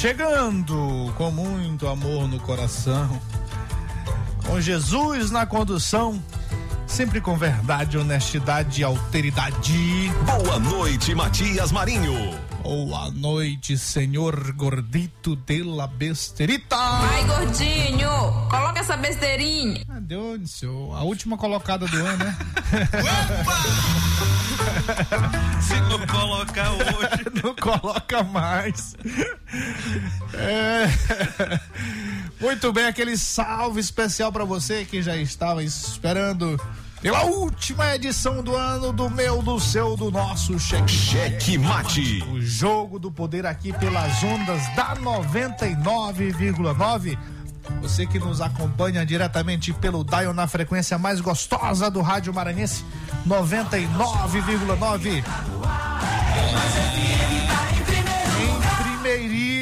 Chegando 0.00 1.12
com 1.18 1.30
muito 1.30 1.86
amor 1.86 2.26
no 2.26 2.40
coração, 2.40 3.20
com 4.46 4.58
Jesus 4.58 5.30
na 5.30 5.44
condução, 5.44 6.18
sempre 6.86 7.20
com 7.20 7.36
verdade, 7.36 7.98
honestidade 7.98 8.80
e 8.80 8.84
alteridade. 8.84 10.10
Boa 10.24 10.58
noite, 10.58 11.14
Matias 11.14 11.70
Marinho. 11.70 12.49
Boa 12.62 13.10
noite, 13.10 13.78
senhor 13.78 14.52
gordito 14.52 15.34
de 15.34 15.62
la 15.62 15.86
besterita. 15.86 16.76
Vai, 16.76 17.24
gordinho, 17.24 18.10
coloca 18.50 18.80
essa 18.80 18.98
besteirinha. 18.98 19.82
Ah, 19.88 19.98
deu, 19.98 20.38
seu, 20.46 20.92
a 20.94 21.02
última 21.02 21.38
colocada 21.38 21.86
do 21.86 21.96
ano, 21.96 22.24
né? 22.24 22.36
Se 25.62 25.80
não 25.80 26.06
colocar 26.06 26.70
hoje. 26.72 27.24
não 27.42 27.54
coloca 27.56 28.22
mais. 28.24 28.94
É... 30.34 30.86
Muito 32.40 32.72
bem, 32.72 32.84
aquele 32.84 33.16
salve 33.16 33.80
especial 33.80 34.30
para 34.30 34.44
você 34.44 34.84
que 34.84 35.02
já 35.02 35.16
estava 35.16 35.64
esperando 35.64 36.60
pela 37.02 37.24
última 37.24 37.94
edição 37.94 38.42
do 38.42 38.54
ano 38.54 38.92
do 38.92 39.08
meu, 39.08 39.40
do 39.42 39.58
seu, 39.58 39.96
do 39.96 40.10
nosso 40.10 40.58
cheque, 40.58 40.92
cheque 40.92 41.56
mate. 41.56 42.22
O 42.30 42.38
jogo 42.40 42.98
do 42.98 43.10
poder 43.10 43.46
aqui 43.46 43.72
pelas 43.72 44.22
ondas 44.22 44.62
da 44.74 44.94
99,9. 44.96 47.16
Você 47.80 48.04
que 48.06 48.18
nos 48.18 48.42
acompanha 48.42 49.06
diretamente 49.06 49.72
pelo 49.72 50.04
Dial 50.04 50.34
na 50.34 50.46
frequência 50.46 50.98
mais 50.98 51.18
gostosa 51.20 51.90
do 51.90 52.02
rádio 52.02 52.34
maranhense, 52.34 52.84
99,9. 53.26 55.24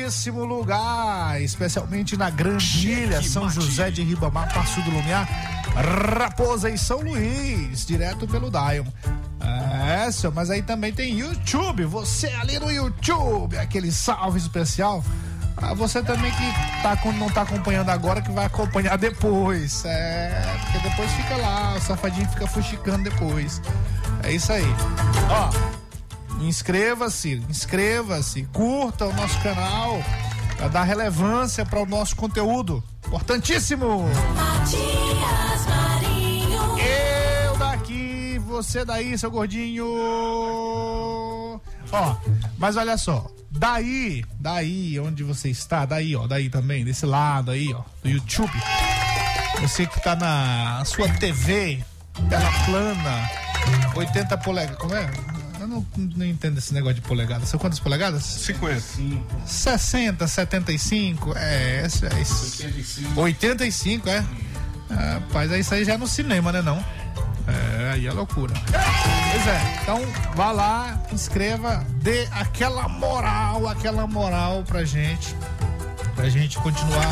Primeiríssimo 0.09 0.43
lugar, 0.47 1.39
especialmente 1.43 2.17
na 2.17 2.31
Grande 2.31 2.89
Ilha, 2.89 3.23
São 3.23 3.47
José 3.51 3.91
de 3.91 4.03
Ribamar, 4.03 4.51
Passo 4.55 4.81
do 4.81 4.91
Lumiar, 4.91 5.29
Raposa 6.19 6.71
e 6.71 6.79
São 6.79 7.03
Luís, 7.03 7.85
direto 7.85 8.27
pelo 8.27 8.51
Dion. 8.51 8.87
É, 9.39 10.11
seu, 10.11 10.33
mas 10.33 10.49
aí 10.49 10.63
também 10.63 10.95
tem 10.95 11.19
YouTube, 11.19 11.85
você 11.85 12.29
ali 12.29 12.59
no 12.59 12.73
YouTube, 12.73 13.59
aquele 13.59 13.93
salve 13.93 14.39
especial. 14.39 15.05
Você 15.77 16.03
também 16.03 16.33
que 16.33 16.83
tá, 16.83 16.99
não 17.13 17.29
tá 17.29 17.43
acompanhando 17.43 17.91
agora, 17.91 18.23
que 18.23 18.33
vai 18.33 18.47
acompanhar 18.47 18.97
depois. 18.97 19.85
É, 19.85 20.43
porque 20.63 20.89
depois 20.89 21.13
fica 21.13 21.37
lá, 21.37 21.75
o 21.77 21.81
safadinho 21.83 22.27
fica 22.31 22.47
fuxicando 22.47 23.05
depois. 23.05 23.61
É 24.23 24.33
isso 24.33 24.51
aí. 24.55 24.65
Ó, 25.29 25.51
inscreva-se, 26.41 27.43
inscreva-se, 27.49 28.43
curta 28.53 29.07
o 29.07 29.13
nosso 29.13 29.41
canal 29.41 30.03
para 30.57 30.69
dar 30.69 30.85
relevância 30.85 31.65
para 31.65 31.81
o 31.81 31.87
nosso 31.87 32.17
conteúdo. 32.17 32.83
Importantíssimo! 33.07 34.05
Matias 34.35 35.67
Marinho. 35.67 36.79
Eu 36.79 37.57
daqui, 37.57 38.39
você 38.45 38.85
daí, 38.85 39.17
seu 39.17 39.31
gordinho. 39.31 39.87
Ó, 41.91 42.17
mas 42.59 42.77
olha 42.77 42.99
só, 42.99 43.31
daí, 43.51 44.25
daí 44.39 44.99
onde 45.01 45.23
você 45.23 45.49
está, 45.49 45.87
daí, 45.87 46.15
ó, 46.15 46.27
daí 46.27 46.51
também, 46.51 46.85
desse 46.85 47.07
lado 47.07 47.51
aí, 47.51 47.73
ó, 47.73 47.83
do 48.03 48.11
YouTube. 48.11 48.53
Você 49.61 49.87
que 49.87 50.01
tá 50.03 50.15
na 50.15 50.85
sua 50.85 51.09
TV, 51.09 51.83
tela 52.29 52.51
plana, 52.65 53.31
80 53.97 54.37
polegadas, 54.39 54.79
como 54.79 54.95
é? 54.95 55.11
Eu 55.69 55.69
não, 55.69 55.87
não 56.17 56.25
entendo 56.25 56.57
esse 56.57 56.73
negócio 56.73 56.95
de 56.97 57.03
polegada. 57.03 57.45
São 57.45 57.61
quantas 57.61 57.79
polegadas? 57.79 58.25
50. 58.25 58.81
60, 59.47 60.27
75, 60.27 61.37
é, 61.37 61.83
é, 61.83 61.87
isso. 61.87 62.63
85. 62.63 63.21
85, 63.21 64.09
é? 64.09 64.25
Rapaz, 64.91 65.53
é 65.53 65.61
isso 65.61 65.75
aí 65.75 65.85
já 65.85 65.93
é 65.93 65.97
no 65.99 66.07
cinema, 66.07 66.51
né 66.51 66.63
não? 66.63 66.83
É, 67.47 67.91
aí 67.93 68.07
é 68.07 68.13
loucura. 68.13 68.55
Pois 68.55 69.47
é, 69.47 69.79
então 69.83 70.01
vá 70.35 70.51
lá, 70.51 71.03
inscreva, 71.13 71.85
dê 71.97 72.27
aquela 72.33 72.89
moral, 72.89 73.69
aquela 73.69 74.07
moral 74.07 74.65
pra 74.65 74.85
gente, 74.85 75.37
pra 76.15 76.31
gente 76.31 76.59
continuar 76.59 77.09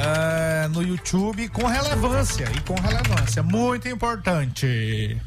é, 0.00 0.68
no 0.68 0.82
YouTube 0.82 1.48
com 1.48 1.66
relevância 1.66 2.50
e 2.54 2.60
com 2.60 2.74
relevância, 2.74 3.42
muito 3.42 3.88
importante. 3.88 5.18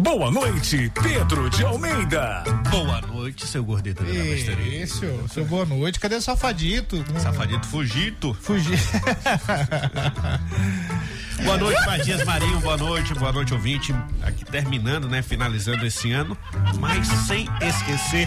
Boa 0.00 0.30
noite, 0.30 0.90
Pedro 1.02 1.50
de 1.50 1.62
Almeida. 1.62 2.42
Boa 2.70 3.02
noite, 3.02 3.46
seu 3.46 3.62
gordito 3.62 4.02
da 4.02 4.10
besteira. 4.10 4.62
Isso, 4.62 5.04
seu 5.28 5.44
boa 5.44 5.66
noite. 5.66 6.00
Cadê 6.00 6.14
o 6.14 6.22
safadito? 6.22 7.04
Safadito 7.18 7.66
fugito. 7.66 8.32
Fugir. 8.40 8.78
boa 11.44 11.58
noite, 11.58 11.84
Matias 11.84 12.24
Marinho. 12.24 12.60
Boa 12.60 12.78
noite, 12.78 13.12
boa 13.12 13.30
noite, 13.30 13.52
ouvinte. 13.52 13.94
Aqui 14.22 14.42
terminando, 14.46 15.06
né? 15.06 15.20
Finalizando 15.20 15.84
esse 15.84 16.10
ano, 16.12 16.34
mas 16.78 17.06
sem 17.06 17.46
esquecer 17.60 18.26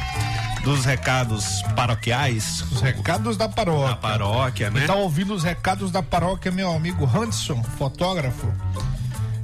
dos 0.64 0.86
recados 0.86 1.64
paroquiais. 1.76 2.62
Os 2.72 2.82
recados 2.82 3.36
da 3.36 3.50
paróquia. 3.50 3.88
Da 3.88 3.96
paróquia, 3.96 4.70
né? 4.70 4.86
Tá 4.86 4.94
ouvindo 4.94 5.34
os 5.34 5.44
recados 5.44 5.90
da 5.90 6.04
paróquia, 6.04 6.52
meu 6.52 6.72
amigo 6.72 7.04
Hanson, 7.04 7.64
fotógrafo. 7.64 8.54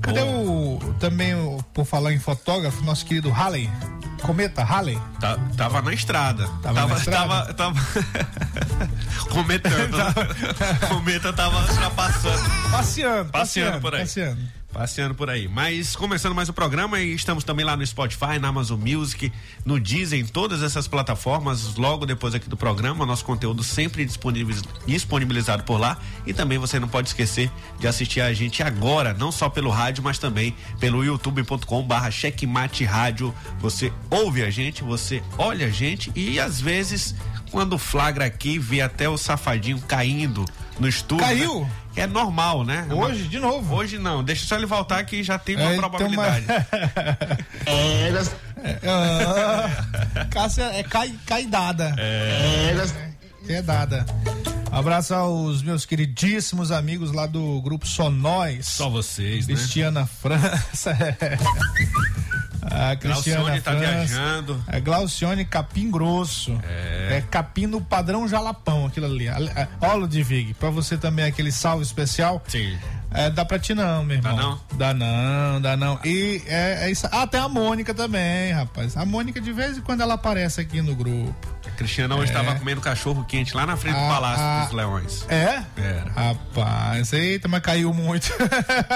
Cadê 0.02 0.22
o 0.22 0.80
também 1.00 1.36
o, 1.36 1.64
por 1.74 1.86
falar 1.86 2.14
em 2.14 2.20
fotógrafo, 2.20 2.84
nosso 2.84 3.06
querido 3.06 3.30
Halley? 3.30 3.70
Cometa, 4.22 4.64
Halley? 4.64 5.00
Tá, 5.20 5.38
tava 5.56 5.82
na 5.82 5.94
estrada. 5.94 6.48
Tava 6.62 6.76
tava, 6.76 6.94
na 6.94 7.00
estrada? 7.00 7.54
Tava, 7.54 7.54
tava... 7.54 7.80
cometando. 9.32 9.98
Cometa 10.88 11.34
tava 11.34 11.62
ultrapassando. 11.62 12.70
Passeando, 12.72 13.32
Passeando 13.32 13.82
por 13.82 13.96
aí. 13.96 14.02
Passeando. 14.02 14.59
Passeando 14.72 15.16
por 15.16 15.30
aí. 15.32 15.48
Mas 15.48 15.96
começando 15.96 16.36
mais 16.36 16.48
o 16.48 16.54
programa 16.54 17.00
e 17.00 17.14
estamos 17.16 17.44
também 17.44 17.66
lá 17.66 17.76
no 17.76 17.86
Spotify, 17.86 18.38
na 18.40 18.50
Amazon 18.50 18.80
Music, 18.80 19.32
no 19.66 19.80
Deezer, 19.80 20.20
em 20.20 20.26
todas 20.26 20.62
essas 20.62 20.88
plataformas. 20.88 21.76
Logo 21.76 22.06
depois 22.06 22.36
aqui 22.36 22.48
do 22.48 22.56
programa, 22.56 23.04
nosso 23.06 23.26
conteúdo 23.26 23.64
sempre 23.64 24.06
disponibiliz- 24.06 24.62
disponibilizado 24.86 25.64
por 25.64 25.80
lá. 25.80 25.98
E 26.26 26.34
também 26.34 26.60
você 26.60 26.80
não 26.80 26.88
pode 26.88 27.08
esquecer 27.08 27.50
de 27.80 27.88
assistir 27.88 28.22
a 28.22 28.32
gente 28.32 28.62
agora, 28.62 29.14
não 29.14 29.32
só 29.32 29.50
pelo 29.50 29.72
rádio, 29.72 30.04
mas 30.04 30.20
também 30.20 30.56
pelo 30.80 31.04
youtube.com 31.04 31.84
barra 31.84 32.12
checkmate 32.12 32.84
rádio. 32.86 33.34
Você 33.60 33.92
ouve 34.10 34.44
a 34.44 34.52
gente, 34.52 34.84
você 34.84 35.24
olha 35.38 35.66
a 35.66 35.72
gente 35.72 36.12
e 36.16 36.40
às 36.40 36.62
vezes 36.62 37.16
quando 37.52 37.78
flagra 37.80 38.26
aqui, 38.26 38.60
vê 38.60 38.82
até 38.82 39.10
o 39.10 39.18
safadinho 39.18 39.80
caindo 39.88 40.46
no 40.80 40.88
estúdio. 40.88 41.26
Caiu? 41.26 41.62
né? 41.62 41.72
É 42.00 42.08
normal, 42.08 42.64
né? 42.64 42.88
É 42.90 42.94
Hoje, 42.94 43.24
de 43.28 43.40
novo. 43.40 43.76
Hoje 43.76 43.98
não, 43.98 44.24
deixa 44.24 44.46
só 44.46 44.56
ele 44.56 44.66
voltar 44.66 45.04
que 45.04 45.22
já 45.24 45.38
tem 45.38 45.56
uma 45.56 45.74
É, 45.74 45.78
probabilidade. 45.78 46.46
Ah, 48.86 50.26
Cássia 50.32 50.64
é 50.74 50.84
cai, 50.84 51.14
caidada. 51.26 51.96
É. 51.98 52.76
É 53.48 53.62
dada. 53.62 54.06
Abraço 54.72 55.14
aos 55.16 55.64
meus 55.64 55.86
queridíssimos 55.86 56.72
amigos 56.72 57.12
lá 57.12 57.26
do 57.26 57.62
grupo 57.62 57.88
Sonóis. 57.88 58.68
Só 58.68 58.90
vocês, 58.90 59.48
né? 59.48 59.56
Cristiana 59.56 60.06
França. 60.06 60.96
A 62.70 62.96
Cristiana 62.96 63.40
Glaucione 63.42 63.62
tá 63.62 63.72
França. 63.72 63.88
viajando. 63.88 64.64
É 64.68 64.80
Glaucione 64.80 65.46
Capim 65.46 65.90
Grosso. 65.90 66.60
É. 66.64 67.24
capim 67.30 67.66
no 67.66 67.82
padrão 67.82 68.28
jalapão, 68.28 68.86
aquilo 68.86 69.06
ali. 69.08 69.28
É, 69.28 69.68
Ó, 69.82 69.96
Ludwig, 69.96 70.54
pra 70.54 70.70
você 70.70 70.98
também 70.98 71.26
aquele 71.26 71.52
salve 71.52 71.84
especial. 71.84 72.42
Sim. 72.48 72.78
É, 73.12 73.28
dá 73.30 73.44
pra 73.44 73.58
ti 73.58 73.74
não, 73.74 74.04
meu 74.04 74.18
irmão. 74.18 74.36
não? 74.38 74.60
Dá 74.78 74.94
não, 74.94 75.60
dá 75.60 75.76
não. 75.76 76.00
E 76.06 76.44
é, 76.46 76.86
é 76.86 76.92
isso. 76.92 77.08
Ah, 77.12 77.26
tem 77.26 77.40
a 77.40 77.48
Mônica 77.50 77.92
também, 77.94 78.52
rapaz. 78.52 78.96
A 78.96 79.04
Mônica, 79.04 79.42
de 79.42 79.52
vez 79.52 79.78
em 79.80 79.82
quando, 79.82 80.02
ela 80.02 80.14
aparece 80.14 80.62
aqui 80.62 80.80
no 80.82 80.94
grupo. 80.96 81.34
A 81.80 81.82
Cristiana 81.82 82.14
hoje 82.18 82.26
estava 82.26 82.56
comendo 82.56 82.82
cachorro 82.82 83.24
quente 83.24 83.56
lá 83.56 83.66
na 83.66 83.78
frente 83.78 83.96
do 83.96 84.02
É. 84.02 84.06
Ah, 84.06 84.10
Palácio 84.10 84.44
ah. 84.44 84.66
dos 84.66 84.74
Leões. 84.74 85.26
É? 85.30 85.64
Era. 85.78 86.12
Rapaz, 86.14 87.14
eita, 87.14 87.48
mas 87.48 87.62
caiu 87.62 87.94
muito. 87.94 88.34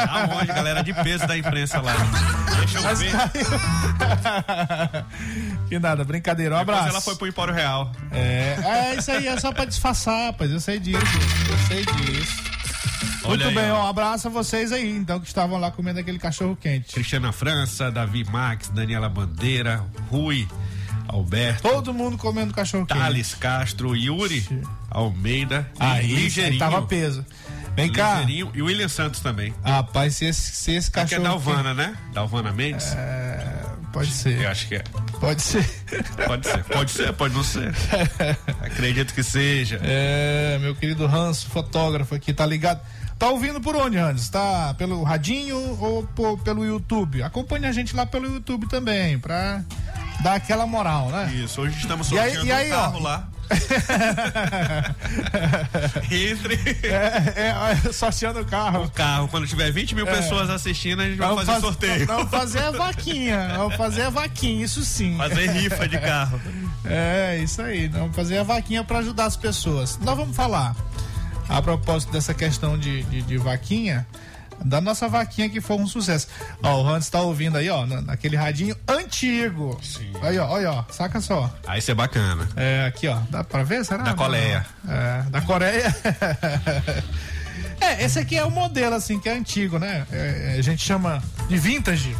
Aonde, 0.10 0.48
galera 0.48 0.84
de 0.84 0.94
peso 0.94 1.26
da 1.26 1.38
imprensa 1.38 1.80
lá. 1.80 1.96
Deixa 2.60 2.80
eu 2.80 2.84
Mas 2.84 3.00
ver. 3.00 3.12
caiu. 3.14 3.46
que 5.70 5.80
nada, 5.80 6.04
brincadeira. 6.04 6.56
Um 6.56 6.60
Depois 6.60 6.78
abraço. 6.78 6.94
ela 6.94 7.02
foi 7.02 7.16
pro 7.16 7.26
Empório 7.26 7.54
Real. 7.54 7.90
É, 8.12 8.58
é, 8.62 8.96
isso 8.98 9.10
aí 9.12 9.28
é 9.28 9.40
só 9.40 9.54
pra 9.54 9.64
disfarçar, 9.64 10.32
rapaz. 10.32 10.52
Eu 10.52 10.60
sei 10.60 10.78
disso. 10.78 11.00
Eu 11.50 11.58
sei 11.70 11.86
disso. 11.86 12.54
Olha 13.24 13.46
Muito 13.46 13.48
aí, 13.48 13.56
bem, 13.56 13.72
ó, 13.72 13.86
um 13.86 13.88
abraço 13.88 14.28
a 14.28 14.30
vocês 14.30 14.74
aí, 14.74 14.90
então, 14.98 15.22
que 15.22 15.28
estavam 15.28 15.58
lá 15.58 15.72
comendo 15.72 16.02
aquele 16.02 16.20
cachorro 16.20 16.58
quente. 16.58 16.94
Cristiana 16.94 17.32
França, 17.32 17.90
Davi 17.90 18.26
Max, 18.30 18.68
Daniela 18.68 19.08
Bandeira, 19.08 19.82
Rui, 20.10 20.46
Alberto, 21.14 21.62
Todo 21.62 21.94
mundo 21.94 22.18
comendo 22.18 22.54
cachorro 22.54 22.86
quente. 22.86 22.98
Thales 23.00 23.36
Castro, 23.36 23.96
Yuri 23.96 24.46
Almeida 24.90 25.70
Aí, 25.80 26.08
Ligeirinho. 26.16 26.60
tava 26.60 26.82
peso. 26.84 27.26
Vem 27.76 27.92
cá. 27.92 28.20
Ligeirinho 28.20 28.52
e 28.54 28.62
William 28.62 28.88
Santos 28.88 29.20
também. 29.20 29.54
Rapaz, 29.64 30.16
se 30.18 30.26
esse, 30.26 30.52
se 30.54 30.72
esse 30.74 30.90
Aqui 30.90 31.00
é 31.00 31.04
cachorro. 31.04 31.24
Dalvana, 31.24 31.74
né? 31.74 31.96
Dalvana 32.14 32.52
Mendes? 32.52 32.94
É, 32.94 33.64
pode 33.92 34.10
Eu 34.10 34.14
ser. 34.16 34.46
acho 34.48 34.68
que 34.68 34.76
é. 34.76 34.84
Pode 35.20 35.42
ser. 35.42 35.68
Pode 36.28 36.48
ser, 36.48 36.64
pode 36.66 36.92
ser, 36.92 37.14
pode 37.14 37.34
não 37.34 37.44
ser. 37.44 37.72
Acredito 38.62 39.14
que 39.14 39.24
seja. 39.24 39.80
É, 39.84 40.58
meu 40.62 40.76
querido 40.76 41.06
Hans, 41.06 41.44
fotógrafo 41.44 42.14
aqui, 42.16 42.34
tá 42.34 42.46
ligado? 42.46 42.82
Tá 43.18 43.30
ouvindo 43.30 43.62
por 43.62 43.76
onde, 43.76 43.98
Hans? 43.98 44.28
Tá 44.30 44.74
pelo 44.78 45.02
radinho 45.04 45.56
ou 45.80 46.04
po- 46.04 46.38
pelo 46.40 46.66
YouTube? 46.66 47.24
Acompanhe 47.24 47.66
a 47.68 47.72
gente 47.72 47.96
lá 47.96 48.06
pelo 48.06 48.26
YouTube 48.28 48.68
também, 48.68 49.18
pra 49.18 49.64
dar 50.22 50.36
aquela 50.36 50.66
moral, 50.68 51.10
né? 51.10 51.32
Isso, 51.36 51.62
hoje 51.62 51.78
estamos 51.78 52.12
E 52.12 52.20
aí- 52.20 52.36
sorteando 52.36 52.48
e 52.48 52.52
aí, 52.52 52.68
um 52.72 52.76
carro 52.76 52.98
ó? 53.00 53.04
lá. 53.04 53.28
Entre 56.10 56.56
É, 56.88 57.54
é, 57.88 57.92
sorteando 57.92 58.40
o 58.42 58.46
carro. 58.46 58.84
o 58.86 58.90
carro. 58.90 59.28
Quando 59.28 59.48
tiver 59.48 59.72
20 59.72 59.96
mil 59.96 60.06
pessoas 60.06 60.50
assistindo, 60.50 61.02
a 61.02 61.06
gente 61.06 61.18
vai 61.18 61.30
fazer 61.36 61.46
faz- 61.46 61.62
sorteio. 61.62 62.06
Vamos 62.08 62.30
fazer 62.32 62.60
a 62.64 62.72
vaquinha. 62.72 63.54
Vamos 63.58 63.76
fazer 63.76 64.02
a 64.04 64.10
vaquinha, 64.10 64.66
isso 64.66 64.84
sim. 64.84 65.18
Fazer 65.18 65.50
rifa 65.52 65.88
de 65.88 65.98
carro. 66.00 66.40
É, 66.86 67.40
isso 67.44 67.62
aí. 67.62 67.88
Vamos 67.88 68.16
fazer 68.16 68.38
a 68.38 68.44
vaquinha 68.44 68.84
para 68.84 69.00
ajudar 69.00 69.26
as 69.26 69.38
pessoas. 69.38 70.00
Nós 70.02 70.18
vamos 70.18 70.36
falar, 70.36 70.76
a 71.50 71.62
propósito 71.62 72.12
dessa 72.12 72.34
questão 72.34 72.78
de, 72.78 73.04
de, 73.04 73.22
de 73.22 73.38
vaquinha, 73.38 74.06
da 74.64 74.80
nossa 74.82 75.08
vaquinha 75.08 75.50
que 75.50 75.60
foi 75.62 75.76
um 75.78 75.86
sucesso. 75.88 76.28
Ó, 76.62 76.82
o 76.82 76.88
Hans 76.88 77.10
tá 77.10 77.22
ouvindo 77.22 77.58
aí, 77.58 77.70
ó, 77.70 77.86
na- 77.86 78.02
naquele 78.02 78.36
radinho 78.36 78.76
antigo. 78.88 79.80
Sim. 79.84 80.12
Aí, 80.22 80.38
ó, 80.40 80.48
olha, 80.50 80.72
ó, 80.72 80.84
saca 80.92 81.20
só. 81.22 81.54
Aí 81.68 81.80
isso 81.80 81.92
é 81.92 81.94
bacana. 81.96 82.48
É, 82.56 82.86
aqui, 82.86 83.08
ó, 83.08 83.18
dá 83.30 83.44
pra 83.44 83.64
ver, 83.64 83.84
será? 83.86 84.04
Da 84.04 84.14
Coreia. 84.14 84.66
É, 84.88 85.24
da 85.30 85.42
Coreia. 85.42 85.96
é, 87.80 88.04
esse 88.04 88.20
aqui 88.20 88.38
é 88.38 88.44
o 88.46 88.52
modelo, 88.52 88.96
assim, 88.96 89.20
que 89.20 89.28
é 89.30 89.34
antigo, 89.34 89.78
né? 89.80 90.06
É, 90.12 90.56
a 90.58 90.62
gente 90.62 90.84
chama 90.84 91.22
de 91.48 91.58
vintage. 91.58 92.16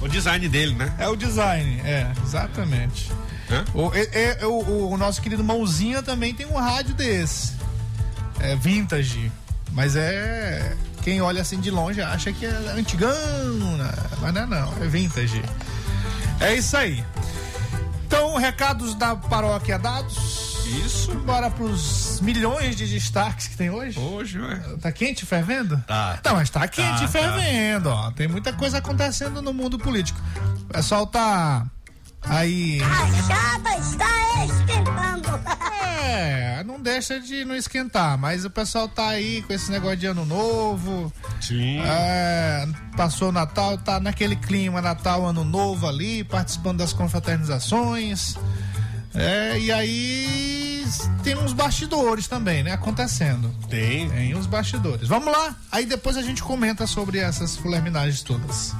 O 0.00 0.08
design 0.08 0.48
dele, 0.48 0.74
né? 0.74 0.92
É 0.98 1.08
o 1.08 1.16
design, 1.16 1.80
é, 1.84 2.06
exatamente. 2.22 3.10
O, 3.72 3.90
é- 3.94 4.36
é- 4.40 4.46
o- 4.46 4.90
o 4.90 4.96
nosso 4.96 5.20
querido 5.22 5.42
Mãozinha 5.44 6.02
também 6.02 6.34
tem 6.34 6.46
um 6.46 6.56
rádio 6.56 6.94
desse. 6.94 7.54
É 8.40 8.56
vintage. 8.56 9.30
Mas 9.72 9.96
é. 9.96 10.74
Quem 11.04 11.20
olha 11.20 11.42
assim 11.42 11.60
de 11.60 11.70
longe 11.70 12.00
acha 12.00 12.32
que 12.32 12.46
é 12.46 12.48
antigão, 12.48 13.12
né? 13.76 13.92
mas 14.22 14.32
não 14.32 14.40
é 14.40 14.46
não, 14.46 14.82
é 14.82 14.88
vintage. 14.88 15.42
É 16.40 16.54
isso 16.54 16.74
aí. 16.74 17.04
Então, 18.06 18.36
recados 18.36 18.94
da 18.94 19.14
paróquia 19.14 19.78
dados. 19.78 20.64
Isso. 20.82 21.14
Bora 21.16 21.50
pros 21.50 22.20
milhões 22.22 22.74
de 22.74 22.86
destaques 22.86 23.48
que 23.48 23.56
tem 23.56 23.68
hoje. 23.68 23.98
Hoje, 23.98 24.40
ué. 24.40 24.56
Tá 24.80 24.90
quente, 24.90 25.26
fervendo? 25.26 25.76
Tá. 25.86 26.18
Não, 26.24 26.36
mas 26.36 26.48
tá 26.48 26.66
quente 26.66 27.00
Tá, 27.00 27.04
e 27.04 27.08
fervendo, 27.08 27.90
ó. 27.90 28.10
Tem 28.10 28.26
muita 28.26 28.54
coisa 28.54 28.78
acontecendo 28.78 29.42
no 29.42 29.52
mundo 29.52 29.78
político. 29.78 30.18
O 30.62 30.72
pessoal 30.72 31.06
tá 31.06 31.66
aí. 32.26 32.80
A 32.82 33.22
chapa 33.22 33.76
está 33.78 34.44
esquentando. 34.44 35.28
É, 36.02 36.62
não 36.64 36.80
deixa 36.80 37.18
de 37.18 37.44
não 37.44 37.56
esquentar, 37.56 38.16
mas 38.18 38.44
o 38.44 38.50
pessoal 38.50 38.88
tá 38.88 39.08
aí 39.08 39.42
com 39.42 39.52
esse 39.52 39.70
negócio 39.70 39.96
de 39.96 40.06
ano 40.06 40.24
novo. 40.24 41.12
Sim. 41.40 41.80
É, 41.80 42.66
passou 42.96 43.30
o 43.30 43.32
Natal, 43.32 43.78
tá 43.78 43.98
naquele 43.98 44.36
clima 44.36 44.80
Natal, 44.80 45.26
Ano 45.26 45.44
Novo 45.44 45.88
ali, 45.88 46.22
participando 46.24 46.78
das 46.78 46.92
confraternizações. 46.92 48.36
É, 49.14 49.58
e 49.58 49.72
aí 49.72 50.84
tem 51.22 51.36
uns 51.36 51.52
bastidores 51.52 52.28
também, 52.28 52.62
né? 52.62 52.72
Acontecendo. 52.72 53.54
Tem. 53.68 54.08
Tem 54.10 54.34
os 54.34 54.46
bastidores. 54.46 55.08
Vamos 55.08 55.32
lá, 55.32 55.56
aí 55.70 55.86
depois 55.86 56.16
a 56.16 56.22
gente 56.22 56.42
comenta 56.42 56.86
sobre 56.86 57.18
essas 57.18 57.56
fulerminagens 57.56 58.22
todas. 58.22 58.74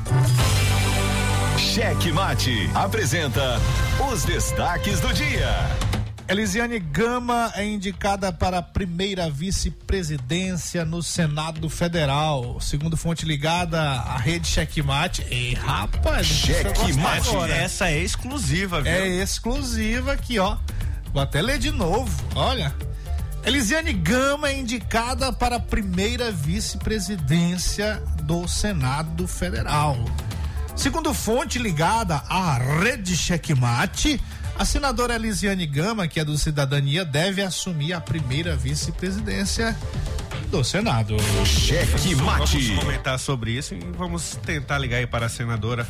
Cheque 1.59 2.13
Mate 2.13 2.71
apresenta 2.75 3.61
os 4.11 4.25
destaques 4.25 5.01
do 5.01 5.13
dia. 5.13 5.49
Elisiane 6.29 6.79
Gama 6.79 7.53
é 7.55 7.65
indicada 7.65 8.33
para 8.33 8.59
a 8.59 8.63
primeira 8.63 9.29
vice-presidência 9.31 10.85
no 10.85 11.03
Senado 11.03 11.69
Federal. 11.69 12.59
Segundo 12.61 12.97
fonte 12.97 13.27
ligada 13.27 13.81
à 13.81 14.17
rede 14.17 14.49
Checkmate. 14.49 15.25
Ei, 15.31 15.55
rapaz, 15.55 16.27
Checkmate. 16.27 17.37
Essa 17.51 17.91
é 17.91 17.99
exclusiva, 17.99 18.81
viu? 18.81 18.93
É 18.93 19.07
exclusiva 19.07 20.13
aqui, 20.13 20.39
ó. 20.39 20.57
Vou 21.13 21.23
até 21.23 21.43
ler 21.43 21.59
de 21.59 21.71
novo. 21.71 22.11
Olha. 22.35 22.75
Elisiane 23.45 23.93
Gama 23.93 24.49
é 24.49 24.59
indicada 24.59 25.31
para 25.31 25.57
a 25.57 25.61
primeira 25.61 26.33
vice-presidência 26.33 28.03
do 28.23 28.49
Senado 28.49 29.29
Federal. 29.29 29.99
Segundo 30.77 31.15
fonte 31.15 31.59
ligada 31.59 32.23
à 32.29 32.59
rede 32.59 33.17
Checkmate, 33.17 34.21
a 34.59 34.65
senadora 34.65 35.15
Elisiane 35.15 35.67
Gama, 35.67 36.07
que 36.09 36.19
é 36.19 36.25
do 36.25 36.37
Cidadania, 36.37 37.05
deve 37.05 37.43
assumir 37.43 37.93
a 37.93 38.01
primeira 38.01 38.57
vice-presidência 38.57 39.77
do 40.51 40.63
Senado. 40.65 41.17
Cheque 41.45 42.15
Mate. 42.17 42.69
Vamos 42.69 42.85
comentar 42.85 43.19
sobre 43.19 43.53
isso 43.53 43.75
e 43.75 43.81
vamos 43.97 44.37
tentar 44.45 44.79
ligar 44.79 44.99
aí 44.99 45.07
para 45.07 45.27
a 45.27 45.29
senadora 45.29 45.87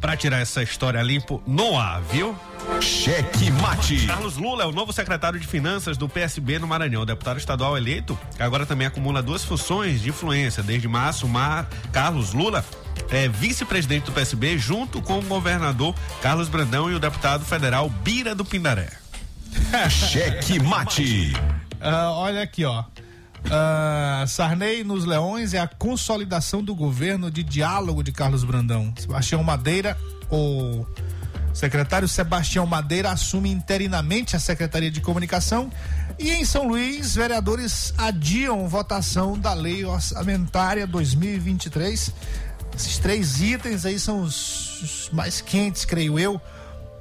para 0.00 0.16
tirar 0.16 0.38
essa 0.38 0.62
história 0.62 1.02
limpo 1.02 1.42
no 1.46 1.78
ar, 1.78 2.00
viu? 2.02 2.36
Cheque 2.80 3.50
Mate. 3.50 4.06
Carlos 4.06 4.36
Lula 4.36 4.64
é 4.64 4.66
o 4.66 4.72
novo 4.72 4.92
secretário 4.92 5.40
de 5.40 5.46
Finanças 5.46 5.96
do 5.96 6.08
PSB 6.08 6.58
no 6.58 6.66
Maranhão. 6.66 7.02
O 7.02 7.06
deputado 7.06 7.38
estadual 7.38 7.76
eleito 7.76 8.18
agora 8.38 8.64
também 8.64 8.86
acumula 8.86 9.22
duas 9.22 9.44
funções 9.44 10.00
de 10.00 10.10
influência. 10.10 10.62
Desde 10.62 10.86
março, 10.86 11.26
Mar... 11.26 11.68
Carlos 11.90 12.32
Lula 12.32 12.64
é, 13.10 13.28
vice-presidente 13.28 14.06
do 14.06 14.12
PSB, 14.12 14.58
junto 14.58 15.00
com 15.02 15.18
o 15.18 15.22
governador 15.22 15.94
Carlos 16.22 16.48
Brandão 16.48 16.90
e 16.90 16.94
o 16.94 16.98
deputado 16.98 17.44
federal 17.44 17.88
Bira 17.88 18.34
do 18.34 18.44
Pindaré. 18.44 18.90
Cheque 19.88 20.58
mate. 20.60 21.32
Uh, 21.80 22.10
olha 22.12 22.42
aqui, 22.42 22.64
ó. 22.64 22.84
Uh, 23.44 24.26
Sarney 24.26 24.82
nos 24.82 25.04
Leões 25.04 25.52
é 25.52 25.58
a 25.58 25.68
consolidação 25.68 26.62
do 26.62 26.74
governo 26.74 27.30
de 27.30 27.42
diálogo 27.42 28.02
de 28.02 28.10
Carlos 28.10 28.42
Brandão. 28.42 28.92
Sebastião 28.98 29.42
Madeira, 29.44 29.98
o 30.30 30.86
secretário 31.52 32.08
Sebastião 32.08 32.66
Madeira 32.66 33.10
assume 33.10 33.50
interinamente 33.50 34.34
a 34.34 34.40
Secretaria 34.40 34.90
de 34.90 35.00
Comunicação. 35.00 35.70
E 36.18 36.30
em 36.30 36.44
São 36.44 36.66
Luís, 36.68 37.14
vereadores 37.14 37.92
adiam 37.98 38.66
votação 38.68 39.38
da 39.38 39.52
Lei 39.52 39.84
Orçamentária 39.84 40.86
2023. 40.86 42.12
Esses 42.74 42.98
três 42.98 43.40
itens 43.40 43.86
aí 43.86 43.98
são 43.98 44.22
os, 44.22 44.82
os 44.82 45.10
mais 45.10 45.40
quentes, 45.40 45.84
creio 45.84 46.18
eu, 46.18 46.40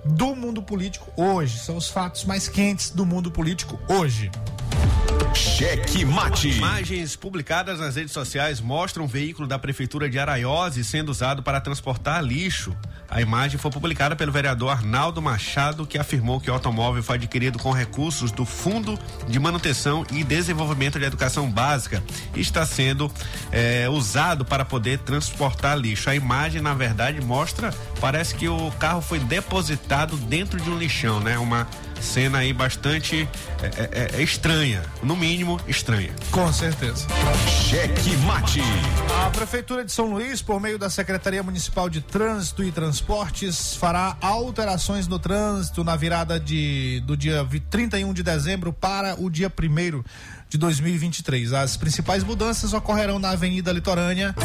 do 0.06 0.36
mundo 0.36 0.62
político 0.62 1.12
hoje. 1.16 1.60
São 1.60 1.78
os 1.78 1.90
fatos 1.90 2.26
mais 2.26 2.48
quentes 2.48 2.92
do 2.92 3.06
mundo 3.06 3.32
político 3.32 3.80
hoje. 3.88 4.30
Cheque 5.34 6.06
mate. 6.06 6.48
Imagens 6.50 7.16
publicadas 7.16 7.80
nas 7.80 7.96
redes 7.96 8.12
sociais 8.12 8.62
mostram 8.62 9.06
um 9.06 9.08
veículo 9.08 9.48
da 9.48 9.58
prefeitura 9.58 10.08
de 10.08 10.20
Araiose 10.20 10.84
sendo 10.84 11.10
usado 11.10 11.42
para 11.42 11.60
transportar 11.60 12.24
lixo. 12.24 12.76
A 13.10 13.20
imagem 13.22 13.60
foi 13.60 13.72
publicada 13.72 14.16
pelo 14.16 14.32
vereador 14.32 14.70
Arnaldo 14.70 15.22
Machado, 15.22 15.86
que 15.86 15.98
afirmou 15.98 16.40
que 16.40 16.50
o 16.50 16.54
automóvel 16.54 17.02
foi 17.02 17.16
adquirido 17.16 17.58
com 17.58 17.72
recursos 17.72 18.32
do 18.32 18.46
Fundo 18.46 18.98
de 19.28 19.40
Manutenção 19.40 20.06
e 20.12 20.24
Desenvolvimento 20.24 21.00
de 21.00 21.06
Educação 21.06 21.50
Básica 21.50 22.04
e 22.36 22.42
está 22.42 22.66
sendo 22.66 23.12
é, 23.52 23.90
usado 23.90 24.46
para 24.46 24.64
poder 24.64 25.00
transportar 25.00 25.78
lixo. 25.78 26.10
A 26.10 26.16
imagem, 26.16 26.62
na 26.62 26.74
verdade, 26.74 27.22
mostra, 27.22 27.74
parece 28.00 28.36
que 28.36 28.48
o 28.48 28.72
carro 28.80 29.02
foi 29.02 29.20
depositado 29.20 30.16
dentro 30.16 30.60
de 30.60 30.70
um 30.70 30.78
lixão, 30.78 31.20
né? 31.20 31.38
Uma 31.38 31.68
cena 32.04 32.40
aí 32.40 32.54
bastante 32.54 33.28
é, 33.62 33.66
é, 33.66 34.20
é, 34.20 34.22
estranha, 34.22 34.84
no 35.02 35.16
mínimo 35.16 35.60
estranha. 35.68 36.12
Com 36.32 36.52
certeza. 36.52 37.08
Cheque 37.48 38.16
mate. 38.18 38.62
A 39.26 39.30
Prefeitura 39.30 39.86
de 39.86 39.92
São 39.92 40.08
Luís, 40.08 40.42
por 40.42 40.60
meio 40.60 40.78
da 40.78 40.90
Secretaria 40.90 41.42
Municipal 41.42 41.90
de 41.90 42.02
Trânsito 42.02 42.64
e 42.64 42.72
Transportes, 42.72 43.76
fará 43.76 44.18
alterações 44.22 45.08
no 45.08 45.18
trânsito 45.18 45.84
na 45.84 45.96
virada 45.96 46.40
de, 46.40 47.02
do 47.06 47.16
dia 47.16 47.48
31 47.70 48.14
de 48.14 48.22
dezembro 48.22 48.74
para 48.74 49.16
o 49.20 49.30
dia 49.30 49.50
1 49.52 50.04
de 50.50 50.58
2023. 50.58 51.54
As 51.54 51.78
principais 51.78 52.24
mudanças 52.24 52.74
ocorrerão 52.74 53.18
na 53.18 53.32
Avenida 53.32 53.72
Litorânea. 53.72 54.36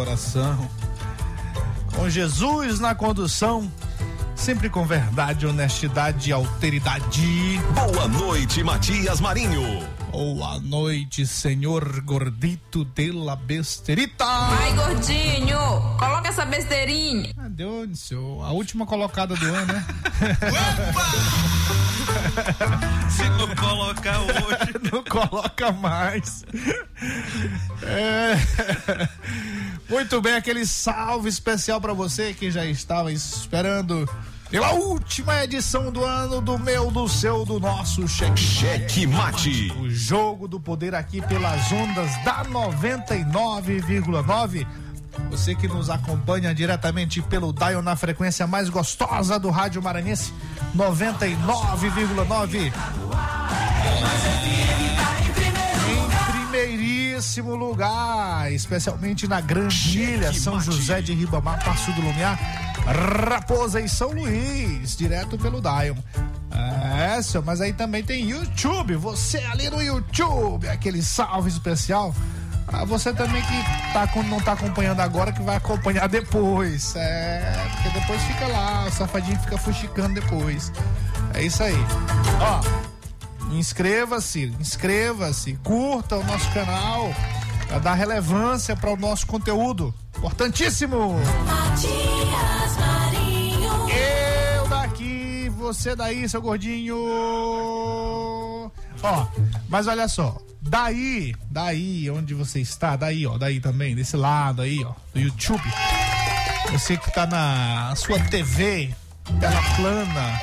Coração, 0.00 0.70
com 1.94 2.08
Jesus 2.08 2.80
na 2.80 2.94
condução, 2.94 3.70
sempre 4.34 4.70
com 4.70 4.86
verdade, 4.86 5.46
honestidade 5.46 6.30
e 6.30 6.32
alteridade. 6.32 7.60
Boa 7.74 8.08
noite, 8.08 8.64
Matias 8.64 9.20
Marinho. 9.20 9.86
Boa 10.10 10.58
noite, 10.58 11.26
senhor 11.26 12.00
gordito 12.00 12.82
de 12.82 13.12
la 13.12 13.36
besterita. 13.36 14.24
Vai, 14.24 14.72
gordinho, 14.72 15.58
coloca 15.98 16.28
essa 16.28 16.46
besteirinha. 16.46 17.34
Ah, 17.36 17.48
deu, 17.50 17.86
senhor, 17.94 18.42
a 18.42 18.52
última 18.52 18.86
colocada 18.86 19.36
do 19.36 19.44
ano, 19.44 19.70
né? 19.74 19.86
Se 23.10 23.28
não 23.30 23.54
colocar 23.54 24.20
hoje. 24.20 24.74
não 24.92 25.02
coloca 25.04 25.72
mais. 25.72 26.44
É... 27.82 28.36
Muito 29.88 30.20
bem, 30.20 30.34
aquele 30.34 30.66
salve 30.66 31.28
especial 31.28 31.80
para 31.80 31.92
você 31.92 32.32
que 32.32 32.50
já 32.50 32.64
estava 32.64 33.12
esperando 33.12 34.08
pela 34.50 34.72
última 34.72 35.44
edição 35.44 35.92
do 35.92 36.04
ano 36.04 36.40
do 36.40 36.58
meu, 36.58 36.90
do 36.90 37.08
seu, 37.08 37.44
do 37.44 37.60
nosso 37.60 38.08
cheque. 38.08 38.40
Cheque 38.40 39.06
mate. 39.06 39.72
O 39.78 39.88
jogo 39.88 40.48
do 40.48 40.58
poder 40.58 40.92
aqui 40.94 41.22
pelas 41.22 41.70
ondas 41.70 42.10
da 42.24 42.44
99,9. 42.44 44.66
Você 45.30 45.54
que 45.54 45.68
nos 45.68 45.88
acompanha 45.90 46.54
diretamente 46.54 47.22
pelo 47.22 47.52
Dial 47.52 47.82
na 47.82 47.96
frequência 47.96 48.46
mais 48.46 48.68
gostosa 48.68 49.38
do 49.38 49.50
Rádio 49.50 49.82
Maranhense, 49.82 50.32
99,9. 50.76 52.72
Em 55.88 56.10
primeiríssimo 56.32 57.54
lugar, 57.54 58.52
especialmente 58.52 59.26
na 59.28 59.40
Grandilha, 59.40 60.32
São 60.32 60.60
José 60.60 61.00
de 61.00 61.12
Ribamar, 61.12 61.64
Passo 61.64 61.92
do 61.92 62.00
Lumiar, 62.02 62.38
Raposa 63.28 63.80
e 63.80 63.88
São 63.88 64.12
Luís, 64.12 64.96
direto 64.96 65.38
pelo 65.38 65.60
Dial. 65.60 65.96
É, 66.52 67.22
senhor, 67.22 67.44
mas 67.44 67.60
aí 67.60 67.72
também 67.72 68.02
tem 68.02 68.28
YouTube, 68.28 68.96
você 68.96 69.38
ali 69.38 69.70
no 69.70 69.80
YouTube, 69.80 70.68
aquele 70.68 71.02
salve 71.02 71.48
especial 71.48 72.14
ah, 72.72 72.84
você 72.84 73.12
também 73.12 73.42
que 73.42 73.92
tá, 73.92 74.08
não 74.22 74.40
tá 74.40 74.52
acompanhando 74.52 75.00
agora, 75.00 75.32
que 75.32 75.42
vai 75.42 75.56
acompanhar 75.56 76.08
depois. 76.08 76.94
É, 76.96 77.66
porque 77.72 77.98
depois 77.98 78.22
fica 78.22 78.46
lá, 78.46 78.86
o 78.86 78.92
safadinho 78.92 79.38
fica 79.40 79.58
fuxicando 79.58 80.14
depois. 80.14 80.72
É 81.34 81.42
isso 81.42 81.62
aí. 81.62 81.76
Ó, 82.40 82.60
inscreva-se, 83.52 84.54
inscreva-se, 84.60 85.54
curta 85.64 86.16
o 86.16 86.24
nosso 86.24 86.50
canal 86.52 87.12
para 87.66 87.78
dar 87.78 87.94
relevância 87.94 88.76
para 88.76 88.90
o 88.90 88.96
nosso 88.96 89.26
conteúdo. 89.26 89.92
Importantíssimo! 90.16 91.16
Matias 91.46 92.76
Marinho. 92.78 93.70
Eu 94.56 94.68
daqui, 94.68 95.48
você 95.56 95.96
daí, 95.96 96.28
seu 96.28 96.40
gordinho. 96.40 96.96
Ó, 99.02 99.26
mas 99.68 99.86
olha 99.86 100.06
só, 100.08 100.40
Daí, 100.62 101.34
daí, 101.50 102.10
onde 102.10 102.34
você 102.34 102.60
está, 102.60 102.94
daí, 102.94 103.26
ó, 103.26 103.38
daí 103.38 103.60
também, 103.60 103.94
desse 103.94 104.16
lado 104.16 104.60
aí, 104.60 104.84
ó, 104.84 104.92
do 105.14 105.20
YouTube. 105.20 105.62
Você 106.70 106.96
que 106.96 107.10
tá 107.12 107.26
na 107.26 107.94
sua 107.96 108.20
TV, 108.20 108.94
tela 109.40 109.62
plana, 109.76 110.40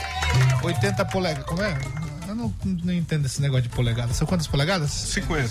80 0.63 1.05
polegadas, 1.05 1.45
como 1.45 1.61
é? 1.61 1.77
Eu 2.27 2.35
não, 2.35 2.53
não, 2.65 2.93
entendo 2.93 3.25
esse 3.25 3.41
negócio 3.41 3.63
de 3.63 3.69
polegadas. 3.69 4.17
São 4.17 4.27
quantas 4.27 4.47
polegadas? 4.47 4.91
50. 4.91 5.49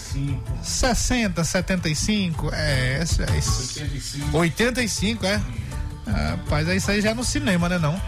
60, 0.62 1.44
75, 1.44 2.50
é, 2.52 2.58
é, 2.58 2.96
é 2.98 3.00
85. 3.00 4.36
85, 4.36 5.26
é? 5.26 5.42
Rapaz, 6.06 6.68
é 6.68 6.76
isso 6.76 6.90
aí 6.90 7.00
já 7.00 7.10
é 7.10 7.14
no 7.14 7.24
cinema, 7.24 7.68
né 7.68 7.78
não? 7.78 8.00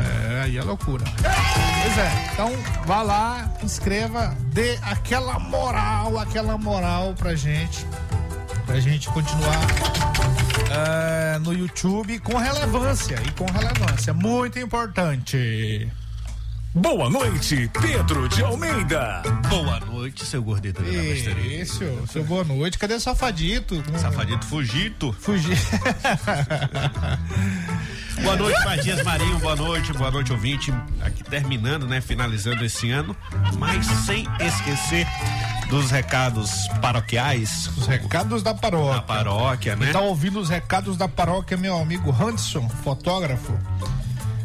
É, 0.00 0.42
aí 0.42 0.58
é 0.58 0.62
loucura. 0.62 1.04
Pois 1.82 1.98
é, 1.98 2.30
então 2.32 2.52
vá 2.86 3.02
lá, 3.02 3.50
inscreva, 3.62 4.36
dê 4.46 4.78
aquela 4.82 5.38
moral, 5.38 6.18
aquela 6.18 6.56
moral 6.56 7.14
pra 7.14 7.34
gente, 7.34 7.86
pra 8.66 8.80
gente 8.80 9.08
continuar 9.08 9.60
é, 10.70 11.38
no 11.38 11.52
YouTube 11.52 12.18
com 12.20 12.36
relevância 12.36 13.20
e 13.26 13.30
com 13.32 13.44
relevância, 13.46 14.12
muito 14.12 14.58
importante. 14.58 15.90
Boa 16.72 17.10
noite, 17.10 17.68
Pedro 17.80 18.28
de 18.28 18.44
Almeida. 18.44 19.22
Boa 19.48 19.80
noite, 19.80 20.24
seu 20.24 20.40
gordito 20.40 20.80
da 20.80 20.88
Isso, 20.88 21.82
seu 22.06 22.22
boa 22.22 22.44
noite. 22.44 22.78
Cadê 22.78 22.94
o 22.94 23.00
Safadito? 23.00 23.82
Safadito 23.98 24.46
Fugito. 24.46 25.12
Fugito. 25.18 25.58
boa 28.22 28.36
noite, 28.36 28.64
Matias 28.64 29.02
Marinho. 29.02 29.36
Boa 29.40 29.56
noite, 29.56 29.92
boa 29.94 30.12
noite, 30.12 30.32
ouvinte. 30.32 30.72
Aqui 31.00 31.24
terminando, 31.24 31.88
né? 31.88 32.00
Finalizando 32.00 32.64
esse 32.64 32.88
ano, 32.88 33.16
mas 33.58 33.84
sem 34.06 34.24
esquecer 34.38 35.08
dos 35.70 35.90
recados 35.90 36.68
paroquiais. 36.80 37.66
Os 37.76 37.88
recados 37.88 38.44
da 38.44 38.54
paróquia. 38.54 38.94
Da 38.94 39.02
paróquia, 39.02 39.74
né? 39.74 39.90
Tá 39.90 40.00
ouvindo 40.00 40.38
os 40.38 40.48
recados 40.48 40.96
da 40.96 41.08
paróquia, 41.08 41.56
meu 41.56 41.76
amigo 41.76 42.12
Hanson, 42.12 42.68
fotógrafo. 42.68 43.58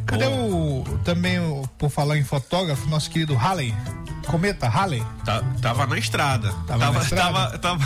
Cadê 0.06 0.28
o. 0.28 0.84
Também, 1.04 1.40
o, 1.40 1.68
por 1.78 1.90
falar 1.90 2.18
em 2.18 2.24
fotógrafo, 2.24 2.88
nosso 2.90 3.10
querido 3.10 3.36
Halley? 3.36 3.74
Cometa 4.26 4.68
Halley? 4.68 5.04
Tá, 5.24 5.44
tava 5.62 5.86
na 5.86 5.98
estrada. 5.98 6.52
Tava 6.68 6.92
na 6.92 7.00
estrada? 7.00 7.58
Tava, 7.60 7.60
tava... 7.60 7.86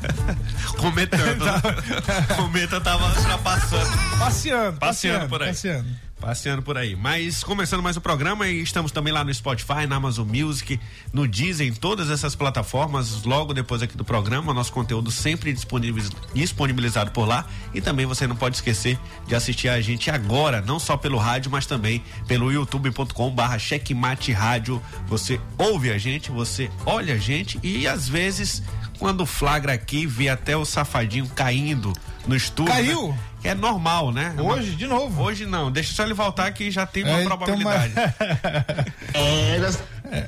cometando. 0.78 1.44
Cometa 2.36 2.80
tava 2.80 3.06
ultrapassando. 3.08 4.18
Passeando, 4.18 4.78
Passeando 4.78 5.28
por 5.28 5.42
aí. 5.42 5.48
Passeando. 5.48 6.07
Passeando 6.20 6.62
por 6.62 6.76
aí. 6.76 6.96
Mas 6.96 7.44
começando 7.44 7.80
mais 7.80 7.96
o 7.96 8.00
programa 8.00 8.48
e 8.48 8.60
estamos 8.60 8.90
também 8.90 9.12
lá 9.12 9.22
no 9.22 9.32
Spotify, 9.32 9.86
na 9.88 9.96
Amazon 9.96 10.26
Music, 10.26 10.78
no 11.12 11.28
Deezer, 11.28 11.68
em 11.68 11.72
todas 11.72 12.10
essas 12.10 12.34
plataformas. 12.34 13.22
Logo 13.22 13.54
depois 13.54 13.82
aqui 13.82 13.96
do 13.96 14.04
programa, 14.04 14.52
nosso 14.52 14.72
conteúdo 14.72 15.12
sempre 15.12 15.52
disponibiliz- 15.52 16.10
disponibilizado 16.34 17.12
por 17.12 17.26
lá. 17.26 17.46
E 17.72 17.80
também 17.80 18.04
você 18.04 18.26
não 18.26 18.34
pode 18.34 18.56
esquecer 18.56 18.98
de 19.28 19.34
assistir 19.36 19.68
a 19.68 19.80
gente 19.80 20.10
agora, 20.10 20.60
não 20.60 20.80
só 20.80 20.96
pelo 20.96 21.18
rádio, 21.18 21.52
mas 21.52 21.66
também 21.66 22.02
pelo 22.26 22.50
youtube.com 22.50 23.30
barra 23.30 23.58
checkmate 23.58 24.32
rádio. 24.32 24.82
Você 25.06 25.40
ouve 25.56 25.90
a 25.92 25.98
gente, 25.98 26.32
você 26.32 26.68
olha 26.84 27.14
a 27.14 27.18
gente 27.18 27.60
e 27.62 27.86
às 27.86 28.08
vezes 28.08 28.60
quando 28.98 29.24
flagra 29.24 29.72
aqui, 29.72 30.06
vê 30.06 30.28
até 30.28 30.56
o 30.56 30.64
safadinho 30.64 31.28
caindo 31.28 31.92
no 32.28 32.36
estúdio. 32.36 32.72
Caiu? 32.72 33.08
né? 33.08 33.18
Que 33.40 33.48
é 33.48 33.54
normal, 33.54 34.12
né? 34.12 34.34
É 34.36 34.40
uma- 34.42 34.54
Hoje, 34.54 34.72
de 34.74 34.86
novo. 34.86 35.22
Hoje 35.22 35.46
não, 35.46 35.70
deixa 35.70 35.94
só 35.94 36.02
ele 36.04 36.14
voltar 36.14 36.50
que 36.52 36.70
já 36.70 36.84
tem 36.86 37.02
uma 37.04 37.12
É, 37.12 37.16
tem 37.18 37.26
uma- 37.26 37.36
probabilidade. 37.38 37.94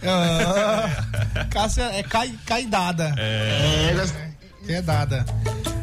Ah, 0.07 1.45
Cássia 1.51 1.85
é 1.93 2.03
cai, 2.03 2.33
caidada. 2.47 3.15
É. 3.17 3.95
É 4.69 4.83
dada. 4.83 5.25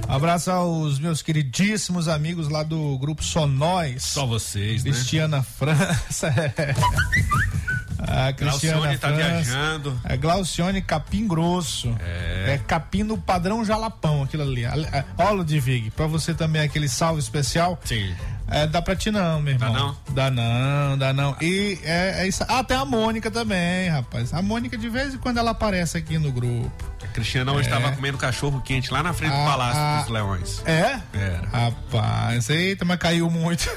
Abraço 0.08 0.50
aos 0.52 1.00
meus 1.00 1.22
queridíssimos 1.22 2.08
amigos 2.08 2.48
lá 2.48 2.64
do 2.64 2.98
grupo 2.98 3.24
Sonóis. 3.24 4.04
Só 4.04 4.26
vocês, 4.26 4.84
né? 4.84 4.92
Cristiana 4.92 5.44
França. 5.44 6.34
é. 8.08 8.28
A 8.30 8.34
Cristiana 8.34 8.78
Glaucione 8.78 8.98
tá 8.98 9.08
França. 9.08 9.24
viajando. 9.24 10.02
É 10.04 10.18
Glaucione 10.18 10.82
Capim 10.82 11.28
Grosso. 11.28 11.96
É. 12.00 12.60
capim 12.68 13.04
no 13.04 13.18
padrão 13.18 13.64
jalapão, 13.66 14.24
aquilo 14.24 14.44
ali. 14.44 14.66
Ali- 14.66 14.88
é, 14.92 15.04
Ó, 15.18 15.32
Ludwig, 15.32 15.92
pra 15.92 16.08
você 16.08 16.34
também 16.34 16.62
aquele 16.62 16.88
salve 16.90 17.20
especial. 17.20 17.80
Sim. 17.84 18.14
É, 18.50 18.66
dá 18.66 18.82
pra 18.82 18.96
ti 18.96 19.12
não, 19.12 19.42
meu 19.42 19.54
irmão. 19.54 19.74
não? 19.74 19.98
Dá 20.10 20.32
não, 20.32 20.98
dá 20.98 21.14
não. 21.14 21.36
E 21.42 21.80
é, 21.84 22.22
é 22.22 22.28
isso. 22.28 22.44
Ah, 22.48 22.64
tem 22.64 22.78
a 22.78 22.86
Mônica 22.86 23.30
também, 23.30 23.90
rapaz. 23.90 24.34
A 24.34 24.42
Mônica, 24.42 24.78
de 24.78 24.88
vez 24.90 25.14
em 25.14 25.18
quando, 25.18 25.38
ela 25.38 25.52
aparece 25.52 25.98
aqui 25.98 26.18
no 26.18 26.32
grupo. 26.32 26.72
A 27.04 27.08
Cristiana 27.08 27.52
hoje 27.52 27.68
estava 27.70 27.92
comendo 27.92 28.18
cachorro 28.18 28.62
quente 28.62 28.92
lá 28.92 29.04
na 29.04 29.14
frente 29.14 29.32
do 29.32 29.38
É. 29.38 29.44
Ah, 29.44 29.46
Palácio 29.46 29.82
ah. 29.82 30.02
dos 30.02 30.10
Leões. 30.10 30.64
É? 30.66 31.00
Era. 31.14 31.48
Rapaz, 31.52 32.50
eita, 32.50 32.86
mas 32.86 32.98
caiu 32.98 33.30
muito. 33.30 33.70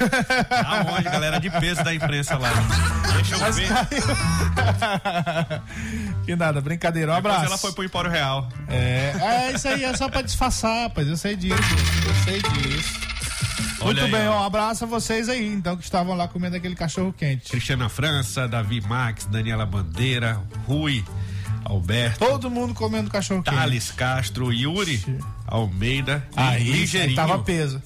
Aonde, 0.65 1.03
galera 1.03 1.39
de 1.39 1.49
peso 1.49 1.83
da 1.83 1.93
imprensa 1.93 2.37
lá. 2.37 2.49
Deixa 3.15 3.35
eu 3.35 3.39
Mas 3.39 3.55
ver. 3.57 3.67
caiu. 3.67 4.03
que 6.25 6.35
nada, 6.35 6.61
brincadeira. 6.61 7.11
Um 7.11 7.15
Depois 7.15 7.33
abraço. 7.33 7.51
ela 7.51 7.57
foi 7.57 7.73
pro 7.73 7.83
Empório 7.83 8.09
Real. 8.09 8.47
É, 8.67 9.13
é, 9.19 9.51
isso 9.53 9.67
aí 9.67 9.83
é 9.83 9.95
só 9.95 10.07
pra 10.09 10.21
disfarçar, 10.21 10.83
rapaz. 10.83 11.07
Eu 11.07 11.17
sei 11.17 11.35
disso. 11.35 11.55
Eu 12.07 12.15
sei 12.23 12.41
disso. 12.41 13.10
Olha 13.81 14.01
Muito 14.01 14.15
aí, 14.15 14.21
bem, 14.21 14.27
ó. 14.27 14.41
um 14.41 14.43
abraço 14.43 14.83
a 14.83 14.87
vocês 14.87 15.27
aí, 15.27 15.47
então, 15.47 15.75
que 15.75 15.83
estavam 15.83 16.15
lá 16.15 16.27
comendo 16.27 16.55
aquele 16.55 16.75
cachorro 16.75 17.11
quente. 17.13 17.49
Cristiana 17.49 17.89
França, 17.89 18.47
Davi 18.47 18.79
Max, 18.81 19.25
Daniela 19.25 19.65
Bandeira, 19.65 20.39
Rui, 20.67 21.03
Alberto, 21.65 22.19
Todo 22.19 22.49
mundo 22.49 22.73
comendo 22.73 23.09
cachorro 23.09 23.41
quente. 23.43 23.55
Thales 23.55 23.91
Castro, 23.91 24.51
Yuri 24.53 25.03
Almeida 25.47 26.25
Aí, 26.35 26.63
Ligeirinho. 26.71 27.15
tava 27.15 27.39
peso. 27.39 27.81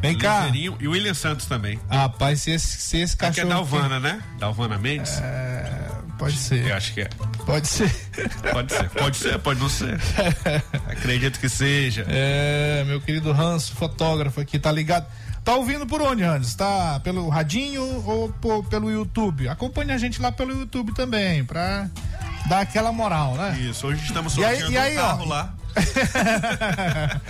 Vem 0.00 0.16
cá. 0.16 0.46
Ligeirinho 0.46 0.76
e 0.80 0.88
William 0.88 1.14
Santos 1.14 1.46
também. 1.46 1.78
Rapaz, 1.90 2.42
se 2.42 2.52
esse, 2.52 2.78
se 2.80 2.96
esse 2.98 3.14
Aqui 3.16 3.24
é 3.24 3.28
cachorro. 3.28 3.48
Dalvana, 3.50 4.00
né? 4.00 4.22
Dalvana 4.38 4.78
Mendes? 4.78 5.18
É, 5.20 5.90
pode 6.18 6.36
ser. 6.36 6.66
Eu 6.66 6.76
acho 6.76 6.94
que 6.94 7.02
é. 7.02 7.10
Pode 7.44 7.66
ser. 7.68 7.90
Pode 8.52 8.72
ser, 8.72 8.88
pode 8.90 9.16
ser, 9.16 9.38
pode 9.40 9.60
não 9.60 9.68
ser. 9.68 9.98
Acredito 10.88 11.38
que 11.38 11.48
seja. 11.48 12.06
É, 12.08 12.82
meu 12.86 13.00
querido 13.00 13.30
Hans, 13.32 13.68
fotógrafo 13.68 14.40
aqui, 14.40 14.58
tá 14.58 14.72
ligado? 14.72 15.06
Tá 15.44 15.54
ouvindo 15.56 15.86
por 15.86 16.00
onde, 16.02 16.22
Hans? 16.22 16.54
Tá 16.54 17.00
pelo 17.02 17.28
radinho 17.28 17.82
ou 18.06 18.28
po- 18.40 18.62
pelo 18.64 18.90
YouTube? 18.90 19.48
Acompanhe 19.48 19.92
a 19.92 19.98
gente 19.98 20.20
lá 20.20 20.30
pelo 20.30 20.52
YouTube 20.52 20.92
também, 20.94 21.44
pra 21.44 21.88
dar 22.48 22.60
aquela 22.60 22.92
moral, 22.92 23.34
né? 23.34 23.58
Isso, 23.60 23.86
hoje 23.86 24.04
estamos 24.04 24.36
E 24.36 24.44
aí- 24.44 24.60
sorteando 24.60 24.72
e 24.72 24.78
aí, 24.78 24.96
um 24.96 25.00
carro 25.00 25.24
ó, 25.24 25.28
lá. 25.28 25.54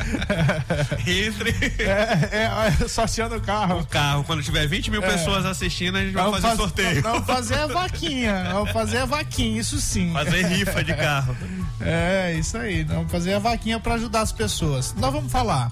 Entre 1.06 1.50
É, 1.78 2.82
é, 2.82 2.88
sorteando 2.88 3.36
o 3.36 3.40
carro. 3.40 3.80
o 3.80 3.86
carro. 3.86 4.24
Quando 4.24 4.42
tiver 4.42 4.66
20 4.66 4.90
mil 4.90 5.02
pessoas 5.02 5.44
assistindo, 5.44 5.98
a 5.98 6.02
gente 6.02 6.14
vai 6.14 6.24
Vamos 6.24 6.40
fazer 6.40 6.56
faz- 6.56 6.58
sorteio. 6.58 7.02
Vamos 7.02 7.26
fazer 7.26 7.58
a 7.58 7.66
vaquinha. 7.66 8.48
Vamos 8.52 8.70
fazer 8.72 8.98
a 8.98 9.04
vaquinha, 9.06 9.60
isso 9.60 9.80
sim. 9.80 10.12
Fazer 10.12 10.46
rifa 10.46 10.82
de 10.82 10.94
carro. 10.94 11.36
É, 11.80 12.34
isso 12.34 12.56
aí. 12.56 12.82
Vamos 12.84 13.10
fazer 13.12 13.34
a 13.34 13.38
vaquinha 13.38 13.78
para 13.78 13.94
ajudar 13.94 14.22
as 14.22 14.32
pessoas. 14.32 14.94
Nós 14.96 15.12
vamos 15.12 15.30
falar, 15.30 15.70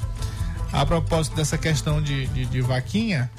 a 0.73 0.85
propósito 0.87 1.35
dessa 1.37 1.57
questão 1.59 2.03
de, 2.03 2.27
de, 2.29 2.45
de 2.47 2.61
vaquinha, 2.61 3.31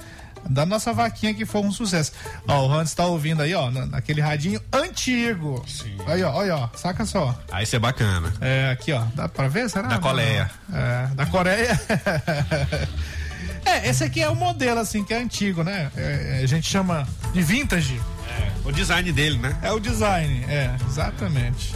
da 0.49 0.65
nossa 0.65 0.93
vaquinha 0.93 1.33
que 1.33 1.45
foi 1.45 1.61
um 1.61 1.71
sucesso. 1.71 2.13
Ó, 2.47 2.65
o 2.67 2.71
Hans 2.73 2.93
tá 2.93 3.05
ouvindo 3.05 3.41
aí, 3.41 3.53
ó, 3.53 3.69
na- 3.69 3.85
naquele 3.85 4.21
radinho 4.21 4.61
antigo. 4.71 5.63
Sim. 5.67 5.95
Aí, 6.07 6.23
ó, 6.23 6.33
olha, 6.33 6.55
ó, 6.55 6.69
saca 6.75 7.05
só. 7.05 7.37
Aí 7.51 7.63
isso 7.65 7.75
é 7.75 7.79
bacana. 7.79 8.33
É, 8.39 8.69
aqui, 8.71 8.91
ó, 8.93 9.03
dá 9.13 9.27
pra 9.27 9.47
ver, 9.47 9.69
será? 9.69 9.87
Da 9.89 9.99
Coreia. 9.99 10.49
É, 10.73 11.07
da 11.15 11.25
Coreia. 11.25 11.79
é, 13.65 13.89
esse 13.89 14.03
aqui 14.03 14.21
é 14.21 14.29
o 14.29 14.35
modelo, 14.35 14.79
assim, 14.79 15.03
que 15.03 15.13
é 15.13 15.17
antigo, 15.21 15.63
né? 15.63 15.91
É, 15.95 16.39
a 16.43 16.47
gente 16.47 16.69
chama 16.69 17.07
de 17.33 17.41
vintage. 17.41 17.99
O 18.63 18.71
design 18.71 19.11
dele, 19.11 19.37
né? 19.37 19.57
É 19.61 19.71
o 19.71 19.79
design, 19.79 20.45
é, 20.47 20.75
exatamente. 20.87 21.75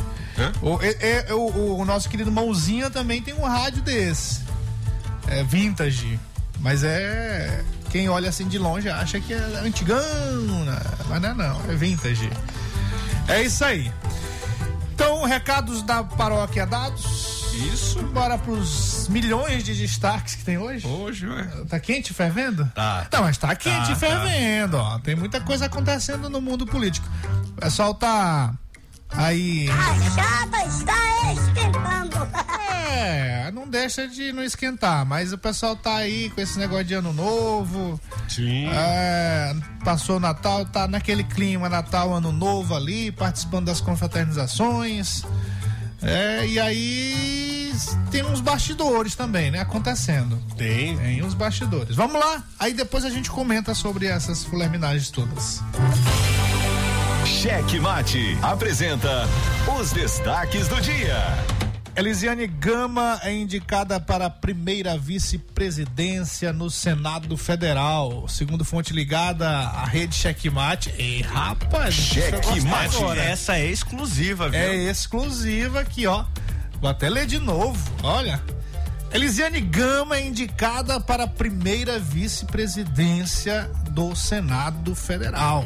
O, 0.61 0.79
é- 0.81 1.25
é- 1.29 1.33
o- 1.33 1.77
o 1.79 1.85
nosso 1.85 2.09
querido 2.09 2.31
Mãozinha 2.31 2.89
também 2.89 3.21
tem 3.21 3.33
um 3.33 3.43
rádio 3.43 3.81
desse. 3.81 4.42
É 5.27 5.43
vintage. 5.43 6.19
Mas 6.59 6.83
é. 6.83 7.63
Quem 7.89 8.09
olha 8.09 8.29
assim 8.29 8.47
de 8.47 8.57
longe 8.57 8.89
acha 8.89 9.19
que 9.19 9.33
é 9.33 9.37
antigão, 9.63 10.65
né? 10.65 10.79
mas 11.07 11.21
não 11.21 11.29
é 11.29 11.33
não, 11.33 11.61
é 11.69 11.75
vintage. 11.75 12.29
É 13.27 13.41
isso 13.43 13.63
aí. 13.63 13.91
Então, 14.93 15.23
recados 15.25 15.83
da 15.83 16.03
paróquia 16.03 16.65
dados. 16.65 17.43
Isso. 17.53 18.01
Bora 18.07 18.37
pros 18.37 19.07
milhões 19.09 19.63
de 19.63 19.75
destaques 19.75 20.35
que 20.35 20.43
tem 20.43 20.57
hoje. 20.57 20.87
Hoje, 20.87 21.27
ué. 21.27 21.43
Tá 21.69 21.79
quente 21.79 22.09
e 22.09 22.13
fervendo? 22.13 22.65
Tá. 22.73 23.07
Não, 23.11 23.21
mas 23.21 23.37
tá 23.37 23.55
quente 23.55 23.87
Tá, 23.87 23.91
e 23.91 23.95
fervendo, 23.95 24.77
ó. 24.77 24.97
Tem 24.99 25.15
muita 25.15 25.39
coisa 25.39 25.65
acontecendo 25.65 26.29
no 26.29 26.41
mundo 26.41 26.65
político. 26.65 27.07
O 27.49 27.61
pessoal 27.61 27.93
tá 27.93 28.53
aí. 29.11 29.69
A 29.69 30.09
chapa 30.09 30.65
está. 30.65 31.62
É, 32.93 33.51
não 33.51 33.67
deixa 33.67 34.07
de 34.07 34.31
não 34.31 34.43
esquentar, 34.43 35.05
mas 35.05 35.33
o 35.33 35.37
pessoal 35.37 35.75
tá 35.75 35.95
aí 35.95 36.29
com 36.29 36.39
esse 36.39 36.57
negócio 36.59 36.85
de 36.85 36.93
ano 36.93 37.11
novo. 37.11 37.99
Sim. 38.27 38.67
É, 38.69 39.55
passou 39.83 40.17
o 40.17 40.19
Natal, 40.19 40.65
tá 40.65 40.87
naquele 40.87 41.23
clima 41.23 41.67
Natal, 41.67 42.13
Ano 42.13 42.31
Novo 42.31 42.75
ali, 42.75 43.11
participando 43.11 43.65
das 43.65 43.81
confraternizações. 43.81 45.23
É, 46.01 46.45
e 46.45 46.59
aí 46.59 47.73
tem 48.11 48.23
uns 48.23 48.41
bastidores 48.41 49.15
também, 49.15 49.49
né? 49.49 49.61
Acontecendo. 49.61 50.37
Tem. 50.57 50.97
Tem 50.97 51.23
uns 51.23 51.33
bastidores. 51.33 51.95
Vamos 51.95 52.19
lá, 52.19 52.43
aí 52.59 52.73
depois 52.73 53.03
a 53.05 53.09
gente 53.09 53.31
comenta 53.31 53.73
sobre 53.73 54.05
essas 54.05 54.43
fulerminagens 54.43 55.09
todas. 55.09 55.61
Cheque 57.25 57.79
Mate 57.79 58.37
apresenta 58.41 59.27
os 59.79 59.91
destaques 59.91 60.67
do 60.67 60.79
dia. 60.81 61.17
Elisiane 61.95 62.47
Gama 62.47 63.19
é 63.21 63.31
indicada 63.31 63.99
para 63.99 64.25
a 64.25 64.29
primeira 64.29 64.97
vice-presidência 64.97 66.51
no 66.51 66.67
Senado 66.67 67.37
Federal. 67.37 68.27
Segundo 68.27 68.65
fonte 68.65 68.91
ligada 68.91 69.47
à 69.47 69.85
rede 69.85 70.15
Checkmate. 70.15 70.91
E 70.97 71.21
rapaz, 71.21 71.93
Checkmate. 71.93 73.03
Essa 73.19 73.57
é 73.59 73.69
exclusiva, 73.69 74.49
viu? 74.49 74.59
É 74.59 74.75
exclusiva 74.75 75.81
aqui, 75.81 76.07
ó. 76.07 76.25
Vou 76.81 76.89
até 76.89 77.07
ler 77.07 77.27
de 77.27 77.37
novo. 77.37 77.79
Olha. 78.01 78.41
Elisiane 79.13 79.61
Gama 79.61 80.17
é 80.17 80.25
indicada 80.25 80.99
para 80.99 81.25
a 81.25 81.27
primeira 81.27 81.99
vice-presidência 81.99 83.69
do 83.91 84.15
Senado 84.15 84.95
Federal. 84.95 85.63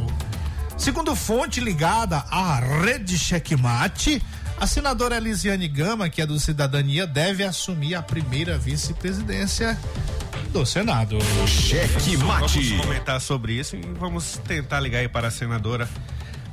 Segundo 0.77 1.15
fonte 1.15 1.61
ligada 1.61 2.17
à 2.29 2.59
rede 2.59 3.17
Checkmate, 3.17 4.21
a 4.59 4.67
senadora 4.67 5.17
Elisiane 5.17 5.67
Gama, 5.67 6.09
que 6.09 6.21
é 6.21 6.25
do 6.25 6.39
Cidadania, 6.39 7.05
deve 7.05 7.43
assumir 7.43 7.95
a 7.95 8.01
primeira 8.01 8.57
vice-presidência 8.57 9.77
do 10.51 10.65
Senado. 10.65 11.17
Cheque 11.47 12.15
Vamos 12.15 12.41
Mate. 12.41 12.77
comentar 12.77 13.21
sobre 13.21 13.53
isso 13.53 13.75
e 13.75 13.81
vamos 13.81 14.37
tentar 14.47 14.79
ligar 14.79 14.99
aí 14.99 15.07
para 15.07 15.27
a 15.27 15.31
senadora 15.31 15.87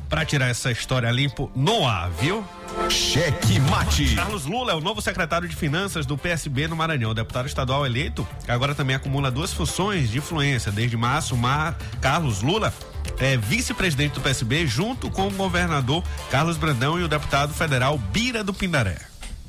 Pra 0.09 0.25
tirar 0.25 0.49
essa 0.49 0.71
história 0.71 1.11
limpo 1.11 1.51
no 1.57 1.87
ar, 1.87 2.11
viu? 2.11 2.45
Cheque 2.89 3.59
mate. 3.59 4.15
Carlos 4.15 4.45
Lula 4.45 4.73
é 4.73 4.75
o 4.75 4.81
novo 4.81 5.01
secretário 5.01 5.49
de 5.49 5.57
Finanças 5.57 6.07
do 6.07 6.17
PSB 6.17 6.69
no 6.69 6.77
Maranhão. 6.77 7.11
O 7.11 7.15
deputado 7.15 7.47
estadual 7.47 7.85
eleito 7.87 8.27
agora 8.47 8.75
também 8.75 8.95
acumula 8.95 9.31
duas 9.31 9.53
funções 9.53 10.11
de 10.11 10.19
influência. 10.19 10.71
Desde 10.71 10.97
março, 10.97 11.37
Mar... 11.37 11.77
Carlos 12.01 12.43
Lula 12.43 12.73
é 13.19 13.37
vice-presidente 13.37 14.15
do 14.15 14.21
PSB 14.21 14.67
junto 14.67 15.11
com 15.11 15.29
o 15.29 15.31
governador 15.31 16.03
Carlos 16.31 16.57
Brandão 16.57 16.99
e 16.99 17.03
o 17.03 17.09
deputado 17.09 17.53
federal 17.55 17.99
Bira 17.99 18.43
do 18.43 18.53
Pindaré. 18.53 18.99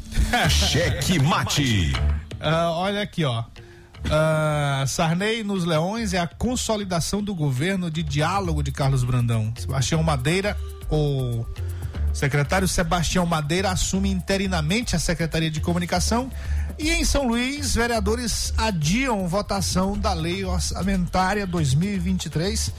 Cheque 0.50 1.20
mate. 1.20 1.94
Uh, 2.40 2.72
olha 2.74 3.02
aqui, 3.02 3.26
ó. 3.26 3.44
Uh, 4.06 4.86
Sarney 4.88 5.44
nos 5.44 5.66
Leões 5.66 6.14
é 6.14 6.20
a 6.20 6.28
consolidação 6.28 7.24
do 7.24 7.34
governo 7.34 7.90
de 7.90 8.04
diálogo 8.04 8.62
de 8.62 8.72
Carlos 8.72 9.04
Brandão. 9.04 9.52
Sebastião 9.58 10.04
Madeira, 10.04 10.56
o 10.92 11.44
secretário 12.14 12.68
Sebastião 12.68 13.26
Madeira 13.26 13.72
assume 13.72 14.10
interinamente 14.10 14.96
a 14.96 15.00
Secretaria 15.00 15.50
de 15.50 15.60
Comunicação. 15.60 16.32
E 16.78 16.92
em 16.92 17.04
São 17.04 17.28
Luís, 17.28 17.74
vereadores 17.74 18.54
adiam 18.58 19.28
votação 19.28 19.98
da 19.98 20.14
Lei 20.14 20.44
Orçamentária 20.46 21.48
2023. 21.48 22.72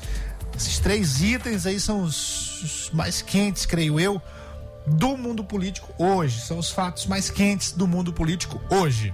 Esses 0.56 0.78
três 0.78 1.20
itens 1.20 1.66
aí 1.66 1.78
são 1.78 2.02
os, 2.02 2.90
mais 2.92 3.20
quentes, 3.20 3.66
creio 3.66 4.00
eu, 4.00 4.20
do 4.86 5.16
mundo 5.16 5.44
político 5.44 5.92
hoje. 5.98 6.40
São 6.40 6.58
os 6.58 6.70
fatos 6.70 7.04
mais 7.06 7.28
quentes 7.28 7.72
do 7.72 7.86
mundo 7.86 8.12
político 8.12 8.60
hoje. 8.70 9.12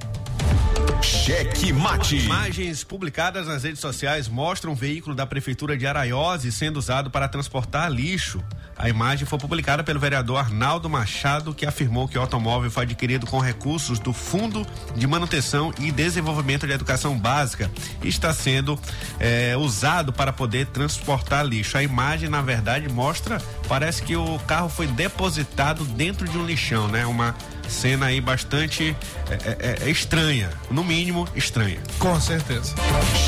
Cheque 1.03 1.73
mate. 1.73 2.17
Imagens 2.17 2.85
publicadas 2.85 3.49
nas 3.49 3.65
redes 3.65 3.81
sociais 3.81 4.29
mostram 4.29 4.73
um 4.73 4.75
veículo 4.75 5.17
da 5.17 5.27
prefeitura 5.27 5.77
de 5.77 5.87
Araiose 5.87 6.53
sendo 6.53 6.77
usado 6.77 7.11
para 7.11 7.27
transportar 7.29 7.91
lixo. 7.91 8.43
A 8.77 8.88
imagem 8.88 9.27
foi 9.27 9.38
publicada 9.38 9.83
pelo 9.83 9.99
vereador 9.99 10.38
Arnaldo 10.38 10.88
Machado, 10.88 11.55
que 11.55 11.67
afirmou 11.67 12.09
que 12.09 12.17
o 12.17 12.21
automóvel 12.21 12.71
foi 12.71 12.85
adquirido 12.85 13.27
com 13.27 13.38
recursos 13.38 13.99
do 13.99 14.12
Fundo 14.12 14.67
de 14.97 15.07
Manutenção 15.07 15.73
e 15.81 15.91
Desenvolvimento 15.91 16.67
de 16.67 16.73
Educação 16.73 17.19
Básica 17.19 17.71
e 18.03 18.09
está 18.09 18.33
sendo 18.33 18.79
é, 19.19 19.57
usado 19.57 20.12
para 20.12 20.33
poder 20.33 20.67
transportar 20.67 21.45
lixo. 21.45 21.77
A 21.77 21.83
imagem, 21.83 22.29
na 22.29 22.43
verdade, 22.43 22.88
mostra, 22.88 23.41
parece 23.69 24.03
que 24.03 24.17
o 24.17 24.38
carro 24.41 24.69
foi 24.69 24.87
depositado 24.87 25.85
dentro 25.85 26.29
de 26.29 26.38
um 26.38 26.47
lixão, 26.47 26.88
né? 26.88 27.05
Uma 27.07 27.35
cena 27.68 28.07
aí 28.07 28.20
bastante 28.20 28.96
é, 29.31 29.35
é, 29.35 29.88
é, 29.88 29.90
estranha, 29.90 30.51
no 30.70 30.85
mínimo 30.85 31.29
estranha. 31.35 31.81
Com 31.98 32.20
certeza. 32.20 32.75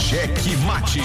Cheque 0.08 0.56
mate. 0.58 1.00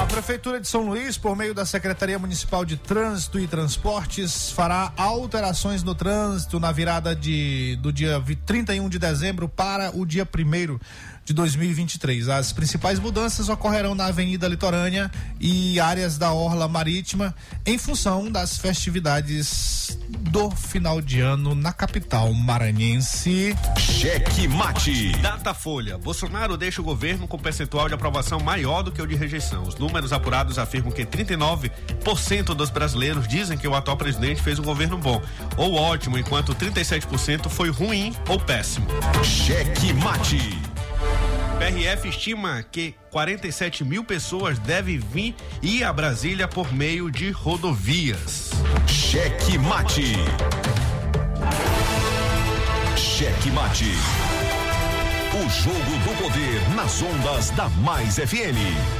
A 0.00 0.06
Prefeitura 0.06 0.60
de 0.60 0.68
São 0.68 0.82
Luís, 0.82 1.18
por 1.18 1.36
meio 1.36 1.54
da 1.54 1.64
Secretaria 1.64 2.18
Municipal 2.18 2.64
de 2.64 2.76
Trânsito 2.76 3.38
e 3.38 3.46
Transportes, 3.46 4.50
fará 4.50 4.92
alterações 4.96 5.82
no 5.82 5.94
trânsito 5.94 6.58
na 6.58 6.72
virada 6.72 7.14
de, 7.14 7.76
do 7.80 7.92
dia 7.92 8.22
31 8.46 8.88
de 8.88 8.98
dezembro 8.98 9.48
para 9.48 9.96
o 9.96 10.06
dia 10.06 10.24
1 10.26 10.78
de 11.24 11.32
2023. 11.32 12.28
As 12.28 12.52
principais 12.52 12.98
mudanças 12.98 13.48
ocorrerão 13.48 13.94
na 13.94 14.06
Avenida 14.06 14.48
Litorânea 14.48 15.10
e 15.40 15.78
áreas 15.78 16.18
da 16.18 16.32
Orla 16.32 16.68
Marítima 16.68 17.34
em 17.64 17.78
função 17.78 18.30
das 18.30 18.58
festividades 18.58 19.98
do 20.08 20.50
final 20.50 21.00
de 21.00 21.20
ano 21.20 21.54
na 21.54 21.72
capital 21.72 22.32
maranhense. 22.32 23.54
Cheque 23.78 24.48
mate. 24.48 25.12
Datafolha. 25.18 25.98
Bolsonaro 25.98 26.56
deixa 26.56 26.80
o 26.80 26.84
governo 26.84 27.26
com 27.26 27.38
percentual 27.38 27.88
de 27.88 27.94
aprovação 27.94 28.40
maior 28.40 28.82
do 28.82 28.92
que 28.92 29.00
o 29.00 29.06
de 29.06 29.14
rejeição. 29.14 29.62
Os 29.62 29.76
números 29.76 30.12
apurados 30.12 30.58
afirmam 30.58 30.92
que 30.92 31.04
39% 31.04 32.54
dos 32.54 32.70
brasileiros 32.70 33.26
dizem 33.26 33.56
que 33.56 33.68
o 33.68 33.74
atual 33.74 33.96
presidente 33.96 34.42
fez 34.42 34.58
um 34.58 34.62
governo 34.62 34.98
bom 34.98 35.20
ou 35.56 35.74
ótimo, 35.74 36.18
enquanto 36.18 36.54
37% 36.54 37.48
foi 37.48 37.70
ruim 37.70 38.14
ou 38.28 38.38
péssimo. 38.38 38.86
Cheque 39.24 39.92
mate. 39.94 40.59
PRF 41.60 42.08
estima 42.08 42.62
que 42.62 42.94
47 43.10 43.84
mil 43.84 44.02
pessoas 44.02 44.58
devem 44.58 44.98
vir 44.98 45.34
ir 45.62 45.84
a 45.84 45.92
Brasília 45.92 46.48
por 46.48 46.72
meio 46.72 47.10
de 47.10 47.30
rodovias. 47.30 48.48
Cheque 48.86 49.58
mate. 49.58 50.14
Cheque 52.96 53.50
mate. 53.50 53.92
O 55.34 55.50
jogo 55.50 55.76
do 55.76 56.22
poder 56.22 56.74
nas 56.74 57.02
ondas 57.02 57.50
da 57.50 57.68
Mais 57.68 58.16
FM. 58.16 58.99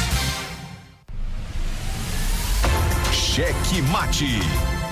Cheque 3.33 3.81
Mate. 3.83 4.41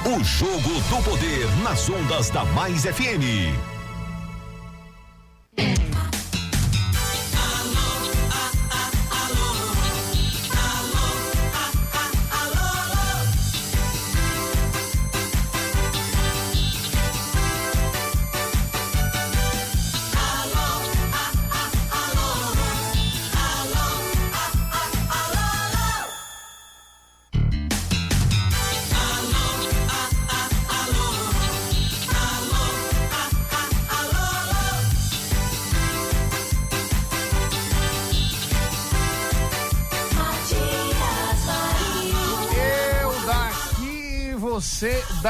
O 0.06 0.23
jogo 0.23 0.82
do 0.89 1.04
poder 1.04 1.45
nas 1.62 1.89
ondas 1.89 2.30
da 2.30 2.45
Mais 2.45 2.86
FM. 2.86 3.78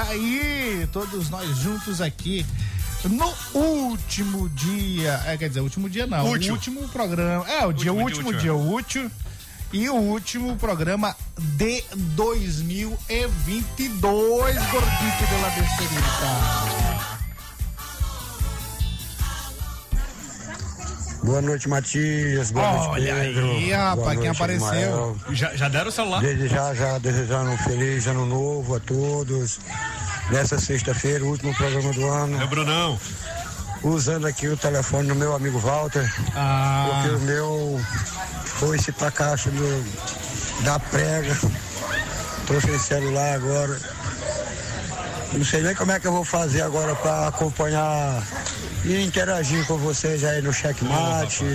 Daí, 0.03 0.88
todos 0.93 1.29
nós 1.29 1.57
juntos 1.57 1.99
aqui 2.01 2.45
no 3.03 3.33
último 3.53 4.47
dia, 4.49 5.21
é, 5.25 5.38
quer 5.38 5.49
dizer, 5.49 5.59
último 5.62 5.89
dia 5.89 6.05
não, 6.07 6.31
Útil. 6.31 6.51
o 6.51 6.55
último 6.55 6.88
programa, 6.89 7.49
é, 7.49 7.65
o 7.65 7.73
dia, 7.73 7.91
o 7.91 8.01
último 8.01 8.33
dia 8.33 8.53
útil 8.53 9.09
e 9.71 9.88
o 9.89 9.95
último 9.95 10.57
programa 10.57 11.15
de 11.38 11.81
2022, 12.15 14.55
gordito 14.71 15.27
de 15.27 15.35
la 15.41 15.49
besterita. 15.49 16.88
Boa 21.23 21.41
noite, 21.41 21.67
Matias. 21.67 22.51
Boa 22.51 22.71
noite, 22.71 22.88
Olha 22.89 23.15
Pedro. 23.15 23.51
aí, 23.51 23.71
rapaz, 23.71 23.97
Boa 23.97 24.10
quem 24.15 24.23
noite, 24.25 24.38
apareceu? 24.38 25.17
Já, 25.32 25.55
já 25.55 25.69
deram 25.69 25.89
o 25.89 25.91
celular? 25.91 26.21
Desde 26.21 26.47
já, 26.47 26.73
já 26.73 26.97
desejando 26.97 27.51
um 27.51 27.58
feliz 27.58 28.08
ano 28.08 28.25
novo 28.25 28.75
a 28.75 28.79
todos. 28.79 29.60
Nessa 30.32 30.60
sexta-feira, 30.60 31.23
o 31.25 31.29
último 31.29 31.53
programa 31.55 31.91
do 31.91 32.01
É 32.05 32.10
ano. 32.10 32.47
Brunão. 32.47 32.99
Usando 33.84 34.27
aqui 34.27 34.47
o 34.47 34.58
telefone 34.58 35.08
do 35.08 35.15
meu 35.15 35.34
amigo 35.36 35.58
Walter, 35.60 36.10
Ah, 36.36 36.88
porque 37.03 37.15
o 37.15 37.19
meu 37.21 37.82
foi-se 38.45 38.91
pra 38.91 39.10
caixa 39.12 39.49
do, 39.49 40.63
da 40.63 40.79
prega. 40.79 41.38
Tô 42.47 42.60
sem 42.62 42.77
celular 42.79 43.36
agora. 43.36 43.79
Não 45.34 45.45
sei 45.45 45.62
nem 45.62 45.75
como 45.75 45.91
é 45.91 45.99
que 45.99 46.08
eu 46.08 46.12
vou 46.12 46.25
fazer 46.25 46.62
agora 46.62 46.95
para 46.95 47.27
acompanhar 47.27 48.21
e 48.89 49.06
interagir 49.06 49.65
com 49.67 49.78
vocês 49.78 50.23
aí 50.23 50.41
no 50.41 50.52
checkmate. 50.52 51.45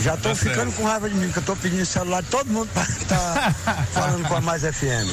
Já 0.00 0.16
tô 0.16 0.30
Tá 0.30 0.34
ficando 0.34 0.70
certo. 0.70 0.76
com 0.76 0.84
raiva 0.84 1.08
de 1.08 1.14
mim, 1.14 1.30
que 1.30 1.38
eu 1.38 1.42
tô 1.42 1.54
pedindo 1.56 1.84
celular 1.84 2.22
de 2.22 2.28
todo 2.30 2.46
mundo 2.50 2.68
para 2.72 2.82
estar 2.88 3.54
falando 3.92 4.26
com 4.26 4.36
a 4.36 4.40
Mais 4.40 4.62
FM. 4.62 5.08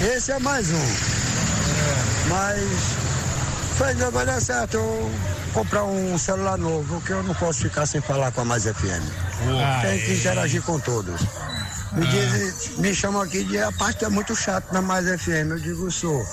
Esse 0.00 0.32
é 0.32 0.38
mais 0.38 0.70
um. 0.70 0.96
Mas 2.28 2.62
faz 3.76 3.98
vai 3.98 4.24
dar 4.26 4.40
certo 4.40 4.74
eu 4.78 5.10
comprar 5.52 5.84
um 5.84 6.16
celular 6.16 6.56
novo, 6.56 6.94
porque 6.94 7.12
eu 7.12 7.22
não 7.22 7.34
posso 7.34 7.60
ficar 7.60 7.84
sem 7.84 8.00
falar 8.00 8.32
com 8.32 8.40
a 8.40 8.44
Mais 8.44 8.64
FM. 8.64 9.02
Tem 9.82 10.00
que 10.00 10.14
interagir 10.14 10.62
com 10.62 10.78
todos. 10.80 11.20
Me, 11.92 12.06
dizem, 12.06 12.78
me 12.78 12.94
chamam 12.94 13.20
aqui 13.20 13.44
de 13.44 13.58
a 13.58 13.70
parte 13.72 14.02
é 14.04 14.08
muito 14.08 14.34
chato 14.34 14.72
na 14.72 14.80
Mais 14.80 15.04
FM. 15.20 15.50
Eu 15.50 15.58
digo, 15.58 15.90
sou. 15.90 16.24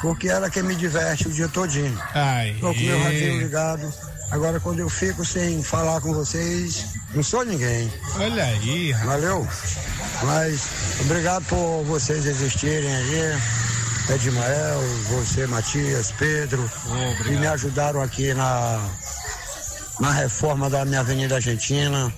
Porque 0.00 0.28
ela 0.28 0.50
que 0.50 0.62
me 0.62 0.74
diverte 0.74 1.28
o 1.28 1.32
dia 1.32 1.48
todinho. 1.48 1.98
ai. 2.14 2.56
Tô 2.60 2.74
com 2.74 2.80
meu 2.80 3.02
radinho 3.02 3.38
ligado. 3.38 3.92
Agora 4.30 4.58
quando 4.58 4.80
eu 4.80 4.88
fico 4.88 5.24
sem 5.24 5.62
falar 5.62 6.00
com 6.00 6.12
vocês, 6.12 6.86
não 7.14 7.22
sou 7.22 7.44
ninguém. 7.44 7.92
Olha 8.16 8.44
aí. 8.44 8.92
Valeu? 9.04 9.46
Mas 10.22 10.60
obrigado 11.00 11.44
por 11.44 11.84
vocês 11.84 12.26
existirem 12.26 12.94
aí. 12.94 13.38
Edmael, 14.10 14.80
você, 15.08 15.46
Matias, 15.46 16.12
Pedro. 16.18 16.70
e 17.26 17.30
me 17.30 17.46
ajudaram 17.46 18.02
aqui 18.02 18.34
na, 18.34 18.86
na 19.98 20.10
reforma 20.12 20.68
da 20.68 20.84
minha 20.84 21.00
Avenida 21.00 21.36
Argentina. 21.36 22.12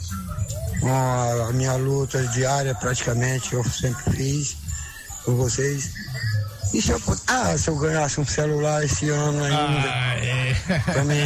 A, 0.83 1.53
minha 1.53 1.75
luta 1.75 2.23
diária 2.29 2.75
praticamente, 2.75 3.51
que 3.51 3.55
eu 3.55 3.65
sempre 3.65 4.17
fiz 4.17 4.57
com 5.25 5.37
vocês. 5.37 5.91
E 6.74 6.83
se 6.83 6.90
eu, 6.90 7.00
ah, 7.29 7.57
se 7.57 7.68
eu 7.70 7.76
ganhasse 7.76 8.20
um 8.20 8.26
celular 8.26 8.85
esse 8.85 9.09
ano 9.09 9.42
ainda, 9.44 9.90
Ai, 9.90 10.83
pra 10.85 11.05
mim 11.05 11.16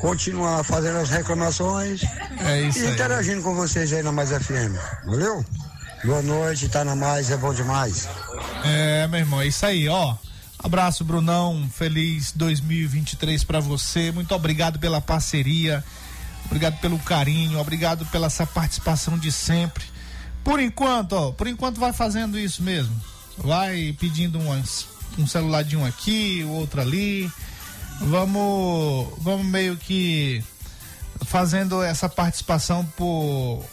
continuar 0.00 0.64
fazendo 0.64 0.98
as 0.98 1.10
reclamações 1.10 2.02
é 2.40 2.62
isso 2.62 2.78
e 2.80 2.86
aí. 2.86 2.92
interagindo 2.94 3.42
com 3.42 3.54
vocês 3.54 3.92
aí 3.92 4.02
na 4.02 4.10
Mais 4.10 4.30
FM. 4.30 4.74
Valeu? 5.04 5.44
Boa 6.04 6.22
noite, 6.22 6.68
tá 6.68 6.84
na 6.84 6.96
Mais, 6.96 7.30
é 7.30 7.36
bom 7.36 7.52
demais. 7.54 8.08
É, 8.64 9.06
meu 9.06 9.20
irmão, 9.20 9.40
é 9.40 9.46
isso 9.46 9.64
aí, 9.64 9.88
ó. 9.88 10.16
Abraço, 10.58 11.04
Brunão. 11.04 11.68
Feliz 11.72 12.32
2023 12.32 13.44
pra 13.44 13.60
você. 13.60 14.10
Muito 14.12 14.34
obrigado 14.34 14.78
pela 14.78 15.00
parceria. 15.00 15.84
Obrigado 16.46 16.78
pelo 16.80 16.98
carinho. 17.00 17.58
Obrigado 17.58 18.04
pela 18.06 18.26
essa 18.28 18.46
participação 18.46 19.18
de 19.18 19.30
sempre. 19.30 19.84
Por 20.44 20.58
enquanto, 20.60 21.12
ó, 21.12 21.30
por 21.32 21.46
enquanto 21.46 21.78
vai 21.78 21.92
fazendo 21.92 22.38
isso 22.38 22.62
mesmo. 22.62 22.94
Vai 23.38 23.94
pedindo 23.98 24.38
umas, 24.38 24.86
um 25.18 25.26
celular 25.26 25.62
de 25.62 25.76
um 25.76 25.84
aqui, 25.84 26.42
o 26.44 26.50
outro 26.50 26.80
ali. 26.80 27.30
Vamos, 28.00 29.12
vamos 29.18 29.46
meio 29.46 29.76
que 29.76 30.42
fazendo 31.24 31.82
essa 31.82 32.08
participação 32.08 32.84
por 32.96 33.64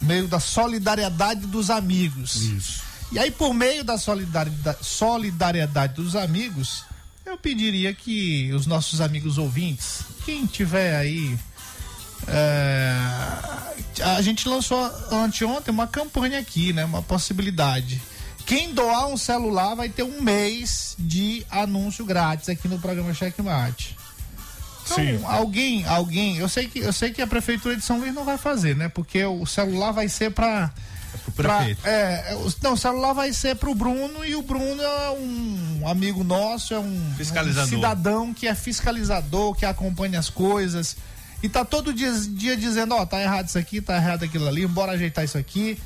meio 0.00 0.26
da 0.26 0.40
solidariedade 0.40 1.46
dos 1.46 1.70
amigos. 1.70 2.36
Isso. 2.36 2.82
E 3.12 3.18
aí, 3.18 3.30
por 3.30 3.52
meio 3.52 3.84
da 3.84 3.98
solidariedade, 3.98 4.78
solidariedade 4.82 5.94
dos 5.94 6.16
amigos, 6.16 6.84
eu 7.24 7.36
pediria 7.36 7.94
que 7.94 8.50
os 8.52 8.66
nossos 8.66 9.00
amigos 9.00 9.38
ouvintes, 9.38 10.00
quem 10.24 10.46
tiver 10.46 10.96
aí. 10.96 11.38
é, 12.26 12.96
a 14.16 14.22
gente 14.22 14.48
lançou 14.48 14.78
anteontem 15.10 15.72
uma 15.72 15.86
campanha 15.86 16.38
aqui, 16.38 16.72
né? 16.72 16.84
Uma 16.84 17.02
possibilidade. 17.02 18.00
Quem 18.52 18.74
doar 18.74 19.06
um 19.06 19.16
celular 19.16 19.74
vai 19.74 19.88
ter 19.88 20.02
um 20.02 20.20
mês 20.20 20.94
de 20.98 21.44
anúncio 21.50 22.04
grátis 22.04 22.50
aqui 22.50 22.68
no 22.68 22.78
programa 22.78 23.14
Checkmate. 23.14 23.96
Então, 24.84 24.96
Sim. 24.96 25.20
alguém, 25.24 25.86
alguém, 25.86 26.36
eu 26.36 26.48
sei 26.50 26.68
que 26.68 26.80
eu 26.80 26.92
sei 26.92 27.12
que 27.12 27.22
a 27.22 27.26
prefeitura 27.26 27.74
de 27.76 27.82
São 27.82 27.98
Luís 27.98 28.12
não 28.12 28.24
vai 28.26 28.36
fazer, 28.36 28.76
né? 28.76 28.88
Porque 28.90 29.24
o 29.24 29.46
celular 29.46 29.92
vai 29.92 30.06
ser 30.08 30.32
para 30.32 30.70
pro 31.24 31.32
prefeito. 31.32 31.80
é, 31.86 32.32
é, 32.32 32.34
o- 32.36 32.52
não, 32.62 32.72
o 32.74 32.76
celular 32.76 33.14
vai 33.14 33.32
ser 33.32 33.56
pro 33.56 33.74
Bruno 33.74 34.22
e 34.24 34.34
o 34.34 34.42
Bruno 34.42 34.82
é 34.82 35.10
um 35.12 35.88
amigo 35.88 36.22
nosso, 36.22 36.74
é 36.74 36.78
um, 36.78 37.14
Fiscalizador. 37.16 37.68
um 37.72 37.76
cidadão 37.76 38.34
que 38.34 38.46
é 38.46 38.54
fiscalizador, 38.54 39.54
que 39.54 39.64
acompanha 39.64 40.18
as 40.18 40.28
coisas 40.28 40.96
e 41.42 41.48
tá 41.48 41.64
todo 41.64 41.94
dia, 41.94 42.12
dia 42.12 42.56
dizendo, 42.56 42.94
ó, 42.94 43.06
tá 43.06 43.18
errado 43.22 43.48
isso 43.48 43.56
aqui, 43.58 43.80
tá 43.80 43.96
errado 43.96 44.24
aquilo 44.24 44.46
ali, 44.46 44.66
bora 44.66 44.92
ajeitar 44.92 45.24
isso 45.24 45.38
aqui. 45.38 45.78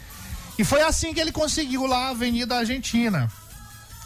E 0.58 0.64
foi 0.64 0.80
assim 0.82 1.12
que 1.12 1.20
ele 1.20 1.32
conseguiu 1.32 1.86
lá 1.86 2.06
a 2.06 2.10
Avenida 2.10 2.56
Argentina. 2.56 3.30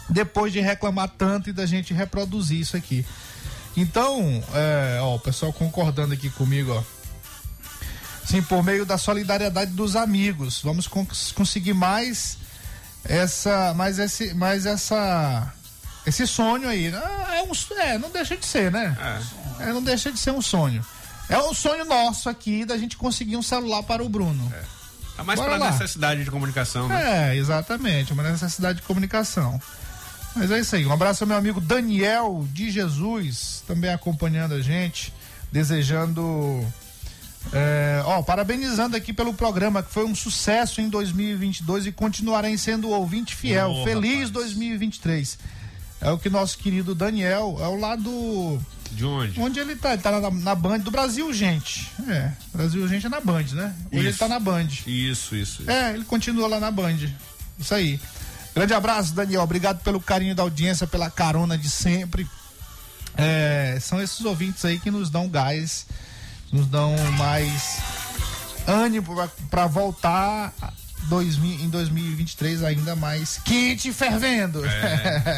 Depois 0.09 0.51
de 0.51 0.59
reclamar 0.59 1.07
tanto 1.09 1.49
e 1.49 1.53
da 1.53 1.65
gente 1.65 1.93
reproduzir 1.93 2.59
isso 2.59 2.75
aqui. 2.75 3.05
Então, 3.77 4.43
é, 4.53 4.99
ó, 5.01 5.15
o 5.15 5.19
pessoal 5.19 5.53
concordando 5.53 6.13
aqui 6.13 6.29
comigo, 6.29 6.73
ó. 6.73 6.83
Sim, 8.25 8.41
por 8.41 8.63
meio 8.63 8.85
da 8.85 8.97
solidariedade 8.97 9.71
dos 9.71 9.95
amigos. 9.95 10.61
Vamos 10.61 10.87
cons- 10.87 11.31
conseguir 11.31 11.73
mais 11.73 12.37
essa, 13.05 13.73
mais 13.73 13.97
esse, 13.99 14.33
mais 14.33 14.65
essa, 14.65 15.51
esse 16.05 16.27
sonho 16.27 16.67
aí. 16.67 16.93
Ah, 16.93 17.35
É, 17.37 17.43
um, 17.43 17.79
é, 17.79 17.97
não 17.97 18.09
deixa 18.11 18.35
de 18.35 18.45
ser, 18.45 18.71
né? 18.71 18.95
É, 19.59 19.73
não 19.73 19.81
deixa 19.81 20.11
de 20.11 20.19
ser 20.19 20.31
um 20.31 20.41
sonho. 20.41 20.85
É 21.29 21.37
um 21.39 21.53
sonho 21.53 21.85
nosso 21.85 22.27
aqui 22.29 22.65
da 22.65 22.77
gente 22.77 22.97
conseguir 22.97 23.37
um 23.37 23.41
celular 23.41 23.83
para 23.83 24.03
o 24.03 24.09
Bruno. 24.09 24.51
Tá 25.15 25.23
mais 25.23 25.39
lá. 25.39 25.71
necessidade 25.71 26.23
de 26.23 26.31
comunicação, 26.31 26.87
né? 26.87 27.31
É, 27.31 27.37
exatamente, 27.37 28.13
uma 28.13 28.23
necessidade 28.23 28.79
de 28.81 28.85
comunicação. 28.87 29.61
Mas 30.35 30.49
é 30.49 30.59
isso 30.59 30.75
aí. 30.75 30.85
Um 30.85 30.93
abraço 30.93 31.23
ao 31.23 31.27
meu 31.27 31.37
amigo 31.37 31.59
Daniel 31.59 32.47
de 32.53 32.71
Jesus, 32.71 33.63
também 33.67 33.91
acompanhando 33.91 34.53
a 34.53 34.61
gente, 34.61 35.13
desejando. 35.51 36.65
é, 37.51 38.01
ó, 38.05 38.21
parabenizando 38.21 38.95
aqui 38.95 39.11
pelo 39.11 39.33
programa, 39.33 39.83
que 39.83 39.91
foi 39.91 40.05
um 40.05 40.15
sucesso 40.15 40.79
em 40.79 40.87
2022 40.89 41.87
e 41.87 41.91
continuarem 41.91 42.55
sendo 42.57 42.89
ouvinte 42.89 43.35
fiel. 43.35 43.71
Ô, 43.71 43.83
Feliz 43.83 44.29
rapaz. 44.29 44.31
2023. 44.31 45.37
É 45.99 46.09
o 46.11 46.17
que 46.17 46.29
nosso 46.29 46.57
querido 46.57 46.95
Daniel, 46.95 47.57
é 47.59 47.67
o 47.67 47.75
lado. 47.79 48.59
De 48.91 49.05
onde? 49.05 49.39
Onde 49.39 49.59
ele 49.59 49.75
tá? 49.75 49.93
Ele 49.93 50.01
tá 50.01 50.11
na, 50.11 50.29
na 50.29 50.55
Band 50.55 50.79
do 50.79 50.91
Brasil, 50.91 51.33
gente. 51.33 51.89
É, 52.07 52.31
Brasil, 52.53 52.87
gente 52.87 53.05
é 53.05 53.09
na 53.09 53.21
Band, 53.21 53.45
né? 53.53 53.73
Hoje 53.91 54.07
ele 54.07 54.17
tá 54.17 54.27
na 54.27 54.39
Band. 54.39 54.67
Isso, 54.85 55.35
isso. 55.35 55.61
isso. 55.61 55.71
É, 55.71 55.93
ele 55.93 56.03
continua 56.03 56.47
lá 56.47 56.59
na 56.59 56.69
Band. 56.69 56.97
Isso 57.57 57.73
aí. 57.73 57.99
Grande 58.53 58.73
abraço, 58.73 59.13
Daniel. 59.13 59.41
Obrigado 59.41 59.81
pelo 59.81 60.01
carinho 60.01 60.35
da 60.35 60.43
audiência, 60.43 60.85
pela 60.85 61.09
carona 61.09 61.57
de 61.57 61.69
sempre. 61.69 62.27
É, 63.15 63.77
são 63.81 64.01
esses 64.01 64.23
ouvintes 64.25 64.63
aí 64.65 64.79
que 64.79 64.91
nos 64.91 65.09
dão 65.09 65.27
gás, 65.29 65.85
nos 66.51 66.67
dão 66.67 66.95
mais 67.17 67.79
ânimo 68.67 69.15
para 69.49 69.67
voltar 69.67 70.53
a 70.61 70.71
2000 71.03 71.65
em 71.65 71.69
2023 71.69 72.63
ainda 72.63 72.95
mais 72.95 73.39
quente 73.43 73.89
e 73.89 73.93
fervendo. 73.93 74.61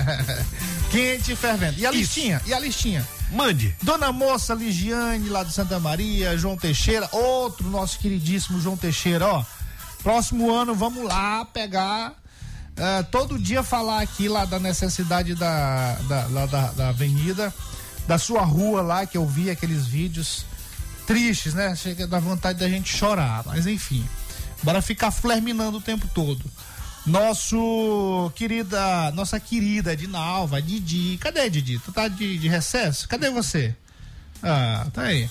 quente 0.92 1.32
e 1.32 1.36
fervendo. 1.36 1.80
E 1.80 1.86
a 1.86 1.92
listinha? 1.92 2.42
E 2.46 2.54
a 2.54 2.60
listinha? 2.60 3.06
Mande. 3.32 3.76
Dona 3.82 4.12
Moça 4.12 4.54
Ligiane, 4.54 5.28
lá 5.30 5.44
de 5.44 5.54
Santa 5.54 5.80
Maria, 5.80 6.38
João 6.38 6.56
Teixeira, 6.56 7.10
outro 7.12 7.68
nosso 7.70 7.98
queridíssimo 8.00 8.60
João 8.62 8.78
Teixeira, 8.78 9.28
ó. 9.28 9.44
Próximo 10.04 10.54
ano 10.54 10.76
vamos 10.76 11.04
lá 11.06 11.46
pegar. 11.46 12.14
eh, 12.76 13.04
todo 13.04 13.40
dia 13.40 13.64
falar 13.64 14.02
aqui 14.02 14.28
lá 14.28 14.46
da 14.46 14.60
necessidade 14.60 15.34
da, 15.36 15.94
da, 16.08 16.28
lá 16.28 16.46
da, 16.46 16.72
da 16.72 16.90
avenida, 16.90 17.54
da 18.08 18.18
sua 18.18 18.42
rua 18.42 18.82
lá, 18.82 19.06
que 19.06 19.18
eu 19.18 19.26
vi 19.28 19.50
aqueles 19.50 19.86
vídeos 19.88 20.46
tristes, 21.08 21.54
né? 21.54 21.76
Chega 21.76 22.06
da 22.08 22.20
vontade 22.20 22.60
da 22.60 22.68
gente 22.70 22.92
chorar, 22.96 23.44
mas 23.46 23.66
enfim. 23.68 24.08
Bora 24.62 24.82
ficar 24.82 25.12
flerminando 25.12 25.78
o 25.78 25.82
tempo 25.82 26.08
todo. 26.14 26.44
Nosso 27.06 28.32
querida, 28.36 29.12
nossa 29.12 29.40
querida 29.40 29.96
Dinalva, 29.96 30.62
Didi. 30.62 31.18
Cadê 31.20 31.50
Didi? 31.50 31.80
Tu 31.80 31.92
tá 31.92 32.08
de, 32.08 32.38
de 32.38 32.48
recesso? 32.48 33.08
Cadê 33.10 33.30
você? 33.30 33.76
Ah, 34.42 34.88
tá 34.94 35.04
aí. 35.04 35.30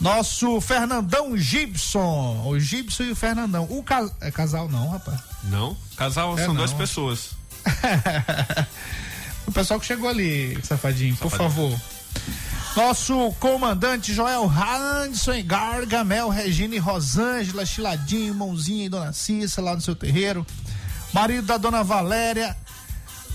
Nosso 0.00 0.60
Fernandão 0.60 1.36
Gibson. 1.36 2.44
O 2.46 2.58
Gibson 2.60 3.02
e 3.04 3.10
o 3.12 3.16
Fernandão. 3.16 3.64
O 3.68 3.82
ca... 3.82 4.08
é 4.20 4.30
casal 4.30 4.68
não, 4.68 4.90
rapaz. 4.90 5.20
Não? 5.44 5.76
Casal 5.96 6.34
É, 6.38 6.44
são 6.44 6.48
não. 6.48 6.56
duas 6.56 6.72
pessoas. 6.72 7.30
o 9.46 9.52
pessoal 9.52 9.80
que 9.80 9.86
chegou 9.86 10.08
ali, 10.08 10.56
safadinho, 10.62 11.16
por 11.16 11.30
Safadinho. 11.30 11.50
favor. 11.50 11.80
Nosso 12.76 13.32
comandante 13.40 14.14
Joel 14.14 14.44
Hanson, 14.48 15.42
Gargamel, 15.44 16.28
Regina 16.28 16.76
e 16.76 16.78
Rosângela, 16.78 17.66
Chiladinho, 17.66 18.32
Mãozinha 18.34 18.86
e 18.86 18.88
Dona 18.88 19.12
Cissa 19.12 19.60
lá 19.60 19.74
no 19.74 19.80
seu 19.80 19.96
terreiro. 19.96 20.46
Marido 21.12 21.46
da 21.46 21.56
Dona 21.56 21.82
Valéria. 21.82 22.56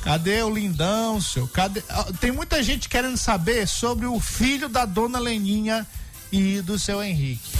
Cadê 0.04 0.44
o 0.44 0.54
lindão, 0.54 1.22
seu? 1.22 1.48
Cadê? 1.48 1.82
Tem 2.20 2.32
muita 2.32 2.62
gente 2.62 2.90
querendo 2.90 3.18
saber 3.18 3.68
sobre 3.68 4.06
o 4.06 4.20
filho 4.20 4.68
da 4.68 4.86
Dona 4.86 5.18
Leninha 5.18 5.88
e 6.32 6.62
do 6.62 6.78
seu 6.78 7.02
Henrique. 7.02 7.52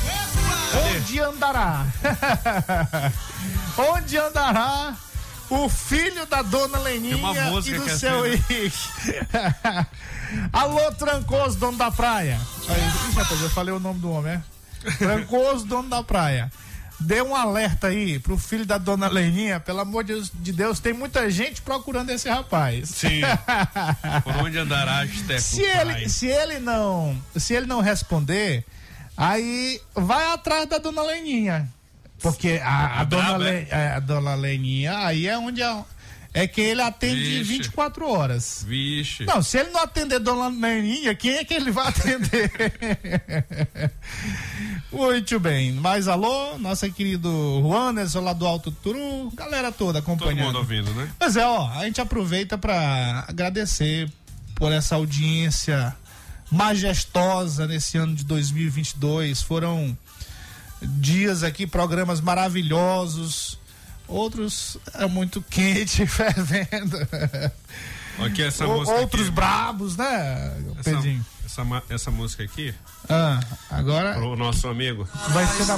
Onde 0.96 1.20
andará? 1.20 1.86
Onde 3.78 4.18
andará 4.18 4.96
o 5.50 5.70
filho 5.70 6.26
da 6.26 6.42
dona 6.42 6.80
Leninha 6.80 7.16
e 7.66 7.78
do 7.78 7.90
seu 7.98 8.24
assim, 8.24 8.30
né? 8.30 8.44
Henrique? 8.50 8.78
Alô, 10.52 10.92
Trancoso, 10.94 11.60
dono 11.60 11.78
da 11.78 11.92
praia. 11.92 12.40
Aí, 12.68 13.42
eu 13.42 13.50
falei 13.52 13.74
o 13.74 13.80
nome 13.80 14.00
do 14.00 14.10
homem, 14.10 14.34
é? 14.34 14.92
Trancoso, 14.98 15.66
dono 15.66 15.90
da 15.90 16.04
praia. 16.04 16.52
Dê 17.04 17.22
um 17.22 17.36
alerta 17.36 17.88
aí 17.88 18.18
pro 18.18 18.38
filho 18.38 18.66
da 18.66 18.78
dona 18.78 19.08
Leninha, 19.08 19.60
pelo 19.60 19.82
amor 19.82 20.04
de 20.04 20.52
Deus, 20.52 20.80
tem 20.80 20.94
muita 20.94 21.30
gente 21.30 21.62
procurando 21.62 22.10
esse 22.12 22.30
rapaz. 22.30 22.90
Sim. 22.90 23.22
Por 24.24 24.36
onde 24.38 24.58
andará 24.58 25.06
se 25.40 25.62
ele, 25.62 26.10
se 26.10 26.28
ele 26.28 26.60
não, 26.60 27.22
se 27.36 27.54
ele 27.54 27.66
não 27.66 27.82
responder, 27.82 28.66
aí 29.18 29.82
vai 29.94 30.32
atrás 30.32 30.68
da 30.68 30.78
dona 30.78 31.04
Leninha. 31.04 31.70
Porque 32.20 32.62
a, 32.64 33.00
a, 33.00 33.02
é 33.02 33.06
dona, 33.06 33.38
Le, 33.38 33.50
é? 33.50 33.68
É, 33.70 33.88
a 33.96 34.00
dona 34.00 34.34
Leninha, 34.34 34.98
aí 35.00 35.28
é 35.28 35.38
onde 35.38 35.62
a, 35.62 35.84
é 36.34 36.48
que 36.48 36.60
ele 36.60 36.82
atende 36.82 37.44
Vixe. 37.44 37.44
24 37.44 38.10
horas. 38.10 38.66
Vixe. 38.68 39.24
Não, 39.26 39.44
se 39.44 39.60
ele 39.60 39.70
não 39.70 39.82
atender 39.82 40.20
Dona 40.20 40.50
Neninha, 40.50 41.14
quem 41.14 41.34
é 41.34 41.46
que 41.46 41.54
ele 41.54 41.70
vai 41.70 41.88
atender? 41.88 42.52
Muito 44.92 45.40
bem. 45.40 45.74
Mais 45.74 46.08
alô, 46.08 46.58
nosso 46.58 46.92
querido 46.92 47.30
Juanes, 47.62 48.16
lá 48.16 48.34
do 48.34 48.48
Alto 48.48 48.72
Turu, 48.72 49.32
galera 49.36 49.72
toda 49.72 50.00
acompanhando. 50.00 50.38
Todo 50.38 50.46
mundo 50.48 50.58
ouvindo, 50.58 50.92
né? 50.96 51.12
Mas 51.20 51.38
é, 51.38 51.46
ó, 51.46 51.70
a 51.70 51.86
gente 51.86 52.02
aproveita 52.02 52.58
para 52.58 53.26
agradecer 53.28 54.12
por 54.56 54.72
essa 54.72 54.96
audiência 54.96 55.96
majestosa 56.50 57.68
nesse 57.68 57.98
ano 57.98 58.16
de 58.16 58.26
2022. 58.26 59.44
Foram 59.44 59.96
dias 60.82 61.44
aqui, 61.44 61.68
programas 61.68 62.20
maravilhosos 62.22 63.60
outros 64.08 64.78
é 64.94 65.06
muito 65.06 65.42
quente, 65.42 66.06
fervendo. 66.08 66.98
Aqui 68.20 68.44
essa 68.44 68.68
o, 68.68 68.80
música 68.80 69.00
outros 69.00 69.24
aqui, 69.24 69.32
brabos, 69.32 69.98
né, 69.98 70.56
essa, 70.80 70.92
Pedrinho? 70.92 71.26
Essa, 71.46 71.62
essa 71.90 72.12
música 72.12 72.44
aqui. 72.44 72.74
Ah, 73.10 73.40
agora. 73.70 74.14
Pro 74.14 74.36
nosso 74.36 74.68
amigo. 74.68 75.08
Vai 75.30 75.46
ser 75.48 75.66
da. 75.66 75.76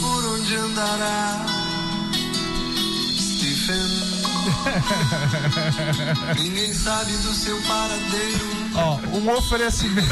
Por 0.00 0.24
onde 0.34 0.54
andará 0.54 1.46
Stephen? 3.18 4.16
Ninguém 6.38 6.72
sabe 6.72 7.12
do 7.18 7.34
seu 7.34 7.60
paradeiro. 7.62 8.56
Ó, 8.74 8.98
um 9.16 9.30
oferecimento. 9.30 10.08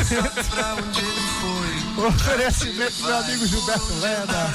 pra 0.50 0.74
onde 0.74 1.00
ele 1.00 1.20
foi. 1.40 1.74
oferecimento 2.06 2.96
do 2.96 3.04
meu 3.04 3.16
amigo 3.18 3.46
Gilberto 3.46 3.94
Leda. 4.00 4.50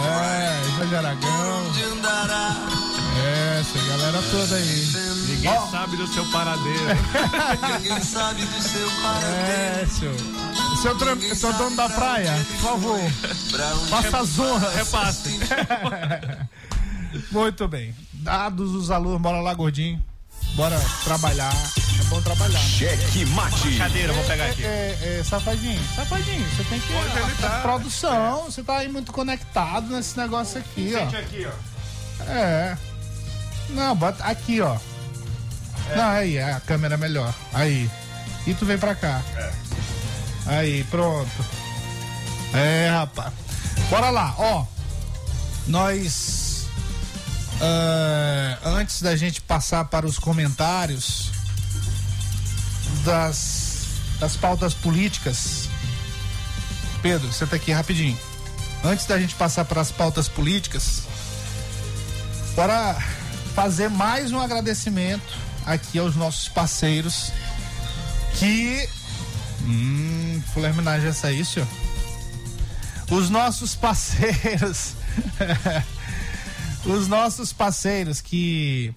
É, 0.00 0.76
Jorge 0.76 0.94
Aragão. 0.96 1.58
É, 3.20 3.60
essa 3.60 3.78
galera 3.88 4.22
toda 4.30 4.56
aí. 4.56 4.86
Ninguém 5.26 5.58
oh. 5.58 5.70
sabe 5.70 5.96
do 5.96 6.06
seu 6.06 6.24
paradeiro. 6.26 6.78
Ninguém 7.82 8.00
sabe 8.00 8.44
do 8.44 8.62
seu 8.62 8.90
paradeiro. 9.02 9.36
É, 9.36 9.86
seu. 9.86 10.14
Seu, 10.82 11.34
seu 11.34 11.52
dono 11.54 11.76
da 11.76 11.88
praia, 11.88 12.32
por 12.46 12.56
favor. 12.56 13.00
Faça 13.88 14.18
as 14.18 14.38
honras. 14.38 14.74
Repasse. 14.74 15.40
Muito 17.30 17.68
bem. 17.68 17.94
Dados 18.12 18.74
os 18.74 18.90
alunos, 18.90 19.20
bora 19.20 19.40
lá, 19.40 19.54
gordinho. 19.54 20.02
Bora 20.54 20.80
trabalhar. 21.04 21.52
É 22.00 22.04
bom 22.04 22.20
trabalhar. 22.20 22.58
Cheque 22.58 23.24
mate. 23.26 23.76
Cadeira, 23.76 24.12
vou 24.12 24.24
pegar 24.24 24.46
aqui. 24.46 24.64
É, 24.64 24.98
é, 25.00 25.18
é, 25.20 25.24
safadinho, 25.24 25.80
safadinho. 25.94 26.46
Você 26.50 26.64
tem 26.64 26.80
que. 26.80 26.92
Hoje 26.92 27.18
ele 27.18 27.34
tá. 27.40 27.60
Produção, 27.60 28.44
você 28.44 28.62
tá 28.62 28.78
aí 28.78 28.88
muito 28.88 29.12
conectado 29.12 29.94
nesse 29.94 30.18
negócio 30.18 30.58
aqui, 30.58 30.92
ó. 30.94 31.18
aqui, 31.18 31.46
ó. 31.46 32.24
É. 32.24 32.76
Não, 33.70 33.94
bota 33.94 34.24
aqui, 34.24 34.60
ó. 34.60 34.76
É. 35.90 35.96
Não, 35.96 36.08
aí, 36.10 36.38
a 36.38 36.60
câmera 36.60 36.94
é 36.94 36.98
melhor. 36.98 37.32
Aí. 37.52 37.90
E 38.46 38.54
tu 38.54 38.64
vem 38.64 38.78
pra 38.78 38.94
cá. 38.94 39.22
É. 39.36 39.52
Aí, 40.46 40.84
pronto. 40.84 41.44
É, 42.54 42.90
rapaz. 42.90 43.32
Bora 43.90 44.10
lá, 44.10 44.34
ó. 44.38 44.64
Nós 45.66 46.47
Uh, 47.60 48.68
antes 48.68 49.02
da 49.02 49.16
gente 49.16 49.40
passar 49.40 49.84
para 49.86 50.06
os 50.06 50.16
comentários 50.16 51.32
das, 53.04 53.86
das 54.20 54.36
pautas 54.36 54.74
políticas, 54.74 55.68
Pedro, 57.02 57.32
senta 57.32 57.56
aqui 57.56 57.72
rapidinho. 57.72 58.18
Antes 58.84 59.06
da 59.06 59.18
gente 59.18 59.34
passar 59.34 59.64
para 59.64 59.80
as 59.80 59.90
pautas 59.90 60.28
políticas, 60.28 61.02
para 62.54 62.94
fazer 63.54 63.88
mais 63.88 64.30
um 64.30 64.40
agradecimento 64.40 65.36
aqui 65.66 65.98
aos 65.98 66.14
nossos 66.14 66.48
parceiros 66.48 67.32
que. 68.34 68.88
Hum, 69.62 70.40
fulano 70.52 70.74
homenagem 70.74 71.08
essa 71.08 71.26
aí, 71.26 71.44
senhor. 71.44 71.68
Os 73.10 73.28
nossos 73.30 73.74
parceiros. 73.74 74.92
os 76.84 77.08
nossos 77.08 77.52
parceiros 77.52 78.20
que 78.20 78.94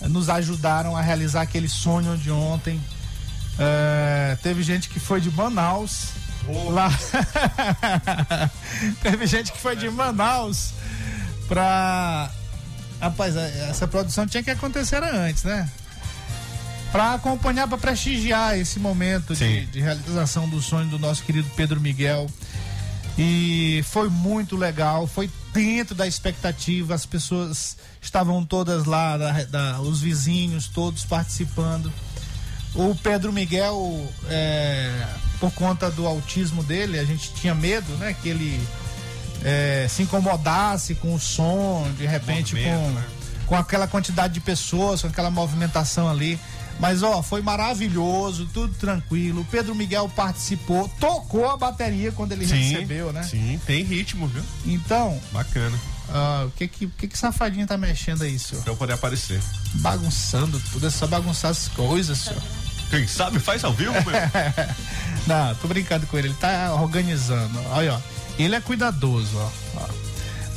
nos 0.00 0.28
ajudaram 0.28 0.96
a 0.96 1.00
realizar 1.00 1.42
aquele 1.42 1.68
sonho 1.68 2.16
de 2.16 2.30
ontem. 2.30 2.80
É, 3.58 4.36
teve 4.42 4.62
gente 4.62 4.88
que 4.88 4.98
foi 4.98 5.20
de 5.20 5.30
Manaus. 5.30 6.08
Oh. 6.48 6.70
Lá. 6.70 6.90
teve 9.02 9.26
gente 9.26 9.52
que 9.52 9.58
foi 9.58 9.76
de 9.76 9.88
Manaus 9.90 10.72
pra. 11.46 12.30
Rapaz, 13.00 13.36
é, 13.36 13.68
essa 13.68 13.86
produção 13.86 14.26
tinha 14.26 14.42
que 14.42 14.50
acontecer 14.50 15.02
antes, 15.02 15.44
né? 15.44 15.68
Para 16.90 17.14
acompanhar, 17.14 17.66
para 17.68 17.78
prestigiar 17.78 18.58
esse 18.58 18.78
momento 18.78 19.34
de, 19.34 19.66
de, 19.66 19.80
realização 19.80 20.48
do 20.48 20.60
sonho 20.60 20.88
do 20.88 20.98
nosso 20.98 21.22
querido 21.22 21.48
Pedro 21.56 21.80
Miguel. 21.80 22.28
E 23.18 23.84
foi 23.88 24.08
muito 24.08 24.56
legal, 24.56 25.06
foi 25.06 25.30
dentro 25.52 25.94
da 25.94 26.06
expectativa, 26.06 26.94
as 26.94 27.04
pessoas 27.04 27.76
estavam 28.00 28.44
todas 28.44 28.86
lá, 28.86 29.18
da, 29.18 29.44
da, 29.44 29.80
os 29.80 30.00
vizinhos 30.00 30.68
todos 30.68 31.04
participando. 31.04 31.92
O 32.74 32.94
Pedro 32.94 33.32
Miguel, 33.32 34.08
é, 34.28 35.06
por 35.38 35.50
conta 35.52 35.90
do 35.90 36.06
autismo 36.06 36.62
dele, 36.62 36.98
a 36.98 37.04
gente 37.04 37.34
tinha 37.34 37.54
medo, 37.54 37.92
né? 37.98 38.16
Que 38.22 38.30
ele 38.30 38.66
é, 39.44 39.86
se 39.90 40.02
incomodasse 40.02 40.94
com 40.94 41.14
o 41.14 41.20
som, 41.20 41.86
de 41.98 42.06
repente 42.06 42.54
com, 42.54 42.90
né? 42.92 43.04
com 43.46 43.56
aquela 43.56 43.86
quantidade 43.86 44.32
de 44.32 44.40
pessoas, 44.40 45.02
com 45.02 45.08
aquela 45.08 45.30
movimentação 45.30 46.08
ali. 46.08 46.40
Mas 46.80 47.02
ó, 47.02 47.22
foi 47.22 47.42
maravilhoso, 47.42 48.48
tudo 48.52 48.74
tranquilo. 48.74 49.46
Pedro 49.50 49.74
Miguel 49.74 50.08
participou, 50.08 50.88
tocou 51.00 51.48
a 51.48 51.56
bateria 51.56 52.12
quando 52.12 52.32
ele 52.32 52.46
sim, 52.46 52.54
recebeu, 52.54 53.12
né? 53.12 53.22
Sim, 53.22 53.60
tem 53.66 53.84
ritmo, 53.84 54.26
viu? 54.26 54.42
Então. 54.66 55.20
Bacana. 55.32 55.76
Uh, 56.08 56.46
o 56.46 56.50
que 56.50 56.68
que, 56.68 56.86
que 56.88 57.08
que 57.08 57.18
safadinho 57.18 57.66
tá 57.66 57.78
mexendo 57.78 58.22
aí, 58.22 58.38
senhor? 58.38 58.62
Pra 58.62 58.72
eu 58.72 58.76
poder 58.76 58.94
aparecer. 58.94 59.40
Bagunçando 59.74 60.60
tudo, 60.72 60.86
é 60.86 60.90
só 60.90 61.06
bagunçar 61.06 61.50
as 61.50 61.68
coisas, 61.68 62.18
senhor. 62.18 62.42
Quem 62.90 63.06
sabe 63.06 63.38
faz 63.38 63.64
ao 63.64 63.72
vivo, 63.72 63.92
meu. 63.92 64.02
Não, 65.26 65.54
tô 65.54 65.68
brincando 65.68 66.06
com 66.06 66.18
ele, 66.18 66.28
ele 66.28 66.34
tá 66.34 66.74
organizando. 66.74 67.58
Olha, 67.70 67.94
ó. 67.94 68.00
Ele 68.38 68.54
é 68.54 68.60
cuidadoso, 68.60 69.36
ó. 69.36 69.50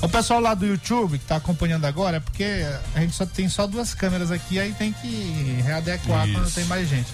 O 0.02 0.10
pessoal 0.10 0.40
lá 0.40 0.54
do 0.54 0.66
YouTube 0.66 1.18
que 1.18 1.26
tá 1.26 1.38
acompanhando 1.38 1.86
agora, 1.86 2.18
é 2.18 2.20
porque 2.20 2.66
a 2.94 3.00
gente 3.00 3.16
só 3.16 3.26
tem 3.26 3.50
só 3.50 3.66
duas 3.66 3.94
câmeras 3.94 4.30
aqui, 4.30 4.60
aí 4.60 4.74
tem 4.74 4.94
que 4.94 5.62
readequar 5.64 6.28
Isso. 6.28 6.38
quando 6.38 6.54
tem 6.54 6.66
mais 6.66 6.88
gente. 6.88 7.08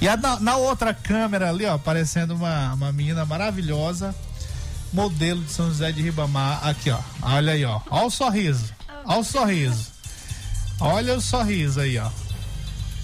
E 0.00 0.08
a, 0.08 0.16
na, 0.16 0.38
na, 0.40 0.56
outra 0.56 0.92
câmera 0.92 1.48
ali, 1.48 1.64
ó, 1.64 1.74
aparecendo 1.74 2.34
uma, 2.34 2.74
uma 2.74 2.92
menina 2.92 3.24
maravilhosa, 3.24 4.14
modelo 4.92 5.42
de 5.42 5.50
São 5.50 5.68
José 5.68 5.92
de 5.92 6.02
Ribamar. 6.02 6.66
Aqui, 6.66 6.90
ó. 6.90 6.98
Olha 7.22 7.52
aí, 7.52 7.64
ó. 7.64 7.80
Olha 7.90 8.06
o 8.06 8.10
sorriso. 8.10 8.72
Olha 9.04 9.20
o 9.20 9.24
sorriso. 9.24 9.86
Olha 10.80 11.14
o 11.14 11.20
sorriso 11.20 11.80
aí, 11.80 11.98
ó. 11.98 12.10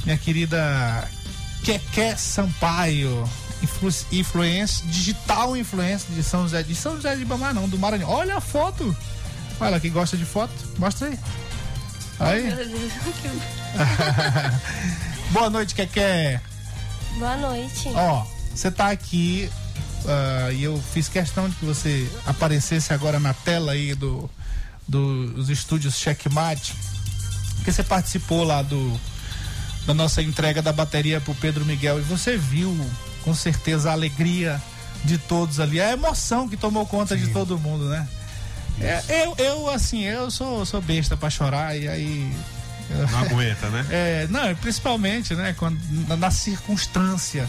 Minha 0.04 0.18
querida 0.18 1.08
Keké 1.64 2.16
Sampaio. 2.16 3.28
Influ, 3.62 3.90
influência, 4.10 4.86
digital 4.86 5.54
influência 5.54 6.14
de 6.14 6.22
São 6.22 6.44
José 6.44 6.62
de 6.62 6.74
São 6.74 6.96
José 6.96 7.12
de 7.12 7.20
Ribamar, 7.20 7.52
não, 7.52 7.68
do 7.68 7.78
Maranhão. 7.78 8.08
Olha 8.08 8.36
a 8.36 8.40
foto. 8.40 8.96
Olha, 9.60 9.78
quem 9.78 9.92
gosta 9.92 10.16
de 10.16 10.24
foto, 10.24 10.52
mostra 10.78 11.08
aí. 11.08 11.18
Aí. 12.18 12.50
Boa 15.32 15.50
noite, 15.50 15.74
Keké. 15.74 16.40
Boa 17.18 17.36
noite. 17.36 17.90
Ó, 17.94 18.24
você 18.54 18.70
tá 18.70 18.90
aqui 18.90 19.50
uh, 20.04 20.52
e 20.52 20.64
eu 20.64 20.82
fiz 20.92 21.08
questão 21.08 21.48
de 21.48 21.56
que 21.56 21.64
você 21.64 22.08
aparecesse 22.26 22.92
agora 22.92 23.20
na 23.20 23.34
tela 23.34 23.72
aí 23.72 23.94
do, 23.94 24.30
do 24.88 25.28
dos 25.28 25.50
estúdios 25.50 25.96
Checkmate, 25.96 26.74
porque 27.56 27.70
você 27.70 27.82
participou 27.82 28.44
lá 28.44 28.62
do 28.62 28.98
da 29.86 29.94
nossa 29.94 30.22
entrega 30.22 30.62
da 30.62 30.72
bateria 30.72 31.20
pro 31.20 31.34
Pedro 31.34 31.64
Miguel 31.64 31.98
e 31.98 32.02
você 32.02 32.36
viu 32.36 32.74
com 33.24 33.34
certeza 33.34 33.90
a 33.90 33.92
alegria 33.92 34.60
de 35.04 35.18
todos 35.18 35.60
ali, 35.60 35.80
a 35.80 35.92
emoção 35.92 36.48
que 36.48 36.56
tomou 36.56 36.86
conta 36.86 37.16
Sim. 37.16 37.24
de 37.24 37.32
todo 37.32 37.58
mundo, 37.58 37.88
né? 37.88 38.06
É, 38.80 39.24
eu, 39.24 39.34
eu, 39.38 39.70
assim, 39.70 40.04
eu 40.04 40.30
sou, 40.30 40.64
sou 40.64 40.80
besta 40.80 41.16
para 41.16 41.28
chorar 41.28 41.76
e 41.76 41.86
aí 41.86 42.32
não 42.90 43.18
aguenta, 43.18 43.68
né? 43.68 43.86
É, 43.90 44.26
não, 44.28 44.54
principalmente, 44.56 45.34
né, 45.34 45.54
quando, 45.56 45.78
na, 46.08 46.16
na 46.16 46.30
circunstância, 46.30 47.48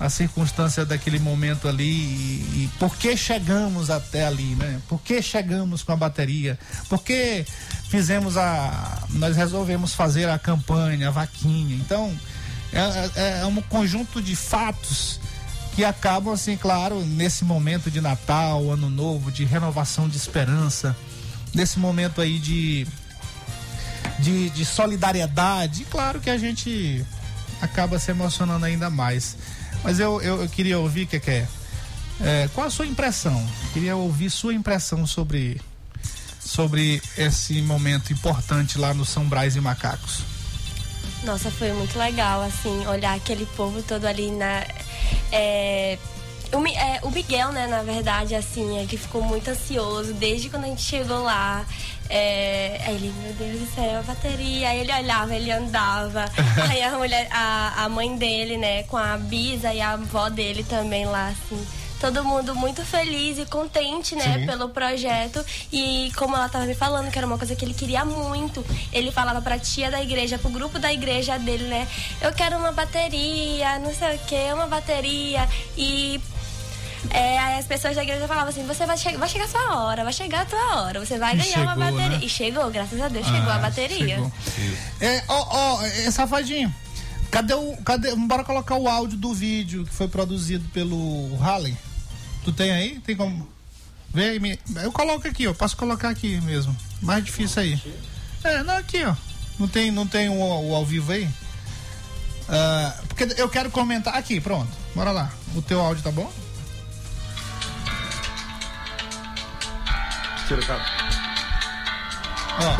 a 0.00 0.08
circunstância 0.08 0.84
daquele 0.84 1.18
momento 1.18 1.68
ali 1.68 1.84
e, 1.84 2.64
e, 2.64 2.70
por 2.78 2.96
que 2.96 3.16
chegamos 3.16 3.90
até 3.90 4.26
ali, 4.26 4.54
né? 4.56 4.80
Por 4.88 5.00
que 5.00 5.22
chegamos 5.22 5.82
com 5.82 5.92
a 5.92 5.96
bateria? 5.96 6.58
Por 6.88 7.02
que 7.02 7.44
fizemos 7.88 8.36
a. 8.36 9.04
Nós 9.10 9.36
resolvemos 9.36 9.94
fazer 9.94 10.28
a 10.28 10.38
campanha, 10.38 11.08
a 11.08 11.10
vaquinha. 11.12 11.76
Então, 11.76 12.12
é, 12.72 13.20
é, 13.20 13.40
é 13.42 13.46
um 13.46 13.54
conjunto 13.62 14.20
de 14.20 14.34
fatos 14.34 15.20
que 15.74 15.84
acabam, 15.84 16.32
assim, 16.32 16.56
claro, 16.56 17.04
nesse 17.04 17.44
momento 17.44 17.90
de 17.90 18.00
Natal, 18.00 18.70
Ano 18.70 18.88
Novo, 18.88 19.32
de 19.32 19.44
renovação 19.44 20.08
de 20.08 20.16
esperança, 20.16 20.96
nesse 21.54 21.78
momento 21.78 22.20
aí 22.20 22.38
de 22.38 22.86
de, 24.18 24.50
de 24.50 24.64
solidariedade. 24.64 25.84
Claro 25.90 26.20
que 26.20 26.30
a 26.30 26.38
gente 26.38 27.04
acaba 27.60 27.98
se 27.98 28.10
emocionando 28.10 28.64
ainda 28.64 28.90
mais. 28.90 29.36
Mas 29.82 30.00
eu, 30.00 30.20
eu, 30.22 30.42
eu 30.42 30.48
queria 30.48 30.78
ouvir, 30.78 31.06
que 31.06 31.16
é, 31.16 31.46
é, 32.20 32.48
qual 32.54 32.66
a 32.66 32.70
sua 32.70 32.86
impressão? 32.86 33.44
Queria 33.72 33.96
ouvir 33.96 34.30
sua 34.30 34.54
impressão 34.54 35.06
sobre, 35.06 35.60
sobre 36.40 37.02
esse 37.16 37.60
momento 37.62 38.12
importante 38.12 38.78
lá 38.78 38.94
no 38.94 39.04
São 39.04 39.28
Brás 39.28 39.56
e 39.56 39.60
Macacos. 39.60 40.22
Nossa, 41.22 41.50
foi 41.50 41.72
muito 41.72 41.98
legal, 41.98 42.42
assim, 42.42 42.86
olhar 42.86 43.14
aquele 43.14 43.46
povo 43.46 43.82
todo 43.82 44.04
ali 44.04 44.30
na. 44.30 44.64
É, 45.36 45.98
o, 46.52 46.66
é, 46.68 47.00
o 47.02 47.10
Miguel, 47.10 47.50
né, 47.50 47.66
na 47.66 47.82
verdade, 47.82 48.36
assim, 48.36 48.80
é 48.80 48.86
que 48.86 48.96
ficou 48.96 49.20
muito 49.20 49.50
ansioso 49.50 50.14
desde 50.14 50.48
quando 50.48 50.64
a 50.64 50.68
gente 50.68 50.82
chegou 50.82 51.22
lá. 51.24 51.66
É, 52.08 52.80
aí 52.86 52.94
ele, 52.94 53.12
meu 53.20 53.32
Deus 53.32 53.60
do 53.60 53.74
céu, 53.74 53.98
a 53.98 54.02
bateria. 54.02 54.68
Aí 54.68 54.80
ele 54.80 54.92
olhava, 54.92 55.34
ele 55.34 55.50
andava. 55.50 56.26
aí 56.70 56.80
a 56.82 56.96
mulher, 56.96 57.26
a, 57.32 57.84
a 57.84 57.88
mãe 57.88 58.16
dele, 58.16 58.56
né, 58.56 58.84
com 58.84 58.96
a 58.96 59.16
Bisa 59.16 59.74
e 59.74 59.80
a 59.80 59.92
avó 59.92 60.28
dele 60.28 60.62
também 60.62 61.04
lá, 61.04 61.28
assim 61.28 61.83
todo 62.04 62.22
mundo 62.22 62.54
muito 62.54 62.84
feliz 62.84 63.38
e 63.38 63.46
contente, 63.46 64.14
né, 64.14 64.40
Sim. 64.40 64.46
pelo 64.46 64.68
projeto. 64.68 65.42
E 65.72 66.12
como 66.16 66.36
ela 66.36 66.50
tava 66.50 66.66
me 66.66 66.74
falando, 66.74 67.10
que 67.10 67.16
era 67.16 67.26
uma 67.26 67.38
coisa 67.38 67.56
que 67.56 67.64
ele 67.64 67.72
queria 67.72 68.04
muito, 68.04 68.62
ele 68.92 69.10
falava 69.10 69.40
pra 69.40 69.58
tia 69.58 69.90
da 69.90 70.02
igreja, 70.02 70.36
pro 70.38 70.50
grupo 70.50 70.78
da 70.78 70.92
igreja 70.92 71.38
dele, 71.38 71.64
né, 71.64 71.88
eu 72.20 72.30
quero 72.34 72.58
uma 72.58 72.72
bateria, 72.72 73.78
não 73.78 73.94
sei 73.94 74.16
o 74.16 74.18
que, 74.18 74.52
uma 74.52 74.66
bateria. 74.66 75.48
E 75.78 76.20
é, 77.08 77.38
aí 77.38 77.58
as 77.58 77.66
pessoas 77.66 77.96
da 77.96 78.02
igreja 78.02 78.28
falavam 78.28 78.50
assim: 78.50 78.66
você 78.66 78.84
vai, 78.84 78.98
che 78.98 79.16
vai 79.16 79.28
chegar 79.28 79.46
a 79.46 79.48
sua 79.48 79.84
hora, 79.84 80.04
vai 80.04 80.12
chegar 80.12 80.42
a 80.42 80.44
tua 80.44 80.82
hora, 80.82 81.00
você 81.00 81.18
vai 81.18 81.32
ganhar 81.36 81.44
chegou, 81.44 81.64
uma 81.64 81.76
bateria. 81.76 82.18
Né? 82.18 82.20
E 82.22 82.28
chegou, 82.28 82.70
graças 82.70 83.00
a 83.00 83.08
Deus, 83.08 83.26
chegou 83.26 83.50
a 83.50 83.54
ah, 83.54 83.58
bateria. 83.58 84.16
Chegou. 84.16 84.32
É, 85.00 85.24
ó, 85.26 85.46
ó, 85.50 85.82
é, 85.82 86.10
safadinho. 86.10 86.74
Cadê 87.30 87.54
o. 87.54 87.76
Cadê, 87.78 88.14
bora 88.14 88.44
colocar 88.44 88.76
o 88.76 88.88
áudio 88.88 89.16
do 89.16 89.32
vídeo 89.32 89.86
que 89.86 89.94
foi 89.94 90.06
produzido 90.06 90.68
pelo 90.68 91.34
Hallen. 91.38 91.76
Tu 92.44 92.52
tem 92.52 92.70
aí? 92.70 93.00
Tem 93.00 93.16
como. 93.16 93.48
Vê 94.12 94.30
aí, 94.30 94.40
me, 94.40 94.58
eu 94.76 94.92
coloco 94.92 95.26
aqui, 95.26 95.46
ó. 95.46 95.54
Posso 95.54 95.76
colocar 95.76 96.10
aqui 96.10 96.40
mesmo. 96.42 96.76
Mais 97.02 97.24
difícil 97.24 97.62
aí. 97.62 97.82
É, 98.44 98.62
não, 98.62 98.76
aqui, 98.76 99.02
ó. 99.04 99.14
Não 99.58 99.66
tem, 99.66 99.90
não 99.90 100.06
tem 100.06 100.28
o, 100.28 100.34
o 100.34 100.74
ao 100.74 100.84
vivo 100.84 101.10
aí? 101.12 101.24
Uh, 101.24 103.06
porque 103.08 103.24
eu 103.36 103.48
quero 103.48 103.70
comentar. 103.70 104.14
Aqui, 104.14 104.40
pronto. 104.40 104.70
Bora 104.94 105.10
lá. 105.10 105.32
O 105.54 105.62
teu 105.62 105.80
áudio 105.80 106.04
tá 106.04 106.10
bom? 106.10 106.30
Ó. 112.60 112.76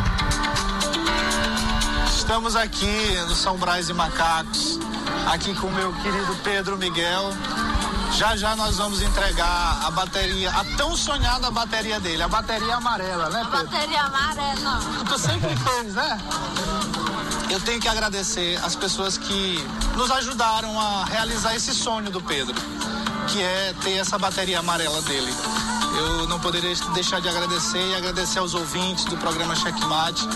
Estamos 2.07 2.55
aqui 2.57 3.17
no 3.29 3.35
São 3.35 3.57
Brás 3.59 3.89
e 3.89 3.93
Macacos, 3.93 4.79
aqui 5.27 5.55
com 5.55 5.67
o 5.67 5.73
meu 5.73 5.93
querido 5.95 6.35
Pedro 6.43 6.77
Miguel. 6.79 7.33
Já 8.17 8.37
já 8.37 8.55
nós 8.55 8.77
vamos 8.77 9.03
entregar 9.03 9.81
a 9.85 9.91
bateria, 9.91 10.49
a 10.51 10.65
tão 10.77 10.97
sonhada 10.97 11.51
bateria 11.51 11.99
dele, 11.99 12.23
a 12.23 12.29
bateria 12.29 12.77
amarela, 12.77 13.29
né, 13.29 13.43
Pedro? 13.45 13.59
A 13.59 13.65
bateria 13.65 14.03
amarela. 14.03 14.81
Tu 15.09 15.19
sempre 15.19 15.57
fez, 15.57 15.95
né? 15.95 16.21
Eu 17.51 17.61
tenho 17.61 17.81
que 17.81 17.89
agradecer 17.89 18.57
as 18.65 18.77
pessoas 18.77 19.19
que 19.19 19.59
nos 19.97 20.11
ajudaram 20.13 20.79
a 20.81 21.05
realizar 21.07 21.57
esse 21.57 21.75
sonho 21.75 22.11
do 22.11 22.21
Pedro, 22.21 22.55
que 23.27 23.43
é 23.43 23.75
ter 23.83 23.99
essa 23.99 24.17
bateria 24.17 24.61
amarela 24.61 25.03
dele. 25.03 25.35
Eu 25.97 26.29
não 26.29 26.39
poderia 26.39 26.75
deixar 26.95 27.21
de 27.21 27.29
agradecer 27.29 27.85
e 27.85 27.95
agradecer 27.97 28.39
aos 28.39 28.55
ouvintes 28.55 29.05
do 29.07 29.17
programa 29.17 29.57
Checkmate 29.57 30.27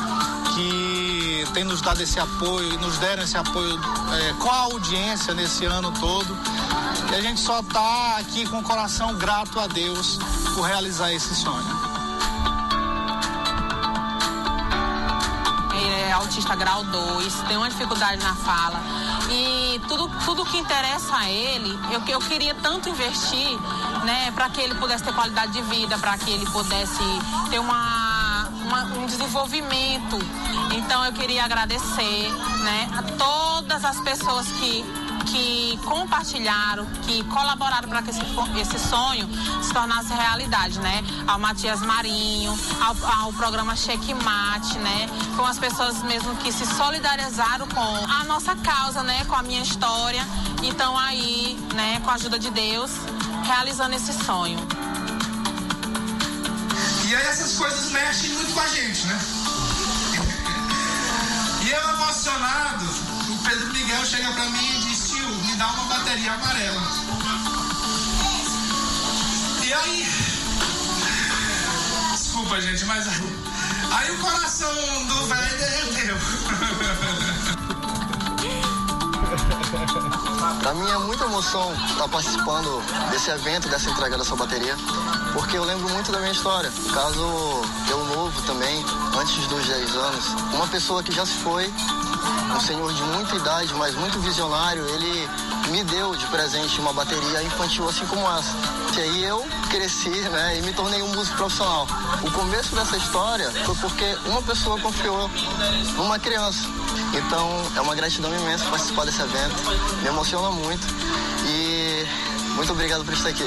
que 0.54 1.44
tem 1.54 1.64
nos 1.64 1.80
dado 1.80 2.00
esse 2.00 2.18
apoio 2.18 2.72
e 2.72 2.76
nos 2.78 2.98
deram 2.98 3.22
esse 3.22 3.36
apoio 3.36 3.78
é, 4.12 4.32
com 4.34 4.50
a 4.50 4.56
audiência 4.62 5.32
nesse 5.34 5.64
ano 5.64 5.92
todo. 5.92 6.36
E 7.10 7.14
a 7.14 7.20
gente 7.20 7.40
só 7.40 7.60
está 7.60 8.16
aqui 8.18 8.46
com 8.46 8.58
o 8.58 8.62
coração 8.62 9.14
grato 9.16 9.58
a 9.58 9.66
Deus 9.66 10.18
por 10.54 10.62
realizar 10.62 11.12
esse 11.12 11.34
sonho. 11.34 11.98
é 16.08 16.12
autista 16.12 16.54
grau 16.54 16.82
2, 16.84 17.34
tem 17.46 17.56
uma 17.56 17.68
dificuldade 17.68 18.22
na 18.22 18.34
fala. 18.34 18.80
E 19.30 19.80
tudo, 19.88 20.10
tudo 20.24 20.44
que 20.44 20.56
interessa 20.56 21.16
a 21.16 21.30
ele, 21.30 21.78
eu, 21.92 22.02
eu 22.08 22.18
queria 22.20 22.54
tanto 22.54 22.88
investir, 22.88 23.58
né, 24.04 24.30
para 24.32 24.48
que 24.48 24.60
ele 24.60 24.74
pudesse 24.74 25.04
ter 25.04 25.12
qualidade 25.12 25.52
de 25.52 25.62
vida, 25.62 25.98
para 25.98 26.16
que 26.16 26.30
ele 26.30 26.46
pudesse 26.46 27.02
ter 27.50 27.58
uma, 27.58 28.48
uma, 28.66 28.84
um 28.84 29.06
desenvolvimento. 29.06 30.18
Então 30.74 31.04
eu 31.04 31.12
queria 31.12 31.44
agradecer, 31.44 32.32
né, 32.62 32.88
a 32.96 33.02
todas 33.02 33.84
as 33.84 34.00
pessoas 34.00 34.46
que 34.52 34.84
que 35.30 35.78
compartilharam, 35.84 36.86
que 37.02 37.22
colaboraram 37.24 37.88
para 37.88 38.02
que 38.02 38.10
esse, 38.10 38.20
esse, 38.60 38.78
sonho 38.78 39.28
se 39.62 39.72
tornasse 39.72 40.12
realidade, 40.12 40.78
né? 40.80 41.02
Ao 41.26 41.38
Matias 41.38 41.80
Marinho, 41.80 42.58
ao, 42.80 43.24
ao 43.24 43.32
programa 43.32 43.76
Checkmate, 43.76 44.78
né? 44.78 45.08
Com 45.36 45.44
as 45.44 45.58
pessoas 45.58 46.02
mesmo 46.02 46.34
que 46.36 46.50
se 46.52 46.64
solidarizaram 46.66 47.66
com 47.68 48.12
a 48.12 48.24
nossa 48.24 48.56
causa, 48.56 49.02
né? 49.02 49.24
Com 49.26 49.34
a 49.34 49.42
minha 49.42 49.62
história. 49.62 50.26
Então 50.62 50.96
aí, 50.96 51.58
né? 51.74 52.00
Com 52.04 52.10
a 52.10 52.14
ajuda 52.14 52.38
de 52.38 52.50
Deus, 52.50 52.90
realizando 53.44 53.94
esse 53.94 54.12
sonho. 54.24 54.58
E 57.06 57.14
aí 57.14 57.26
essas 57.26 57.54
coisas 57.54 57.90
mexem 57.90 58.30
muito 58.30 58.52
com 58.52 58.60
a 58.60 58.68
gente, 58.68 59.06
né? 59.06 59.18
E 61.60 61.70
eu 61.70 61.88
emocionado, 61.90 62.84
o 63.30 63.38
Pedro 63.44 63.72
Miguel 63.74 64.06
chega 64.06 64.32
para 64.32 64.46
mim 64.46 64.74
e 64.74 64.78
diz 64.78 64.97
dá 65.58 65.66
uma 65.66 65.84
bateria 65.84 66.32
amarela. 66.32 66.82
E 69.64 69.72
aí. 69.72 70.08
Desculpa, 72.12 72.60
gente, 72.60 72.84
mas 72.84 73.08
aí. 73.08 73.36
Aí 73.90 74.10
o 74.12 74.18
coração 74.18 74.72
do 75.06 75.26
velho 75.26 75.58
derreteu. 75.58 76.16
Pra 80.62 80.74
mim 80.74 80.88
é 80.88 80.98
muita 80.98 81.24
emoção 81.24 81.74
estar 81.86 82.08
participando 82.08 82.80
desse 83.10 83.30
evento, 83.30 83.68
dessa 83.68 83.90
entrega 83.90 84.16
dessa 84.16 84.36
bateria, 84.36 84.76
porque 85.32 85.58
eu 85.58 85.64
lembro 85.64 85.88
muito 85.90 86.12
da 86.12 86.20
minha 86.20 86.32
história. 86.32 86.72
Caso 86.92 87.62
eu 87.90 88.04
novo 88.04 88.40
também, 88.42 88.84
antes 89.18 89.46
dos 89.48 89.66
10 89.66 89.96
anos, 89.96 90.24
uma 90.54 90.68
pessoa 90.68 91.02
que 91.02 91.12
já 91.12 91.26
se 91.26 91.34
foi 91.38 91.72
um 92.54 92.60
senhor 92.60 92.92
de 92.92 93.02
muita 93.02 93.36
idade, 93.36 93.74
mas 93.74 93.94
muito 93.94 94.18
visionário, 94.20 94.88
ele 94.88 95.28
me 95.70 95.84
deu 95.84 96.16
de 96.16 96.26
presente 96.26 96.80
uma 96.80 96.92
bateria 96.92 97.42
infantil 97.42 97.88
assim 97.88 98.06
como 98.06 98.22
essa. 98.30 98.54
E 98.96 99.00
aí 99.00 99.24
eu 99.24 99.46
cresci, 99.70 100.10
né, 100.10 100.58
e 100.58 100.62
me 100.62 100.72
tornei 100.72 101.02
um 101.02 101.14
músico 101.14 101.36
profissional. 101.36 101.86
O 102.22 102.30
começo 102.30 102.74
dessa 102.74 102.96
história 102.96 103.50
foi 103.64 103.74
porque 103.76 104.04
uma 104.26 104.42
pessoa 104.42 104.80
confiou 104.80 105.30
numa 105.96 106.18
criança. 106.18 106.66
Então 107.14 107.48
é 107.76 107.80
uma 107.80 107.94
gratidão 107.94 108.34
imensa 108.34 108.64
participar 108.66 109.04
desse 109.04 109.20
evento, 109.20 109.54
me 110.02 110.08
emociona 110.08 110.50
muito 110.50 110.86
e 111.46 112.06
muito 112.54 112.72
obrigado 112.72 113.04
por 113.04 113.14
estar 113.14 113.28
aqui. 113.28 113.44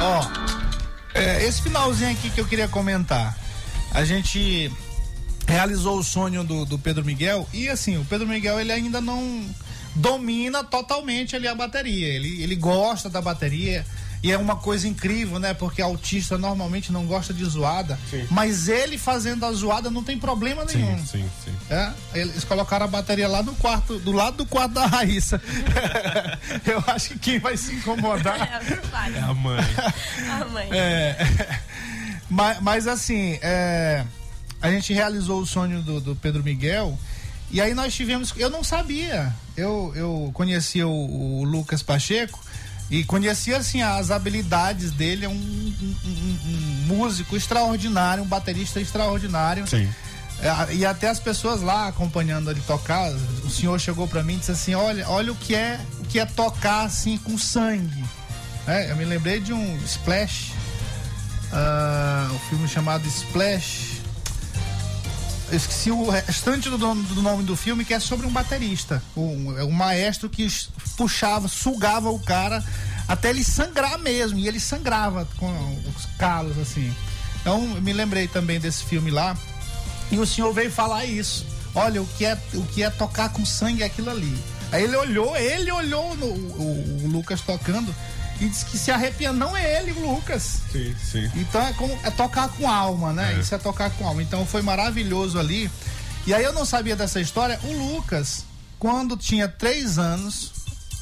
Ó, 0.00 0.20
oh, 0.20 1.18
é, 1.18 1.44
esse 1.44 1.62
finalzinho 1.62 2.10
aqui 2.10 2.30
que 2.30 2.40
eu 2.40 2.46
queria 2.46 2.68
comentar. 2.68 3.36
A 3.92 4.04
gente 4.04 4.72
realizou 5.46 5.98
o 5.98 6.04
sonho 6.04 6.42
do, 6.42 6.64
do 6.64 6.78
Pedro 6.78 7.04
Miguel 7.04 7.46
e 7.52 7.68
assim, 7.68 7.98
o 7.98 8.04
Pedro 8.04 8.26
Miguel 8.26 8.58
ele 8.58 8.72
ainda 8.72 9.00
não 9.00 9.44
domina 9.94 10.64
totalmente 10.64 11.36
ali 11.36 11.46
a 11.46 11.54
bateria. 11.54 12.08
Ele, 12.08 12.42
ele 12.42 12.56
gosta 12.56 13.08
da 13.08 13.20
bateria. 13.20 13.84
E 14.22 14.30
é 14.30 14.38
uma 14.38 14.54
coisa 14.54 14.86
incrível, 14.86 15.40
né? 15.40 15.52
Porque 15.52 15.82
autista 15.82 16.38
normalmente 16.38 16.92
não 16.92 17.04
gosta 17.06 17.34
de 17.34 17.44
zoada. 17.44 17.98
Sim. 18.08 18.24
Mas 18.30 18.68
ele 18.68 18.96
fazendo 18.96 19.44
a 19.44 19.52
zoada 19.52 19.90
não 19.90 20.04
tem 20.04 20.16
problema 20.16 20.64
nenhum. 20.64 20.96
Sim, 20.98 21.06
sim, 21.06 21.30
sim. 21.44 21.52
É, 21.68 21.92
eles 22.14 22.44
colocaram 22.44 22.84
a 22.84 22.88
bateria 22.88 23.26
lá 23.26 23.42
no 23.42 23.52
quarto, 23.56 23.98
do 23.98 24.12
lado 24.12 24.36
do 24.36 24.46
quarto 24.46 24.74
da 24.74 24.86
Raíssa. 24.86 25.42
Eu 26.64 26.84
acho 26.86 27.10
que 27.10 27.18
quem 27.18 27.38
vai 27.40 27.56
se 27.56 27.74
incomodar. 27.74 28.62
É 29.12 29.18
a 29.18 29.34
mãe. 29.34 29.58
A 30.30 30.44
mãe. 30.44 30.68
É, 30.70 31.16
mas, 32.30 32.60
mas 32.60 32.86
assim, 32.86 33.40
é, 33.42 34.04
a 34.60 34.70
gente 34.70 34.92
realizou 34.92 35.40
o 35.40 35.46
sonho 35.46 35.82
do, 35.82 36.00
do 36.00 36.14
Pedro 36.14 36.44
Miguel. 36.44 36.96
E 37.52 37.60
aí 37.60 37.74
nós 37.74 37.94
tivemos. 37.94 38.32
Eu 38.36 38.48
não 38.50 38.64
sabia. 38.64 39.32
Eu, 39.56 39.92
eu 39.94 40.30
conhecia 40.32 40.88
o, 40.88 41.40
o 41.40 41.44
Lucas 41.44 41.82
Pacheco 41.82 42.40
e 42.90 43.04
conhecia 43.04 43.58
assim 43.58 43.82
as 43.82 44.10
habilidades 44.10 44.90
dele. 44.90 45.26
É 45.26 45.28
um, 45.28 45.32
um- 45.32 45.96
um- 46.04 46.38
um 46.46 46.86
músico 46.96 47.36
extraordinário, 47.36 48.24
um 48.24 48.26
baterista 48.26 48.80
extraordinário. 48.80 49.66
Sim. 49.66 49.88
É, 50.40 50.74
e 50.74 50.84
até 50.86 51.08
as 51.08 51.20
pessoas 51.20 51.60
lá 51.60 51.86
acompanhando 51.88 52.50
ele 52.50 52.60
tocar, 52.66 53.08
o 53.44 53.50
senhor 53.50 53.78
chegou 53.78 54.08
pra 54.08 54.22
mim 54.24 54.34
e 54.34 54.38
disse 54.38 54.50
assim: 54.50 54.74
olha, 54.74 55.06
olha 55.08 55.30
o 55.30 55.36
que 55.36 55.54
é 55.54 55.78
o 56.00 56.04
que 56.06 56.18
é 56.18 56.24
tocar 56.24 56.84
assim 56.86 57.16
com 57.18 57.36
sangue. 57.38 58.02
É, 58.66 58.90
eu 58.90 58.96
me 58.96 59.04
lembrei 59.04 59.40
de 59.40 59.52
um 59.52 59.76
Splash, 59.84 60.52
ah, 61.52 62.28
um 62.32 62.38
filme 62.48 62.66
chamado 62.66 63.06
Splash. 63.06 63.91
Eu 65.52 65.56
esqueci 65.58 65.90
o 65.90 66.08
restante 66.08 66.70
do, 66.70 66.78
nome- 66.78 67.02
do 67.04 67.20
nome 67.20 67.42
do 67.44 67.54
filme, 67.54 67.84
que 67.84 67.92
é 67.92 68.00
sobre 68.00 68.26
um 68.26 68.30
baterista. 68.30 69.02
Um, 69.14 69.56
é 69.58 69.62
um 69.62 69.70
maestro 69.70 70.30
que 70.30 70.48
puxava, 70.96 71.46
sugava 71.46 72.10
o 72.10 72.18
cara 72.18 72.64
até 73.06 73.28
ele 73.28 73.44
sangrar 73.44 73.98
mesmo. 73.98 74.38
E 74.38 74.48
ele 74.48 74.58
sangrava 74.58 75.28
com 75.36 75.78
os 75.94 76.06
calos, 76.18 76.56
assim. 76.58 76.90
Então, 77.42 77.60
me 77.60 77.92
lembrei 77.92 78.26
também 78.26 78.58
desse 78.58 78.82
filme 78.84 79.10
lá. 79.10 79.36
E 80.10 80.18
o 80.18 80.26
senhor 80.26 80.54
veio 80.54 80.70
falar 80.70 81.04
isso. 81.04 81.44
Olha, 81.74 82.00
o 82.00 82.06
que 82.06 82.24
é, 82.24 82.38
o 82.54 82.62
que 82.64 82.82
é 82.82 82.88
tocar 82.88 83.28
com 83.30 83.44
sangue 83.44 83.82
é 83.82 83.86
aquilo 83.86 84.08
ali. 84.10 84.34
Aí 84.72 84.84
ele 84.84 84.96
olhou, 84.96 85.36
ele 85.36 85.70
olhou 85.70 86.16
no- 86.16 86.26
o, 86.26 87.04
o 87.04 87.08
Lucas 87.08 87.42
tocando 87.42 87.94
e 88.42 88.48
disse 88.48 88.64
que 88.66 88.76
se 88.76 88.90
arrepia. 88.90 89.32
Não 89.32 89.56
é 89.56 89.78
ele, 89.78 89.92
o 89.92 90.14
Lucas. 90.14 90.62
Sim, 90.70 90.94
sim. 91.02 91.30
Então 91.36 91.60
é, 91.60 91.72
como, 91.74 91.96
é 92.02 92.10
tocar 92.10 92.48
com 92.48 92.68
alma, 92.68 93.12
né? 93.12 93.38
Isso 93.38 93.54
é 93.54 93.58
tocar 93.58 93.90
com 93.90 94.06
alma. 94.06 94.22
Então 94.22 94.44
foi 94.44 94.62
maravilhoso 94.62 95.38
ali. 95.38 95.70
E 96.26 96.34
aí 96.34 96.42
eu 96.42 96.52
não 96.52 96.64
sabia 96.64 96.96
dessa 96.96 97.20
história. 97.20 97.58
O 97.62 97.72
Lucas, 97.72 98.44
quando 98.78 99.16
tinha 99.16 99.46
três 99.46 99.98
anos, 99.98 100.52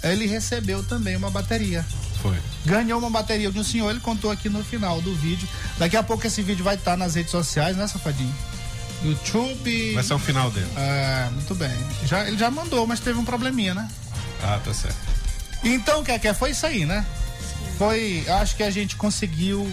ele 0.03 0.27
recebeu 0.27 0.83
também 0.83 1.17
uma 1.17 1.31
bateria. 1.31 1.85
Foi. 2.21 2.37
Ganhou 2.67 2.99
uma 2.99 3.09
bateria 3.09 3.51
de 3.51 3.59
um 3.59 3.65
senhor, 3.65 3.91
ele 3.91 4.01
contou 4.01 4.31
aqui 4.31 4.49
no 4.51 4.63
final 4.63 5.01
do 5.01 5.15
vídeo. 5.15 5.49
Daqui 5.79 5.97
a 5.97 6.03
pouco 6.03 6.27
esse 6.27 6.43
vídeo 6.43 6.63
vai 6.63 6.75
estar 6.75 6.97
nas 6.97 7.15
redes 7.15 7.31
sociais, 7.31 7.77
né, 7.77 7.87
Safadinho? 7.87 8.35
YouTube. 9.03 9.95
Vai 9.95 10.05
ser 10.05 10.13
o 10.13 10.19
final 10.19 10.51
dele. 10.51 10.71
É, 10.77 11.31
muito 11.33 11.55
bem. 11.55 11.73
Já, 12.05 12.27
ele 12.29 12.37
já 12.37 12.51
mandou, 12.51 12.87
mas 12.87 13.01
teve 13.01 13.19
um 13.19 13.25
probleminha, 13.25 13.73
né? 13.73 13.89
Ah, 14.43 14.61
tá 14.63 14.75
certo. 14.75 14.99
Então, 15.65 16.05
quer 16.05 16.19
quer 16.19 16.35
foi 16.35 16.51
isso 16.51 16.67
aí, 16.67 16.85
né? 16.85 17.05
Foi, 17.81 18.23
acho 18.29 18.57
que 18.57 18.63
a 18.63 18.71
gente 18.71 18.95
conseguiu. 18.95 19.67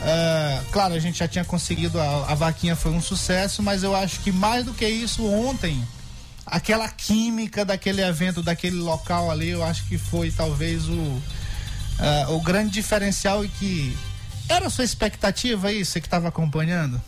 é, 0.00 0.60
claro, 0.70 0.94
a 0.94 1.00
gente 1.00 1.18
já 1.18 1.26
tinha 1.26 1.44
conseguido, 1.44 2.00
a, 2.00 2.30
a 2.30 2.34
vaquinha 2.36 2.76
foi 2.76 2.92
um 2.92 3.02
sucesso, 3.02 3.60
mas 3.60 3.82
eu 3.82 3.92
acho 3.96 4.20
que 4.20 4.30
mais 4.30 4.64
do 4.64 4.72
que 4.72 4.86
isso, 4.86 5.26
ontem, 5.26 5.84
aquela 6.46 6.88
química 6.88 7.64
daquele 7.64 8.02
evento, 8.02 8.40
daquele 8.40 8.76
local 8.76 9.32
ali, 9.32 9.48
eu 9.48 9.64
acho 9.64 9.84
que 9.88 9.98
foi 9.98 10.30
talvez 10.30 10.88
o, 10.88 11.22
é, 11.98 12.28
o 12.28 12.38
grande 12.38 12.70
diferencial 12.70 13.44
e 13.44 13.48
que. 13.48 13.98
Era 14.48 14.68
a 14.68 14.70
sua 14.70 14.84
expectativa 14.84 15.66
aí, 15.66 15.84
você 15.84 16.00
que 16.00 16.06
estava 16.06 16.28
acompanhando? 16.28 17.02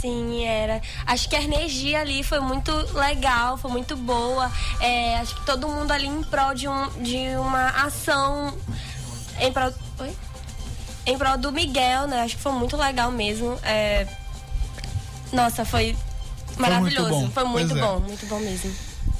Sim, 0.00 0.44
era. 0.44 0.80
Acho 1.04 1.28
que 1.28 1.34
a 1.34 1.42
energia 1.42 2.00
ali 2.00 2.22
foi 2.22 2.38
muito 2.38 2.72
legal, 2.94 3.58
foi 3.58 3.70
muito 3.70 3.96
boa. 3.96 4.50
É, 4.80 5.16
acho 5.16 5.34
que 5.34 5.44
todo 5.44 5.68
mundo 5.68 5.90
ali 5.90 6.06
em 6.06 6.22
prol 6.22 6.54
de, 6.54 6.68
um, 6.68 7.02
de 7.02 7.36
uma 7.36 7.68
ação. 7.84 8.56
Em 9.40 9.52
prol, 9.52 9.72
oi? 9.98 10.14
em 11.06 11.18
prol 11.18 11.38
do 11.38 11.50
Miguel, 11.52 12.06
né? 12.06 12.22
Acho 12.22 12.36
que 12.36 12.42
foi 12.42 12.52
muito 12.52 12.76
legal 12.76 13.10
mesmo. 13.10 13.58
É, 13.62 14.06
nossa, 15.32 15.64
foi 15.64 15.96
maravilhoso. 16.58 17.10
bom. 17.10 17.30
Foi 17.30 17.44
muito 17.44 17.76
é. 17.76 17.80
bom, 17.80 18.00
muito 18.00 18.26
bom 18.26 18.38
mesmo. 18.38 18.72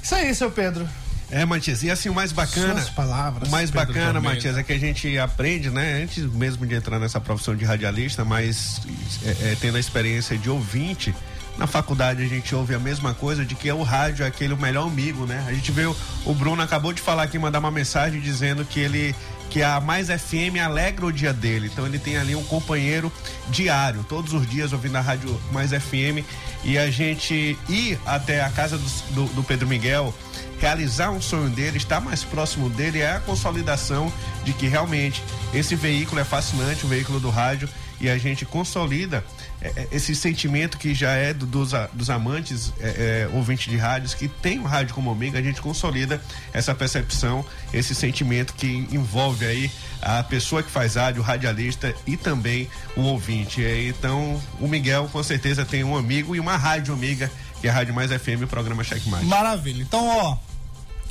Isso 0.02 0.14
aí, 0.14 0.34
seu 0.34 0.50
Pedro. 0.50 0.88
É, 1.30 1.44
Matias, 1.44 1.84
e 1.84 1.90
assim 1.90 2.08
o 2.08 2.14
mais 2.14 2.32
bacana. 2.32 2.74
Suas 2.74 2.90
palavras, 2.90 3.48
O 3.48 3.52
mais 3.52 3.70
Pedro 3.70 3.86
bacana, 3.86 4.18
Almeida. 4.18 4.34
Matias, 4.34 4.58
é 4.58 4.62
que 4.64 4.72
a 4.72 4.78
gente 4.78 5.16
aprende, 5.16 5.70
né? 5.70 6.02
Antes 6.02 6.24
mesmo 6.24 6.66
de 6.66 6.74
entrar 6.74 6.98
nessa 6.98 7.20
profissão 7.20 7.54
de 7.54 7.64
radialista, 7.64 8.24
mas 8.24 8.80
é, 9.24 9.52
é, 9.52 9.56
tendo 9.60 9.76
a 9.76 9.80
experiência 9.80 10.36
de 10.36 10.50
ouvinte. 10.50 11.14
Na 11.56 11.66
faculdade 11.66 12.22
a 12.22 12.26
gente 12.26 12.54
ouve 12.54 12.74
a 12.74 12.78
mesma 12.78 13.12
coisa 13.12 13.44
de 13.44 13.54
que 13.54 13.68
é 13.68 13.74
o 13.74 13.82
rádio 13.82 14.24
é 14.24 14.28
aquele 14.28 14.54
o 14.54 14.56
melhor 14.56 14.86
amigo, 14.86 15.26
né? 15.26 15.44
A 15.46 15.52
gente 15.52 15.70
vê 15.70 15.84
o, 15.84 15.94
o 16.24 16.34
Bruno 16.34 16.62
acabou 16.62 16.92
de 16.92 17.02
falar 17.02 17.24
aqui, 17.24 17.38
mandar 17.38 17.58
uma 17.58 17.70
mensagem 17.70 18.20
dizendo 18.20 18.64
que 18.64 18.80
ele 18.80 19.14
que 19.50 19.62
a 19.62 19.80
Mais 19.80 20.06
FM 20.06 20.58
alegra 20.64 21.04
o 21.04 21.12
dia 21.12 21.32
dele. 21.32 21.68
Então 21.70 21.84
ele 21.84 21.98
tem 21.98 22.16
ali 22.16 22.34
um 22.36 22.44
companheiro 22.44 23.12
diário, 23.48 24.04
todos 24.08 24.32
os 24.32 24.48
dias 24.48 24.72
ouvindo 24.72 24.96
a 24.96 25.00
rádio 25.00 25.38
Mais 25.52 25.72
FM 25.72 26.24
e 26.64 26.78
a 26.78 26.90
gente 26.90 27.58
ir 27.68 27.98
até 28.06 28.42
a 28.42 28.50
casa 28.50 28.78
do, 28.78 28.88
do, 29.14 29.24
do 29.34 29.42
Pedro 29.42 29.66
Miguel 29.66 30.14
realizar 30.60 31.10
um 31.10 31.20
sonho 31.20 31.48
dele, 31.48 31.78
estar 31.78 32.00
mais 32.00 32.22
próximo 32.22 32.68
dele 32.68 33.00
é 33.00 33.12
a 33.12 33.20
consolidação 33.20 34.12
de 34.44 34.52
que 34.52 34.68
realmente 34.68 35.22
esse 35.54 35.74
veículo 35.74 36.20
é 36.20 36.24
fascinante, 36.24 36.84
o 36.84 36.88
veículo 36.88 37.18
do 37.18 37.30
rádio, 37.30 37.68
e 38.00 38.08
a 38.08 38.16
gente 38.18 38.44
consolida 38.46 39.22
é, 39.60 39.68
é, 39.76 39.88
esse 39.92 40.14
sentimento 40.16 40.78
que 40.78 40.94
já 40.94 41.10
é 41.12 41.34
do- 41.34 41.44
dos, 41.46 41.72
dos 41.92 42.08
amantes 42.10 42.72
é, 42.80 43.28
é, 43.28 43.36
ouvintes 43.36 43.70
de 43.70 43.76
rádios 43.76 44.14
que 44.14 44.26
tem 44.26 44.58
o 44.58 44.64
rádio 44.64 44.94
como 44.94 45.10
amigo, 45.10 45.36
a 45.36 45.42
gente 45.42 45.60
consolida 45.60 46.20
essa 46.52 46.74
percepção, 46.74 47.44
esse 47.72 47.94
sentimento 47.94 48.54
que 48.54 48.88
envolve 48.90 49.44
aí 49.44 49.70
a 50.00 50.22
pessoa 50.22 50.62
que 50.62 50.70
faz 50.70 50.94
rádio, 50.94 51.20
o 51.20 51.24
radialista 51.24 51.94
e 52.06 52.16
também 52.16 52.68
o 52.96 53.02
ouvinte. 53.02 53.62
É, 53.64 53.82
Então, 53.88 54.40
o 54.58 54.66
Miguel 54.66 55.08
com 55.12 55.22
certeza 55.22 55.64
tem 55.64 55.84
um 55.84 55.96
amigo 55.96 56.34
e 56.34 56.40
uma 56.40 56.56
rádio 56.56 56.94
amiga, 56.94 57.30
que 57.60 57.66
é 57.66 57.70
a 57.70 57.74
Rádio 57.74 57.92
Mais 57.94 58.10
FM, 58.10 58.44
o 58.44 58.46
programa 58.46 58.82
Checkmate. 58.82 59.26
Maravilha. 59.26 59.82
Então, 59.82 60.06
ó, 60.08 60.36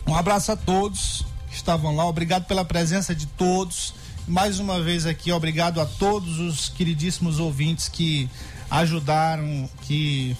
um 0.07 0.15
abraço 0.15 0.51
a 0.51 0.55
todos 0.55 1.23
que 1.49 1.55
estavam 1.55 1.95
lá. 1.95 2.05
Obrigado 2.07 2.45
pela 2.45 2.65
presença 2.65 3.13
de 3.13 3.27
todos. 3.27 3.93
Mais 4.29 4.59
uma 4.59 4.79
vez 4.79 5.07
aqui, 5.07 5.31
obrigado 5.31 5.81
a 5.81 5.87
todos 5.87 6.37
os 6.37 6.69
queridíssimos 6.69 7.39
ouvintes 7.39 7.89
que 7.89 8.29
ajudaram, 8.69 9.67
que 9.81 10.37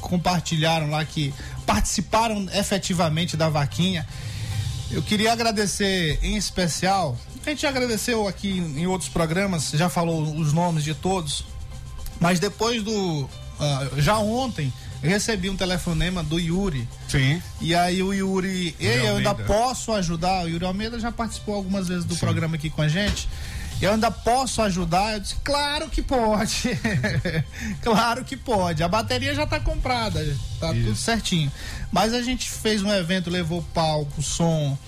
compartilharam 0.00 0.88
lá, 0.88 1.04
que 1.04 1.34
participaram 1.66 2.46
efetivamente 2.54 3.36
da 3.36 3.48
vaquinha. 3.48 4.06
Eu 4.92 5.02
queria 5.02 5.32
agradecer 5.32 6.20
em 6.22 6.36
especial. 6.36 7.18
A 7.44 7.50
gente 7.50 7.66
agradeceu 7.66 8.28
aqui 8.28 8.58
em 8.58 8.86
outros 8.86 9.10
programas, 9.10 9.70
já 9.70 9.88
falou 9.88 10.22
os 10.22 10.52
nomes 10.52 10.84
de 10.84 10.94
todos. 10.94 11.44
Mas 12.20 12.38
depois 12.38 12.80
do. 12.84 13.28
ah, 13.58 13.88
já 13.96 14.18
ontem, 14.18 14.72
eu 15.02 15.10
recebi 15.10 15.50
um 15.50 15.56
telefonema 15.56 16.22
do 16.22 16.38
Yuri. 16.38 16.88
Sim. 17.08 17.42
E 17.60 17.74
aí 17.74 18.02
o 18.02 18.12
Yuri. 18.12 18.74
Eu 18.78 19.16
ainda 19.16 19.34
posso 19.34 19.92
ajudar. 19.92 20.44
O 20.44 20.48
Yuri 20.48 20.64
Almeida 20.64 21.00
já 21.00 21.10
participou 21.10 21.54
algumas 21.56 21.88
vezes 21.88 22.04
do 22.04 22.16
programa 22.16 22.54
aqui 22.54 22.70
com 22.70 22.82
a 22.82 22.88
gente. 22.88 23.28
Eu 23.82 23.90
ainda 23.90 24.12
posso 24.12 24.62
ajudar? 24.62 25.14
Eu 25.14 25.20
disse, 25.20 25.34
claro 25.42 25.88
que 25.88 26.00
pode. 26.00 26.70
claro 27.82 28.24
que 28.24 28.36
pode. 28.36 28.80
A 28.80 28.86
bateria 28.86 29.34
já 29.34 29.44
tá 29.44 29.58
comprada, 29.58 30.24
tá 30.60 30.68
tudo 30.68 30.94
certinho. 30.94 31.50
Mas 31.90 32.14
a 32.14 32.22
gente 32.22 32.48
fez 32.48 32.80
um 32.80 32.92
evento, 32.92 33.28
levou 33.28 33.60
palco, 33.74 34.22
som. 34.22 34.78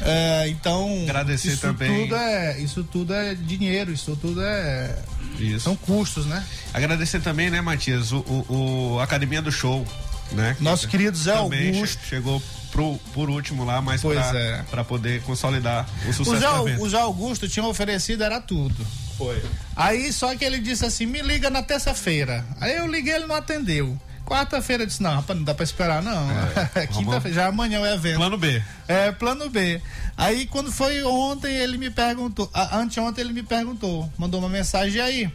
é, 0.00 0.48
então. 0.50 1.02
Agradecer 1.02 1.48
isso 1.48 1.62
também. 1.62 2.04
Tudo 2.04 2.14
é, 2.14 2.60
isso 2.60 2.84
tudo 2.84 3.12
é 3.12 3.34
dinheiro, 3.34 3.92
isso 3.92 4.14
tudo 4.14 4.40
é. 4.40 4.96
Isso. 5.38 5.60
São 5.64 5.76
custos, 5.76 6.26
né? 6.26 6.44
Agradecer 6.74 7.20
também, 7.20 7.50
né, 7.50 7.60
Matias, 7.60 8.12
o, 8.12 8.18
o- 8.18 8.92
o 8.94 9.00
Academia 9.00 9.40
do 9.42 9.50
Show, 9.52 9.86
né? 10.32 10.56
Nosso 10.60 10.88
querido 10.88 11.16
Zé 11.16 11.32
Augusto. 11.34 11.98
che- 11.98 12.08
chegou 12.08 12.42
pro, 12.72 12.98
por 13.14 13.30
último 13.30 13.64
lá, 13.64 13.80
mas 13.80 14.02
pra, 14.02 14.32
é. 14.38 14.62
pra 14.70 14.84
poder 14.84 15.22
consolidar 15.22 15.88
o 16.06 16.10
O 16.10 16.12
sucesso 16.12 16.38
Zé, 16.40 16.46
do 16.48 16.68
evento. 16.68 16.82
o 16.84 16.90
Zé 16.90 17.00
Augusto 17.00 17.48
tinha 17.48 17.64
oferecido, 17.66 18.22
era 18.24 18.40
tudo. 18.40 18.86
Foi. 19.16 19.42
Aí 19.74 20.12
só 20.12 20.34
que 20.36 20.44
ele 20.44 20.58
disse 20.60 20.84
assim: 20.84 21.06
me 21.06 21.20
liga 21.22 21.50
na 21.50 21.62
terça-feira. 21.62 22.44
Aí 22.60 22.76
eu 22.76 22.86
liguei, 22.86 23.14
ele 23.14 23.26
não 23.26 23.34
atendeu. 23.36 23.98
Quarta-feira 24.28 24.82
eu 24.82 24.86
disse: 24.86 25.02
não, 25.02 25.14
rapaz, 25.16 25.38
não 25.38 25.44
dá 25.44 25.54
pra 25.54 25.64
esperar, 25.64 26.02
não. 26.02 26.28
Quinta-feira, 26.92 27.34
já 27.34 27.46
amanhã 27.46 27.78
é 27.78 27.80
o 27.80 27.86
evento. 27.86 28.16
Plano 28.18 28.36
B. 28.36 28.62
É, 28.86 29.10
plano 29.12 29.48
B. 29.48 29.80
Aí 30.16 30.46
quando 30.46 30.70
foi 30.70 31.02
ontem, 31.02 31.54
ele 31.56 31.78
me 31.78 31.90
perguntou, 31.90 32.50
a- 32.52 32.76
anteontem 32.78 33.24
ele 33.24 33.32
me 33.32 33.42
perguntou, 33.42 34.10
mandou 34.18 34.40
uma 34.40 34.48
mensagem, 34.48 34.96
e 34.96 35.00
aí? 35.00 35.32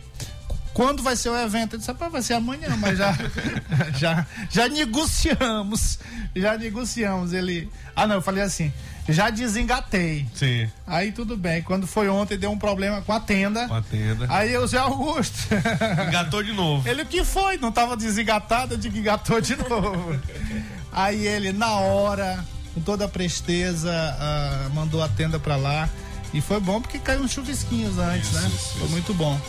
Quando 0.73 1.03
vai 1.03 1.15
ser 1.15 1.29
o 1.29 1.37
evento? 1.37 1.75
Ele 1.75 1.83
disse, 1.83 1.93
vai 1.93 2.21
ser 2.21 2.33
amanhã, 2.33 2.75
mas 2.77 2.97
já, 2.97 3.15
já, 3.95 4.25
já 4.49 4.67
negociamos. 4.67 5.99
Já 6.35 6.57
negociamos. 6.57 7.31
Ele. 7.31 7.69
Ah, 7.95 8.07
não, 8.07 8.15
eu 8.15 8.21
falei 8.21 8.43
assim, 8.43 8.73
já 9.07 9.29
desengatei. 9.29 10.25
Sim. 10.33 10.69
Aí 10.87 11.11
tudo 11.11 11.37
bem. 11.37 11.61
Quando 11.61 11.85
foi 11.85 12.09
ontem, 12.09 12.37
deu 12.37 12.51
um 12.51 12.57
problema 12.57 13.01
com 13.01 13.13
a 13.13 13.19
tenda. 13.19 13.67
Com 13.67 13.75
a 13.75 13.81
tenda. 13.81 14.25
Aí 14.29 14.51
eu, 14.51 14.65
Zé 14.65 14.79
Augusto. 14.79 15.37
Engatou 16.07 16.41
de 16.41 16.53
novo. 16.53 16.87
Ele, 16.89 17.03
o 17.03 17.05
que 17.05 17.23
foi? 17.23 17.57
Não 17.57 17.71
tava 17.71 17.95
desengatado, 17.95 18.73
eu 18.73 18.77
digo, 18.77 18.97
engatou 18.97 19.39
de 19.39 19.55
novo. 19.55 20.19
Aí 20.91 21.27
ele, 21.27 21.51
na 21.51 21.75
hora, 21.77 22.43
com 22.73 22.81
toda 22.81 23.05
a 23.05 23.07
presteza, 23.07 23.91
ah, 23.91 24.69
mandou 24.73 25.03
a 25.03 25.09
tenda 25.09 25.37
pra 25.37 25.55
lá. 25.55 25.87
E 26.33 26.41
foi 26.41 26.59
bom 26.59 26.81
porque 26.81 26.97
caiu 26.97 27.21
uns 27.21 27.31
chuvisquinhos 27.31 27.99
antes, 27.99 28.31
né? 28.31 28.51
Foi 28.79 28.87
muito 28.89 29.13
bom. 29.13 29.39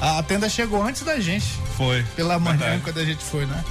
A 0.00 0.22
tenda 0.22 0.48
chegou 0.48 0.82
antes 0.82 1.02
da 1.02 1.18
gente. 1.18 1.46
Foi. 1.76 2.04
Pela 2.14 2.38
manhã, 2.38 2.56
Verdade. 2.58 2.82
quando 2.82 2.98
a 2.98 3.04
gente 3.04 3.22
foi, 3.22 3.46
né? 3.46 3.64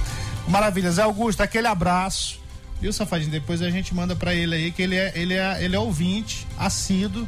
Maravilha. 0.46 0.90
Zé 0.90 1.02
Augusto, 1.02 1.40
aquele 1.42 1.66
abraço. 1.66 2.38
Viu, 2.80 2.92
Safadinho? 2.92 3.30
Depois 3.30 3.62
a 3.62 3.70
gente 3.70 3.94
manda 3.94 4.14
pra 4.14 4.34
ele 4.34 4.54
aí, 4.54 4.70
que 4.70 4.82
ele 4.82 4.96
é, 4.96 5.12
ele 5.14 5.34
é, 5.34 5.62
ele 5.62 5.74
é 5.74 5.78
ouvinte, 5.78 6.46
assíduo. 6.58 7.26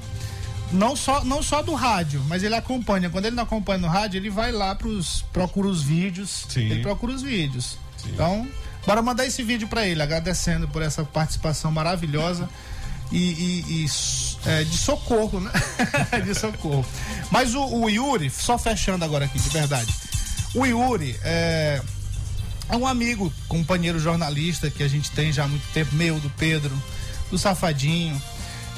Não 0.72 0.94
só, 0.94 1.24
não 1.24 1.42
só 1.42 1.62
do 1.62 1.74
rádio, 1.74 2.22
mas 2.28 2.42
ele 2.44 2.54
acompanha. 2.54 3.10
Quando 3.10 3.24
ele 3.24 3.34
não 3.34 3.42
acompanha 3.42 3.78
no 3.78 3.88
rádio, 3.88 4.18
ele 4.18 4.30
vai 4.30 4.52
lá 4.52 4.74
pros. 4.74 5.24
procura 5.32 5.66
os 5.66 5.82
vídeos. 5.82 6.46
Sim. 6.48 6.70
Ele 6.70 6.82
procura 6.82 7.12
os 7.12 7.22
vídeos. 7.22 7.76
Então, 8.06 8.46
bora 8.86 9.02
mandar 9.02 9.26
esse 9.26 9.42
vídeo 9.42 9.66
pra 9.66 9.86
ele, 9.86 10.00
agradecendo 10.00 10.68
por 10.68 10.82
essa 10.82 11.04
participação 11.04 11.72
maravilhosa 11.72 12.48
e, 13.12 13.18
e- 13.18 13.84
e 13.84 13.90
é, 14.48 14.64
de 14.64 14.76
socorro, 14.78 15.40
né? 15.40 15.50
de 16.24 16.34
socorro. 16.38 16.84
Mas 17.30 17.54
o, 17.54 17.62
o 17.64 17.88
Yuri, 17.90 18.30
só 18.30 18.56
fechando 18.58 19.04
agora 19.04 19.24
aqui, 19.24 19.38
de 19.38 19.48
verdade. 19.50 19.92
O 20.54 20.64
Yuri 20.66 21.16
é, 21.22 21.80
é 22.68 22.76
um 22.76 22.86
amigo, 22.86 23.32
companheiro 23.48 23.98
jornalista 23.98 24.70
que 24.70 24.82
a 24.82 24.88
gente 24.88 25.10
tem 25.12 25.32
já 25.32 25.44
há 25.44 25.48
muito 25.48 25.66
tempo, 25.72 25.94
meu, 25.94 26.18
do 26.20 26.30
Pedro, 26.30 26.72
do 27.30 27.38
Safadinho. 27.38 28.20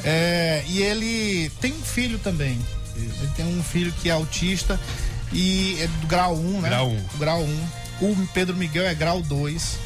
É, 0.05 0.65
e 0.69 0.83
ele 0.83 1.51
tem 1.61 1.73
um 1.73 1.83
filho 1.83 2.19
também. 2.19 2.59
Ele 2.97 3.31
tem 3.37 3.47
um 3.47 3.63
filho 3.63 3.93
que 4.03 4.09
é 4.09 4.13
autista 4.13 4.79
e 5.33 5.77
é 5.81 5.87
do 5.87 6.07
grau 6.07 6.35
1, 6.37 6.61
né? 6.61 6.69
Grau 6.69 6.89
um. 6.91 7.05
Grau 7.19 7.43
1. 7.43 7.69
O 8.03 8.29
Pedro 8.35 8.57
Miguel 8.57 8.85
é 8.87 8.95
grau 8.95 9.23
2. 9.23 9.79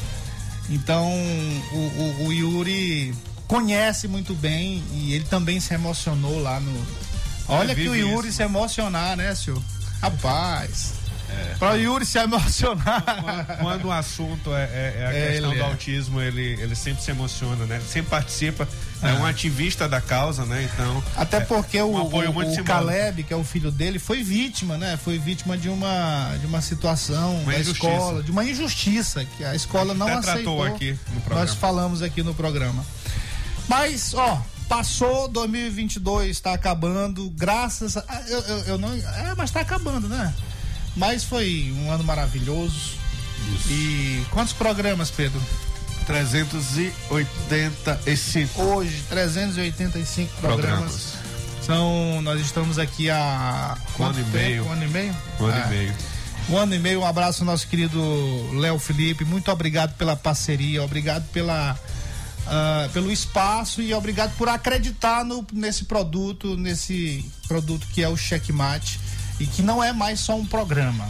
Então 0.69 1.07
o, 1.09 1.77
o- 1.77 2.25
o 2.27 2.33
Yuri 2.33 3.13
conhece 3.47 4.07
muito 4.07 4.33
bem 4.33 4.83
e 4.93 5.13
ele 5.13 5.25
também 5.25 5.59
se 5.59 5.73
emocionou 5.73 6.41
lá 6.41 6.59
no. 6.59 6.85
Olha 7.47 7.73
que 7.73 7.87
o 7.87 7.95
Yuri 7.95 8.27
isso. 8.27 8.37
se 8.37 8.43
emocionar, 8.43 9.15
né, 9.15 9.33
senhor? 9.33 9.61
Rapaz. 10.01 10.93
Pra 11.59 11.73
o 11.73 11.75
Yuri 11.75 12.05
se 12.05 12.17
emocionar. 12.19 13.03
Quando 13.59 13.85
o 13.85 13.91
assunto 13.91 14.53
é, 14.55 14.63
é- 14.63 14.95
é 14.99 15.05
a 15.05 15.13
É, 15.13 15.31
questão 15.31 15.49
do 15.51 15.57
é. 15.59 15.61
autismo, 15.61 16.21
ele, 16.21 16.53
ele 16.61 16.73
sempre 16.75 17.03
se 17.03 17.11
emociona, 17.11 17.65
né? 17.65 17.75
Ele 17.75 17.85
sempre 17.85 18.09
participa, 18.09 18.67
é 19.03 19.11
um 19.13 19.25
ativista 19.25 19.89
da 19.89 19.99
causa, 19.99 20.45
né? 20.45 20.67
Então. 20.73 21.03
Até 21.17 21.37
é 21.37 21.39
porque 21.41 21.81
o, 21.81 21.87
um 21.87 21.95
o- 22.01 22.07
o 22.07 22.21
simbólico. 22.23 22.63
Caleb, 22.63 23.23
que 23.23 23.33
é 23.33 23.35
o 23.35 23.43
filho 23.43 23.71
dele, 23.71 23.99
foi 23.99 24.23
vítima, 24.23 24.77
né? 24.77 24.97
Foi 25.03 25.17
vítima 25.19 25.57
de 25.57 25.67
uma, 25.69 26.33
de 26.39 26.45
uma 26.45 26.61
situação 26.61 27.35
Uma 27.41 27.51
da 27.51 27.59
injustiça. 27.59 27.87
escola, 27.93 28.23
de 28.23 28.31
uma 28.31 28.45
injustiça 28.45 29.25
que 29.25 29.43
a 29.43 29.53
escola 29.53 29.93
não 29.93 30.07
Até 30.07 30.31
aceitou. 30.31 30.63
aqui 30.63 30.97
no 31.13 31.21
programa. 31.21 31.45
Nós 31.45 31.53
falamos 31.55 32.01
aqui 32.01 32.23
no 32.23 32.33
programa. 32.33 32.85
Mas, 33.67 34.13
ó, 34.13 34.41
passou 34.69 35.27
2022, 35.27 36.29
está 36.31 36.53
acabando, 36.53 37.29
graças 37.31 37.97
a. 37.97 38.03
ah, 38.07 38.21
Eu, 38.27 38.39
eu, 38.39 38.57
eu 38.59 38.77
não. 38.77 38.93
É, 38.93 39.33
mas 39.35 39.51
tá 39.51 39.59
acabando, 39.61 40.07
né? 40.07 40.33
Mas 40.95 41.23
foi 41.23 41.73
um 41.77 41.91
ano 41.91 42.03
maravilhoso. 42.03 42.95
E 43.69 44.23
quantos 44.31 44.53
programas, 44.53 45.11
Pedro? 45.11 45.39
385. 46.05 48.61
Hoje, 48.61 49.03
385 49.09 50.31
programas. 50.41 50.79
Programas. 50.79 51.17
São, 51.65 52.21
nós 52.21 52.39
estamos 52.39 52.79
aqui 52.79 53.09
há 53.09 53.77
Um 53.99 54.05
ano 54.05 54.19
e 54.19 54.23
meio. 54.23 54.65
Um 54.65 54.71
ano 54.71 54.83
e 54.85 54.87
meio? 54.87 55.15
Um 55.39 55.45
ano 55.45 55.65
e 55.65 55.69
meio. 55.69 55.93
Um 56.49 56.57
ano 56.57 56.73
e 56.75 56.79
meio, 56.79 57.01
um 57.01 57.05
abraço 57.05 57.41
ao 57.43 57.45
nosso 57.45 57.67
querido 57.67 57.99
Léo 58.53 58.79
Felipe. 58.79 59.25
Muito 59.25 59.51
obrigado 59.51 59.93
pela 59.97 60.15
parceria, 60.15 60.81
obrigado 60.81 61.25
pela, 61.33 61.77
ah, 62.49 62.89
pelo 62.93 63.11
espaço 63.11 63.81
e 63.81 63.93
obrigado 63.93 64.35
por 64.37 64.47
acreditar 64.47 65.25
no, 65.25 65.45
nesse 65.51 65.85
produto, 65.85 66.55
nesse 66.55 67.25
produto 67.47 67.85
que 67.93 68.01
é 68.01 68.07
o 68.07 68.15
Checkmate 68.15 68.99
e 69.39 69.45
que 69.45 69.61
não 69.61 69.83
é 69.83 69.91
mais 69.91 70.19
só 70.19 70.35
um 70.35 70.45
programa. 70.45 71.07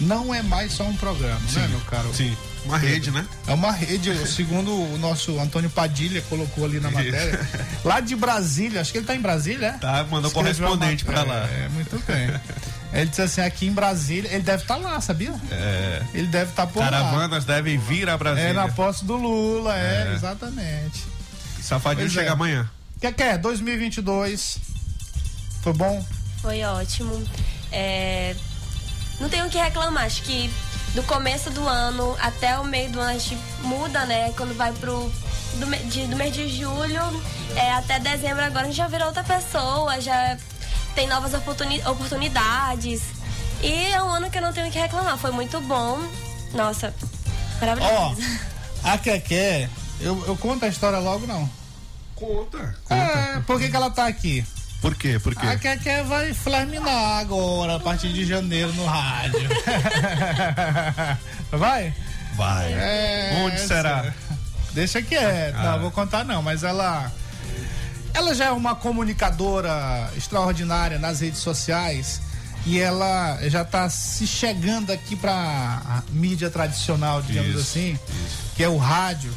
Não 0.00 0.34
é 0.34 0.42
mais 0.42 0.72
só 0.72 0.84
um 0.84 0.96
programa, 0.96 1.40
né, 1.52 1.68
meu 1.68 1.80
caro? 1.80 2.12
Sim, 2.14 2.34
uma 2.64 2.78
rede, 2.78 3.10
né? 3.10 3.24
É 3.46 3.52
uma 3.52 3.70
rede, 3.70 4.10
segundo 4.26 4.72
o 4.72 4.98
nosso 4.98 5.38
Antônio 5.38 5.70
Padilha 5.70 6.22
colocou 6.22 6.64
ali 6.64 6.80
na 6.80 6.90
matéria. 6.90 7.38
Lá 7.84 8.00
de 8.00 8.16
Brasília, 8.16 8.80
acho 8.80 8.90
que 8.90 8.98
ele 8.98 9.06
tá 9.06 9.14
em 9.14 9.20
Brasília, 9.20 9.66
é? 9.66 9.72
Tá, 9.72 10.04
mandou 10.10 10.30
correspondente 10.30 11.04
pra 11.04 11.22
lá. 11.22 11.46
É, 11.48 11.68
muito 11.68 12.02
bem. 12.06 12.28
Ele 12.92 13.06
disse 13.06 13.22
assim, 13.22 13.40
aqui 13.40 13.66
em 13.66 13.72
Brasília, 13.72 14.30
ele 14.32 14.42
deve 14.42 14.62
estar 14.64 14.76
lá, 14.76 15.00
sabia? 15.00 15.32
É. 15.50 16.02
Ele 16.12 16.26
deve 16.26 16.50
estar 16.50 16.66
por 16.66 16.80
lá. 16.80 16.90
Caravanas 16.90 17.44
devem 17.44 17.78
vir 17.78 18.08
a 18.08 18.18
Brasília. 18.18 18.48
É 18.50 18.52
na 18.52 18.68
posse 18.68 19.04
do 19.04 19.16
Lula, 19.16 19.74
é, 19.78 20.08
É. 20.10 20.14
exatamente. 20.14 21.04
Safadinho 21.62 22.06
Pois 22.06 22.12
chega 22.12 22.28
é. 22.30 22.32
amanhã. 22.32 22.68
O 22.96 23.00
que 23.00 23.10
que 23.12 23.22
é? 23.22 23.38
2022. 23.38 24.58
Foi 25.62 25.72
bom? 25.72 26.04
Foi 26.40 26.62
ótimo. 26.64 27.22
É, 27.70 28.34
Não 29.20 29.28
tenho 29.28 29.46
o 29.46 29.50
que 29.50 29.58
reclamar. 29.58 30.04
Acho 30.04 30.22
que 30.22 30.50
do 30.94 31.02
começo 31.04 31.48
do 31.50 31.66
ano 31.68 32.16
até 32.20 32.58
o 32.58 32.64
meio 32.64 32.90
do 32.90 33.00
ano 33.00 33.10
a 33.10 33.18
gente 33.18 33.38
muda, 33.62 34.04
né? 34.06 34.32
Quando 34.36 34.54
vai 34.56 34.72
pro. 34.72 35.10
Do, 35.58 35.66
me- 35.66 35.78
de- 35.84 36.06
do 36.06 36.16
mês 36.16 36.32
de 36.34 36.48
julho 36.48 37.22
é, 37.54 37.72
até 37.74 37.98
dezembro 38.00 38.42
agora 38.42 38.62
a 38.62 38.68
gente 38.68 38.76
já 38.76 38.88
virou 38.88 39.08
outra 39.08 39.22
pessoa, 39.22 40.00
já 40.00 40.36
tem 40.94 41.06
novas 41.08 41.34
oportuni- 41.34 41.82
oportunidades. 41.86 43.02
E 43.62 43.92
é 43.92 44.02
um 44.02 44.10
ano 44.10 44.30
que 44.30 44.38
eu 44.38 44.42
não 44.42 44.52
tenho 44.52 44.68
o 44.68 44.70
que 44.70 44.78
reclamar. 44.78 45.16
Foi 45.18 45.30
muito 45.30 45.60
bom. 45.60 45.98
Nossa, 46.52 46.92
Ó, 47.02 47.06
maravilhoso. 47.60 48.20
a 48.84 48.98
Keké, 48.98 49.68
eu, 50.00 50.22
eu 50.26 50.36
conto 50.36 50.64
a 50.64 50.68
história 50.68 50.98
logo, 50.98 51.26
não? 51.26 51.48
Conta. 52.16 52.74
É, 52.90 53.40
por 53.46 53.58
que, 53.58 53.68
que 53.70 53.76
ela 53.76 53.90
tá 53.90 54.06
aqui? 54.06 54.44
Por 54.80 54.94
quê? 54.96 55.18
Por 55.18 55.34
quê? 55.34 55.46
A 55.46 55.56
Keké 55.56 56.02
vai 56.02 56.34
flaminar 56.34 57.18
agora, 57.20 57.76
a 57.76 57.80
partir 57.80 58.12
de 58.12 58.26
janeiro 58.26 58.72
no 58.74 58.84
rádio. 58.84 59.48
vai? 61.52 61.94
Vai. 62.34 62.72
É, 62.72 63.42
Onde 63.44 63.60
será? 63.60 64.12
Deixa 64.72 65.02
quieto. 65.02 65.54
Ah. 65.56 65.62
Não, 65.72 65.80
vou 65.80 65.90
contar 65.90 66.24
não, 66.24 66.42
mas 66.42 66.64
ela. 66.64 67.10
Ela 68.14 68.34
já 68.34 68.46
é 68.46 68.50
uma 68.50 68.74
comunicadora 68.74 70.10
extraordinária 70.16 70.98
nas 70.98 71.20
redes 71.20 71.40
sociais 71.40 72.20
e 72.64 72.78
ela 72.78 73.38
já 73.48 73.62
está 73.62 73.88
se 73.88 74.26
chegando 74.26 74.90
aqui 74.92 75.16
para 75.16 75.32
a 75.32 76.02
mídia 76.10 76.48
tradicional, 76.50 77.22
digamos 77.22 77.50
Isso, 77.50 77.60
assim, 77.60 77.98
que 78.54 78.62
é 78.62 78.68
o 78.68 78.76
rádio. 78.76 79.32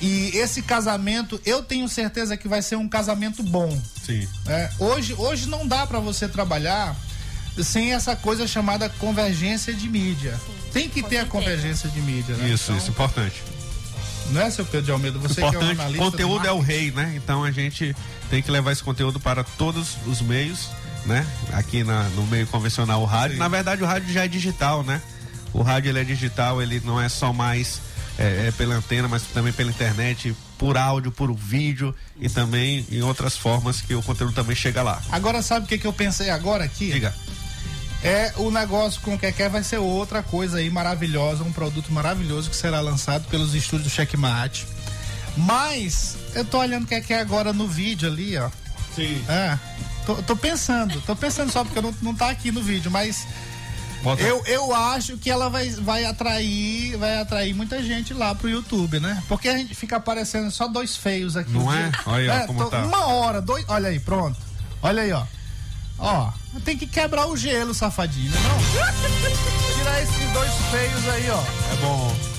E 0.00 0.30
esse 0.34 0.62
casamento, 0.62 1.40
eu 1.44 1.62
tenho 1.62 1.88
certeza 1.88 2.36
que 2.36 2.48
vai 2.48 2.62
ser 2.62 2.76
um 2.76 2.88
casamento 2.88 3.42
bom. 3.42 3.78
Sim. 4.04 4.26
É, 4.46 4.70
hoje, 4.78 5.14
hoje 5.14 5.46
não 5.46 5.66
dá 5.66 5.86
para 5.86 5.98
você 5.98 6.26
trabalhar 6.28 6.96
sem 7.62 7.92
essa 7.92 8.16
coisa 8.16 8.46
chamada 8.46 8.88
convergência 8.88 9.74
de 9.74 9.88
mídia. 9.88 10.40
Tem 10.72 10.88
que 10.88 11.02
ter 11.02 11.18
a 11.18 11.26
convergência 11.26 11.88
de 11.90 12.00
mídia, 12.00 12.34
né? 12.36 12.48
Isso, 12.48 12.64
Então, 12.64 12.78
isso, 12.78 12.90
importante. 12.90 13.42
Não 14.32 14.40
é, 14.40 14.50
seu 14.50 14.64
Pedro 14.64 14.86
de 14.86 14.92
Almeida? 14.92 15.18
Você 15.18 15.34
que 15.34 15.40
é 15.40 15.44
um 15.46 15.48
Importante, 15.50 15.80
analista. 15.80 16.04
conteúdo 16.04 16.46
é 16.46 16.52
o 16.52 16.60
rei, 16.60 16.90
né? 16.90 17.12
Então 17.16 17.42
a 17.44 17.50
gente 17.50 17.94
tem 18.30 18.42
que 18.42 18.50
levar 18.50 18.72
esse 18.72 18.82
conteúdo 18.82 19.18
para 19.20 19.42
todos 19.44 19.96
os 20.06 20.20
meios, 20.20 20.68
né? 21.06 21.26
Aqui 21.52 21.82
na- 21.84 22.04
no 22.10 22.26
meio 22.26 22.46
convencional, 22.46 23.02
o 23.02 23.04
rádio. 23.04 23.38
Na 23.38 23.48
verdade, 23.48 23.82
o 23.82 23.86
rádio 23.86 24.12
já 24.12 24.24
é 24.24 24.28
digital, 24.28 24.82
né? 24.82 25.00
O 25.52 25.62
rádio 25.62 25.90
ele 25.90 25.98
é 26.00 26.04
digital, 26.04 26.62
ele 26.62 26.80
não 26.84 27.00
é 27.00 27.08
só 27.08 27.32
mais 27.32 27.80
é, 28.18 28.48
é 28.48 28.52
pela 28.52 28.74
antena, 28.74 29.08
mas 29.08 29.22
também 29.22 29.50
pela 29.52 29.70
internet, 29.70 30.36
por 30.58 30.76
áudio, 30.76 31.10
por 31.10 31.32
vídeo 31.34 31.94
e 32.20 32.28
também 32.28 32.84
em 32.90 33.00
outras 33.02 33.34
formas 33.34 33.80
que 33.80 33.94
o 33.94 34.02
conteúdo 34.02 34.34
também 34.34 34.54
chega 34.54 34.82
lá. 34.82 35.00
Agora, 35.10 35.40
sabe 35.40 35.64
o 35.64 35.68
que, 35.68 35.78
que 35.78 35.86
eu 35.86 35.92
pensei 35.92 36.28
agora 36.28 36.64
aqui? 36.64 36.92
Diga. 36.92 37.14
É 38.02 38.32
o 38.36 38.50
negócio 38.50 39.00
com 39.02 39.14
o 39.14 39.18
Keké 39.18 39.48
vai 39.48 39.62
ser 39.62 39.76
outra 39.78 40.22
coisa 40.22 40.58
aí 40.58 40.70
maravilhosa, 40.70 41.44
um 41.44 41.52
produto 41.52 41.92
maravilhoso 41.92 42.48
que 42.48 42.56
será 42.56 42.80
lançado 42.80 43.28
pelos 43.28 43.54
estúdios 43.54 43.84
do 43.92 43.94
Checkmate. 43.94 44.66
Mas 45.36 46.16
eu 46.34 46.44
tô 46.44 46.58
olhando 46.58 46.84
o 46.84 46.86
Keké 46.86 47.18
agora 47.20 47.52
no 47.52 47.66
vídeo 47.68 48.08
ali, 48.08 48.36
ó. 48.38 48.48
Sim. 48.94 49.22
É. 49.28 49.58
Tô, 50.06 50.16
tô 50.22 50.34
pensando, 50.36 51.00
tô 51.02 51.14
pensando 51.14 51.52
só 51.52 51.62
porque 51.64 51.80
não, 51.80 51.94
não 52.02 52.14
tá 52.14 52.30
aqui 52.30 52.50
no 52.50 52.62
vídeo, 52.62 52.90
mas 52.90 53.26
Bota- 54.02 54.22
eu, 54.22 54.42
eu 54.46 54.74
acho 54.74 55.18
que 55.18 55.30
ela 55.30 55.50
vai, 55.50 55.68
vai 55.70 56.04
atrair 56.06 56.96
vai 56.96 57.18
atrair 57.20 57.54
muita 57.54 57.82
gente 57.82 58.14
lá 58.14 58.34
pro 58.34 58.48
YouTube, 58.48 58.98
né? 58.98 59.22
Porque 59.28 59.46
a 59.48 59.56
gente 59.58 59.74
fica 59.74 59.96
aparecendo 59.96 60.50
só 60.50 60.66
dois 60.66 60.96
feios 60.96 61.36
aqui. 61.36 61.52
Não 61.52 61.72
é? 61.72 61.92
Olha 62.06 62.32
aí, 62.34 62.40
ó, 62.44 62.46
como 62.46 62.64
tô- 62.64 62.70
tá. 62.70 62.82
Uma 62.86 63.06
hora, 63.08 63.42
dois. 63.42 63.62
Olha 63.68 63.90
aí, 63.90 64.00
pronto. 64.00 64.38
Olha 64.82 65.02
aí, 65.02 65.12
ó. 65.12 65.22
Ó, 66.00 66.30
tem 66.64 66.76
que 66.78 66.86
quebrar 66.86 67.26
o 67.26 67.36
gelo, 67.36 67.74
safadinho, 67.74 68.30
não? 68.32 68.58
Tirar 69.76 70.02
esses 70.02 70.30
dois 70.32 70.50
feios 70.70 71.08
aí, 71.08 71.28
ó. 71.30 71.42
É 71.72 71.76
bom. 71.80 72.16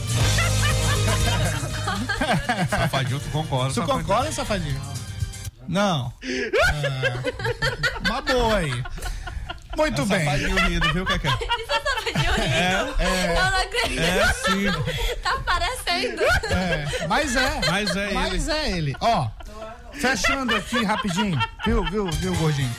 Safadinho, 2.70 3.20
tu 3.20 3.30
concorda? 3.30 3.70
Tu 3.70 3.76
Safadinho? 3.76 4.06
concorda, 4.06 4.32
safadinho? 4.32 4.82
Não. 5.68 6.12
É, 6.24 6.52
uma 8.10 8.22
boa 8.22 8.58
aí. 8.58 8.84
Muito 9.78 10.02
É 10.02 10.06
bem. 10.06 10.26
Safadinho 10.26 10.56
rindo, 10.68 10.94
viu, 10.94 11.06
Cacá? 11.06 11.30
Isso 11.40 11.72
é 11.72 11.82
safadinho 11.82 12.34
rindo. 12.34 13.02
é. 13.02 13.30
Eu 13.30 13.36
não 13.52 13.60
acredito. 13.60 14.02
É, 14.02 14.34
sim. 14.34 14.66
Tá 15.24 15.38
parecendo. 15.46 16.24
É, 16.24 17.08
mas 17.08 17.36
é. 17.36 17.62
Mas 17.68 17.96
é 17.96 18.12
Mas 18.14 18.48
é 18.50 18.72
ele. 18.72 18.96
Ó, 19.00 19.28
fechando 19.94 20.56
aqui 20.56 20.84
rapidinho, 20.84 21.40
viu, 21.66 21.84
viu, 21.86 22.10
viu, 22.12 22.36
gordinho? 22.36 22.76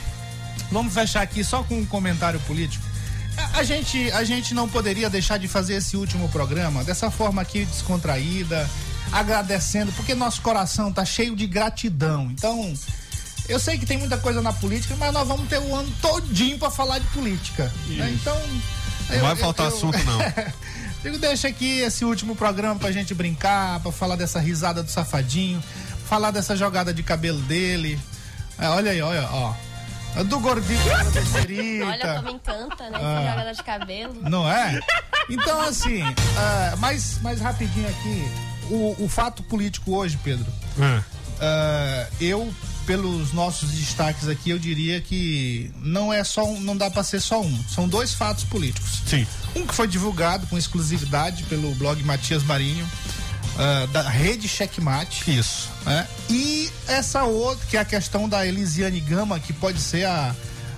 Vamos 0.73 0.93
fechar 0.93 1.21
aqui 1.21 1.43
só 1.43 1.63
com 1.63 1.79
um 1.79 1.85
comentário 1.85 2.39
político. 2.41 2.83
A- 3.53 3.63
gente, 3.63 4.11
a 4.11 4.23
gente 4.23 4.53
não 4.53 4.67
poderia 4.67 5.09
deixar 5.09 5.37
de 5.37 5.47
fazer 5.47 5.75
esse 5.75 5.95
último 5.95 6.27
programa 6.29 6.83
dessa 6.83 7.09
forma 7.09 7.41
aqui 7.41 7.63
descontraída, 7.65 8.69
agradecendo, 9.11 9.91
porque 9.93 10.13
nosso 10.15 10.41
coração 10.41 10.91
tá 10.91 11.05
cheio 11.05 11.35
de 11.35 11.45
gratidão. 11.47 12.29
Então, 12.31 12.73
eu 13.47 13.59
sei 13.59 13.77
que 13.77 13.85
tem 13.85 13.97
muita 13.97 14.17
coisa 14.17 14.41
na 14.41 14.51
política, 14.53 14.95
mas 14.97 15.13
nós 15.13 15.27
vamos 15.27 15.47
ter 15.47 15.59
o 15.59 15.75
ano 15.75 15.91
todinho 16.01 16.57
para 16.57 16.69
falar 16.71 16.99
de 16.99 17.07
política. 17.07 17.71
né? 17.87 18.11
Então, 18.13 18.35
Não 19.09 19.19
vai 19.21 19.35
faltar 19.35 19.67
assunto, 19.67 19.97
não. 20.03 20.19
Digo, 21.03 21.19
deixa 21.19 21.49
aqui 21.49 21.79
esse 21.79 22.05
último 22.05 22.35
programa 22.35 22.75
pra 22.79 22.91
gente 22.91 23.13
brincar, 23.13 23.79
pra 23.81 23.91
falar 23.91 24.15
dessa 24.15 24.39
risada 24.39 24.81
do 24.81 24.89
safadinho, 24.89 25.61
falar 26.07 26.31
dessa 26.31 26.55
jogada 26.55 26.93
de 26.93 27.03
cabelo 27.03 27.39
dele. 27.41 27.99
É, 28.57 28.67
olha 28.69 28.91
aí, 28.91 29.01
olha, 29.01 29.27
ó. 29.31 29.53
Do 30.27 30.39
gordinho 30.39 30.83
da 30.85 31.03
besterita. 31.11 31.85
Olha 31.85 32.15
como 32.21 32.29
encanta, 32.35 32.89
né? 32.89 32.99
Ah. 33.01 33.19
Essa 33.21 33.29
jogada 33.31 33.53
de 33.53 33.63
cabelo. 33.63 34.15
Não 34.29 34.47
é? 34.49 34.79
Então, 35.29 35.61
assim, 35.61 36.01
ah, 36.37 36.75
mais, 36.77 37.19
mais 37.21 37.39
rapidinho 37.39 37.87
aqui, 37.87 38.23
o, 38.69 38.95
o 38.99 39.09
fato 39.09 39.41
político 39.43 39.95
hoje, 39.95 40.19
Pedro. 40.23 40.45
ah, 41.39 42.07
eu, 42.21 42.53
pelos 42.85 43.33
nossos 43.33 43.71
destaques 43.71 44.27
aqui, 44.27 44.49
eu 44.51 44.59
diria 44.59 45.01
que 45.01 45.71
não 45.77 46.11
é 46.13 46.23
só 46.23 46.45
um, 46.45 46.59
não 46.59 46.75
dá 46.77 46.91
para 46.91 47.03
ser 47.03 47.19
só 47.19 47.41
um. 47.41 47.63
São 47.67 47.87
dois 47.87 48.13
fatos 48.13 48.43
políticos. 48.43 49.01
Sim. 49.07 49.25
Um 49.55 49.65
que 49.65 49.73
foi 49.73 49.87
divulgado 49.87 50.45
com 50.47 50.57
exclusividade 50.57 51.43
pelo 51.43 51.73
blog 51.75 52.03
Matias 52.03 52.43
Marinho, 52.43 52.87
ah, 53.57 53.85
da 53.91 54.01
rede 54.09 54.47
Checkmate. 54.47 55.37
Isso. 55.37 55.69
né? 55.85 56.07
E 56.29 56.69
essa 56.87 57.23
outra, 57.23 57.65
que 57.67 57.77
é 57.77 57.79
a 57.79 57.85
questão 57.85 58.27
da 58.29 58.45
Elisiane 58.45 58.99
Gama, 58.99 59.39
que 59.39 59.53
pode 59.53 59.79
ser 59.79 60.05
a, 60.05 60.35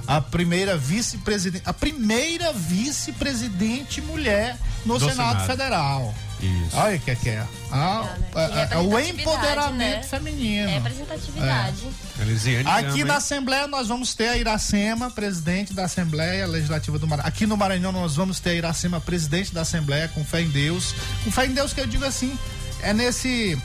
a 0.08 0.22
primeira 0.22 0.78
vice-presidente, 0.78 1.64
a 1.66 1.74
primeira 1.74 2.52
vice-presidente 2.54 4.02
mulher 4.02 4.58
no 4.86 4.98
Do 5.00 5.10
Senado, 5.10 5.32
Senado. 5.42 5.46
Federal. 5.48 6.16
Isso. 6.42 6.76
Olha 6.78 6.98
o 6.98 7.00
que 7.00 7.12
é 7.12 7.16
que 7.16 7.30
é. 7.30 7.44
Ah, 7.72 8.14
Que 8.34 8.38
é- 8.38 8.42
é 8.72 8.78
o 8.78 8.90
representatividade, 8.90 9.22
empoderamento 9.22 9.78
né? 9.78 10.04
feminino. 10.04 10.70
Representatividade. 10.70 11.88
Elisiane 12.20 12.70
Aqui 12.70 12.84
Gama, 12.84 13.06
na 13.06 13.14
hein? 13.14 13.18
Assembleia 13.18 13.68
nós 13.68 13.88
vamos 13.88 14.14
ter 14.14 14.28
a 14.28 14.38
Iracema, 14.38 15.10
presidente 15.10 15.74
da 15.74 15.86
Assembleia 15.86 16.46
Legislativa 16.46 17.00
do 17.00 17.08
Maranhão. 17.08 17.28
Aqui 17.30 17.48
no 17.48 17.56
Maranhão 17.58 17.92
nós 17.92 18.16
vamos 18.18 18.40
ter 18.42 18.50
a 18.52 18.54
Iracema, 18.56 19.00
presidente 19.02 19.54
da 19.54 19.62
Assembleia, 19.62 20.08
com 20.10 20.24
fé 20.26 20.42
em 20.42 20.50
Deus. 20.50 20.94
Com 21.24 21.32
fé 21.32 21.46
em 21.46 21.54
Deus 21.54 21.72
que 21.74 21.80
eu 21.80 21.88
digo 21.88 22.06
assim, 22.06 22.38
é 22.82 22.94
nesse 22.94 23.58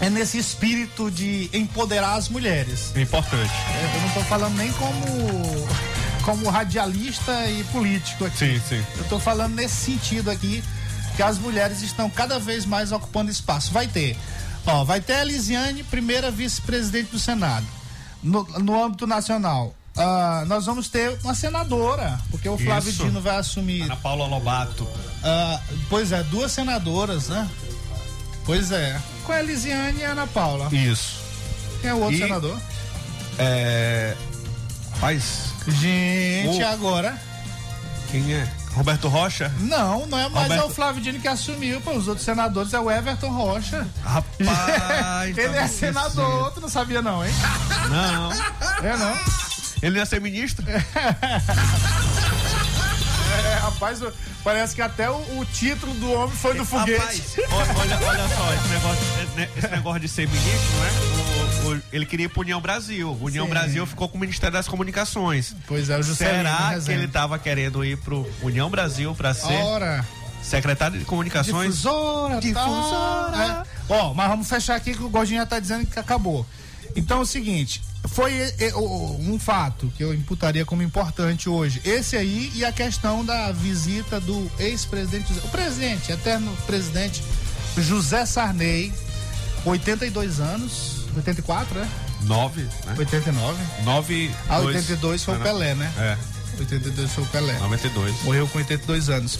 é 0.00 0.08
nesse 0.08 0.38
espírito 0.38 1.10
de 1.10 1.50
empoderar 1.52 2.14
as 2.14 2.28
mulheres. 2.28 2.92
Importante. 2.96 3.52
É, 3.52 3.96
Eu 3.96 4.00
não 4.02 4.10
tô 4.10 4.20
falando 4.22 4.56
nem 4.56 4.72
como 4.72 5.66
como 6.24 6.48
radialista 6.50 7.46
e 7.50 7.64
político 7.64 8.24
aqui. 8.24 8.38
Sim, 8.38 8.60
sim. 8.68 8.84
Eu 8.96 9.04
tô 9.04 9.18
falando 9.18 9.54
nesse 9.54 9.74
sentido 9.74 10.30
aqui, 10.30 10.62
que 11.16 11.22
as 11.22 11.38
mulheres 11.38 11.82
estão 11.82 12.08
cada 12.10 12.38
vez 12.38 12.64
mais 12.64 12.92
ocupando 12.92 13.30
espaço. 13.30 13.72
Vai 13.72 13.88
ter, 13.88 14.16
ó, 14.66 14.84
vai 14.84 15.00
ter 15.00 15.14
a 15.14 15.22
Elisiane, 15.22 15.82
primeira 15.84 16.30
vice-presidente 16.30 17.10
do 17.10 17.18
Senado. 17.18 17.66
No, 18.22 18.44
no 18.58 18.84
âmbito 18.84 19.06
nacional, 19.06 19.74
ah, 19.96 20.44
nós 20.46 20.66
vamos 20.66 20.88
ter 20.88 21.18
uma 21.24 21.34
senadora, 21.34 22.20
porque 22.30 22.48
o 22.48 22.56
Flávio 22.58 22.90
Isso. 22.90 23.04
Dino 23.04 23.20
vai 23.20 23.36
assumir. 23.36 23.82
Ana 23.82 23.96
Paula 23.96 24.26
Lobato. 24.26 24.86
ah, 25.24 25.60
pois 25.88 26.12
é, 26.12 26.22
duas 26.24 26.52
senadoras, 26.52 27.28
né? 27.28 27.48
Pois 28.48 28.72
é. 28.72 28.98
Com 29.24 29.32
a 29.32 29.40
Elisiane 29.40 30.00
e 30.00 30.04
a 30.06 30.12
Ana 30.12 30.26
Paula. 30.26 30.68
Isso. 30.74 31.16
Quem 31.82 31.90
é 31.90 31.94
o 31.94 31.98
outro 31.98 32.14
E- 32.14 32.18
senador? 32.18 32.58
É. 33.38 34.16
Rapaz, 34.94 35.52
Gente, 35.68 36.62
O- 36.62 36.66
agora. 36.68 37.14
quem 38.10 38.32
é? 38.32 38.48
Roberto 38.72 39.06
Rocha? 39.08 39.52
Não, 39.60 40.06
não 40.06 40.18
é 40.18 40.28
mais 40.30 40.44
Roberto- 40.44 40.62
é 40.62 40.64
o 40.64 40.70
Flávio 40.70 41.02
Dino 41.02 41.20
que 41.20 41.28
assumiu, 41.28 41.78
pô. 41.82 41.92
Os 41.92 42.08
outros 42.08 42.24
senadores 42.24 42.72
é 42.72 42.80
o 42.80 42.90
Everton 42.90 43.28
Rocha. 43.28 43.86
Rapaz. 44.02 45.36
Ele 45.36 45.48
tá 45.50 45.56
é 45.62 45.68
senador, 45.68 46.50
tu 46.52 46.60
não 46.62 46.70
sabia 46.70 47.02
não, 47.02 47.22
hein? 47.24 47.32
Não. 47.90 48.32
É 48.88 48.96
não. 48.96 49.14
Ele 49.82 49.98
ia 49.98 50.06
ser 50.06 50.20
ministro? 50.22 50.64
É, 53.68 53.70
rapaz, 53.70 54.00
parece 54.42 54.74
que 54.74 54.82
até 54.82 55.10
o, 55.10 55.14
o 55.38 55.44
título 55.44 55.92
do 55.94 56.10
homem 56.12 56.34
foi 56.34 56.54
do 56.54 56.64
foguete. 56.64 56.98
Rapaz, 56.98 57.78
olha, 57.78 57.98
olha, 58.06 58.28
só, 58.28 58.54
esse 58.54 58.68
negócio, 58.68 59.04
esse 59.58 59.68
negócio 59.68 60.00
de 60.00 60.08
ser 60.08 60.28
ministro, 60.28 60.76
né? 60.80 60.90
O- 61.64 61.68
o- 61.74 61.82
ele 61.92 62.06
queria 62.06 62.26
ir 62.26 62.28
pro 62.28 62.40
União 62.40 62.60
Brasil. 62.60 63.10
O 63.20 63.24
União 63.26 63.44
Sim. 63.44 63.50
Brasil 63.50 63.86
ficou 63.86 64.08
com 64.08 64.16
o 64.16 64.20
Ministério 64.20 64.52
das 64.54 64.66
Comunicações. 64.68 65.54
Pois 65.66 65.90
é, 65.90 65.98
o 65.98 66.02
Juscelino 66.02 66.36
Será 66.48 66.80
que 66.80 66.90
ele 66.90 67.08
tava 67.08 67.38
querendo 67.38 67.84
ir 67.84 67.96
pro 67.98 68.28
União 68.42 68.70
Brasil 68.70 69.14
pra 69.14 69.34
ser 69.34 69.52
Ora, 69.52 70.04
secretário 70.42 70.98
de 70.98 71.04
comunicações? 71.04 71.74
difusora, 71.76 72.40
Difusora. 72.40 73.32
Tá, 73.32 73.64
é. 73.90 73.92
Ó, 73.92 74.14
mas 74.14 74.28
vamos 74.28 74.48
fechar 74.48 74.76
aqui 74.76 74.94
que 74.94 75.02
o 75.02 75.08
Gordinho 75.08 75.40
já 75.40 75.46
tá 75.46 75.58
dizendo 75.60 75.86
que 75.86 75.98
acabou. 75.98 76.46
Então 76.96 77.18
é 77.18 77.22
o 77.22 77.26
seguinte, 77.26 77.82
foi 78.06 78.32
é, 78.34 78.54
é, 78.68 78.76
um 78.76 79.38
fato 79.38 79.92
que 79.96 80.02
eu 80.02 80.12
imputaria 80.14 80.64
como 80.64 80.82
importante 80.82 81.48
hoje. 81.48 81.80
Esse 81.84 82.16
aí 82.16 82.50
e 82.54 82.64
a 82.64 82.72
questão 82.72 83.24
da 83.24 83.52
visita 83.52 84.20
do 84.20 84.50
ex-presidente, 84.58 85.32
o 85.44 85.48
presidente, 85.48 86.10
eterno 86.12 86.56
presidente 86.66 87.22
José 87.76 88.24
Sarney, 88.26 88.92
82 89.64 90.40
anos, 90.40 91.06
84, 91.16 91.78
né? 91.78 91.88
Nove, 92.22 92.62
né? 92.62 92.94
89. 92.96 93.62
Nove. 93.84 94.30
Ah, 94.48 94.60
dois- 94.60 94.76
82 94.76 95.24
foi 95.24 95.36
o 95.36 95.40
Pelé, 95.40 95.74
né? 95.74 95.92
É, 95.98 96.18
82 96.58 97.12
foi 97.12 97.24
o 97.24 97.26
Pelé. 97.28 97.58
92. 97.58 98.22
Morreu 98.24 98.48
com 98.48 98.58
82 98.58 99.08
anos. 99.08 99.38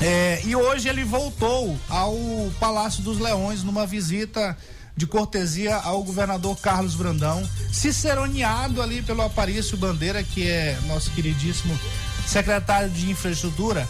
É, 0.00 0.40
e 0.44 0.54
hoje 0.54 0.88
ele 0.88 1.02
voltou 1.02 1.76
ao 1.88 2.16
Palácio 2.60 3.02
dos 3.02 3.18
Leões 3.18 3.64
numa 3.64 3.84
visita 3.84 4.56
de 4.98 5.06
cortesia 5.06 5.76
ao 5.76 6.02
governador 6.02 6.58
Carlos 6.58 6.96
Brandão, 6.96 7.48
ciceroneado 7.72 8.82
ali 8.82 9.00
pelo 9.00 9.22
Aparício 9.22 9.76
Bandeira, 9.76 10.24
que 10.24 10.48
é 10.48 10.76
nosso 10.88 11.12
queridíssimo 11.12 11.78
secretário 12.26 12.90
de 12.90 13.08
infraestrutura. 13.08 13.88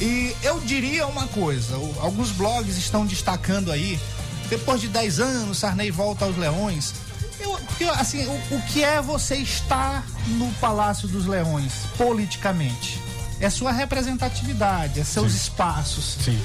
E 0.00 0.34
eu 0.42 0.58
diria 0.60 1.06
uma 1.06 1.26
coisa, 1.28 1.74
alguns 2.00 2.30
blogs 2.30 2.78
estão 2.78 3.04
destacando 3.04 3.70
aí, 3.70 4.00
depois 4.48 4.80
de 4.80 4.88
10 4.88 5.20
anos, 5.20 5.58
Sarney 5.58 5.90
volta 5.90 6.24
aos 6.24 6.38
Leões. 6.38 6.94
Eu, 7.38 7.60
eu, 7.78 7.90
assim, 7.92 8.26
o, 8.26 8.56
o 8.56 8.62
que 8.72 8.82
é 8.82 9.02
você 9.02 9.36
estar 9.36 10.02
no 10.28 10.50
Palácio 10.54 11.06
dos 11.06 11.26
Leões, 11.26 11.72
politicamente? 11.98 12.98
É 13.40 13.48
sua 13.50 13.70
representatividade, 13.72 15.00
é 15.00 15.04
seus 15.04 15.32
espaços. 15.34 16.16
Sim. 16.24 16.38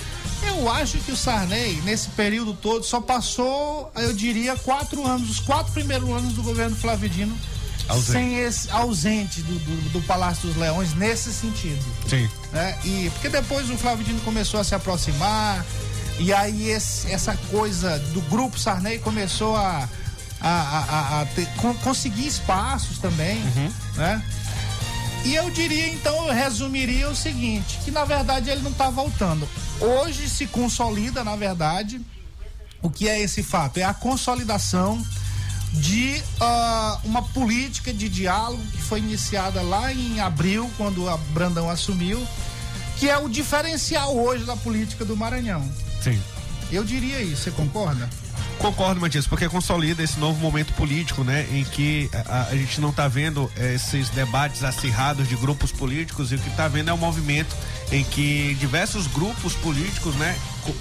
Eu 0.47 0.69
acho 0.69 0.97
que 0.99 1.11
o 1.11 1.17
Sarney, 1.17 1.81
nesse 1.85 2.09
período 2.09 2.53
todo, 2.53 2.83
só 2.85 2.99
passou, 3.01 3.91
eu 3.95 4.13
diria, 4.13 4.55
quatro 4.57 5.05
anos, 5.07 5.29
os 5.29 5.39
quatro 5.39 5.71
primeiros 5.73 6.09
anos 6.09 6.33
do 6.33 6.43
governo 6.43 6.75
Flávio 6.75 7.09
Dino, 7.09 7.35
Ausente. 7.87 8.11
sem 8.11 8.35
esse 8.39 8.69
ausente 8.69 9.41
do, 9.41 9.53
do, 9.59 9.89
do 9.93 10.01
Palácio 10.03 10.47
dos 10.47 10.55
Leões 10.57 10.93
nesse 10.95 11.33
sentido 11.33 11.83
Sim. 12.07 12.29
né? 12.51 12.77
E 12.85 13.09
porque 13.13 13.27
depois 13.29 13.69
o 13.69 13.77
Flávio 13.77 14.05
Dino 14.05 14.19
começou 14.21 14.59
a 14.59 14.63
se 14.63 14.73
aproximar 14.75 15.65
e 16.19 16.31
aí 16.33 16.69
esse- 16.69 17.11
essa 17.11 17.35
coisa 17.51 17.99
do 18.13 18.21
grupo 18.21 18.57
Sarney 18.57 18.99
começou 18.99 19.55
a, 19.57 19.89
a, 20.39 20.49
a- 20.49 21.21
a- 21.21 21.25
ter- 21.35 21.47
con- 21.57 21.73
conseguir 21.75 22.27
espaços 22.27 22.99
também, 22.99 23.41
né? 23.95 24.23
E 25.23 25.35
eu 25.35 25.49
diria 25.49 25.87
então, 25.87 26.27
eu 26.27 26.33
resumiria 26.33 27.09
o 27.09 27.15
seguinte, 27.15 27.79
que 27.85 27.91
na 27.91 28.03
verdade 28.03 28.49
ele 28.49 28.61
não 28.61 28.71
está 28.71 28.89
voltando. 28.89 29.47
Hoje 29.79 30.29
se 30.29 30.45
consolida, 30.47 31.23
na 31.23 31.35
verdade, 31.35 32.01
o 32.81 32.89
que 32.89 33.07
é 33.07 33.21
esse 33.21 33.41
fato? 33.41 33.77
É 33.77 33.83
a 33.83 33.93
consolidação 33.93 35.01
de 35.71 36.21
ah, 36.39 36.99
uma 37.03 37.21
política 37.21 37.93
de 37.93 38.07
diálogo 38.07 38.61
que 38.71 38.81
foi 38.81 38.99
iniciada 38.99 39.61
lá 39.61 39.91
em 39.91 40.19
abril, 40.19 40.69
quando 40.77 41.09
a 41.09 41.17
Brandão 41.17 41.69
assumiu, 41.69 42.25
que 42.97 43.09
é 43.09 43.17
o 43.17 43.27
diferencial 43.27 44.15
hoje 44.15 44.43
da 44.43 44.55
política 44.55 45.03
do 45.03 45.15
Maranhão. 45.15 45.67
Sim. 46.01 46.21
Eu 46.71 46.83
diria 46.83 47.21
isso, 47.21 47.43
você 47.43 47.51
concorda? 47.51 48.09
Concordo, 48.59 48.99
Matias, 48.99 49.27
porque 49.27 49.47
consolida 49.49 50.01
esse 50.03 50.19
novo 50.19 50.39
momento 50.39 50.73
político, 50.73 51.23
né? 51.23 51.47
Em 51.51 51.63
que 51.63 52.09
a, 52.13 52.47
a 52.49 52.55
gente 52.55 52.79
não 52.81 52.89
está 52.89 53.07
vendo 53.07 53.51
eh, 53.55 53.75
esses 53.75 54.09
debates 54.09 54.63
acirrados 54.63 55.27
de 55.27 55.35
grupos 55.35 55.71
políticos 55.71 56.31
e 56.31 56.35
o 56.35 56.39
que 56.39 56.49
está 56.49 56.67
vendo 56.67 56.89
é 56.89 56.93
um 56.93 56.97
movimento 56.97 57.55
em 57.91 58.03
que 58.03 58.55
diversos 58.59 59.07
grupos 59.07 59.53
políticos, 59.53 60.15
né, 60.15 60.35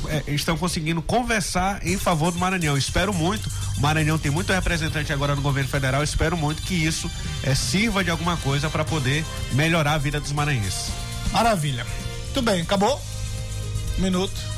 eh, 0.08 0.22
estão 0.28 0.56
conseguindo 0.56 1.02
conversar 1.02 1.86
em 1.86 1.98
favor 1.98 2.32
do 2.32 2.38
Maranhão. 2.38 2.76
Espero 2.76 3.12
muito. 3.12 3.50
O 3.76 3.80
Maranhão 3.80 4.18
tem 4.18 4.30
muito 4.30 4.52
representante 4.52 5.12
agora 5.12 5.34
no 5.34 5.42
governo 5.42 5.68
federal. 5.68 6.02
Espero 6.02 6.36
muito 6.36 6.62
que 6.62 6.74
isso 6.74 7.10
eh, 7.42 7.54
sirva 7.54 8.02
de 8.02 8.10
alguma 8.10 8.36
coisa 8.38 8.70
para 8.70 8.84
poder 8.84 9.24
melhorar 9.52 9.94
a 9.94 9.98
vida 9.98 10.20
dos 10.20 10.32
maranhenses. 10.32 10.90
Maravilha. 11.32 11.86
Muito 12.24 12.42
bem, 12.42 12.62
acabou? 12.62 13.00
Um 13.98 14.02
minuto. 14.02 14.52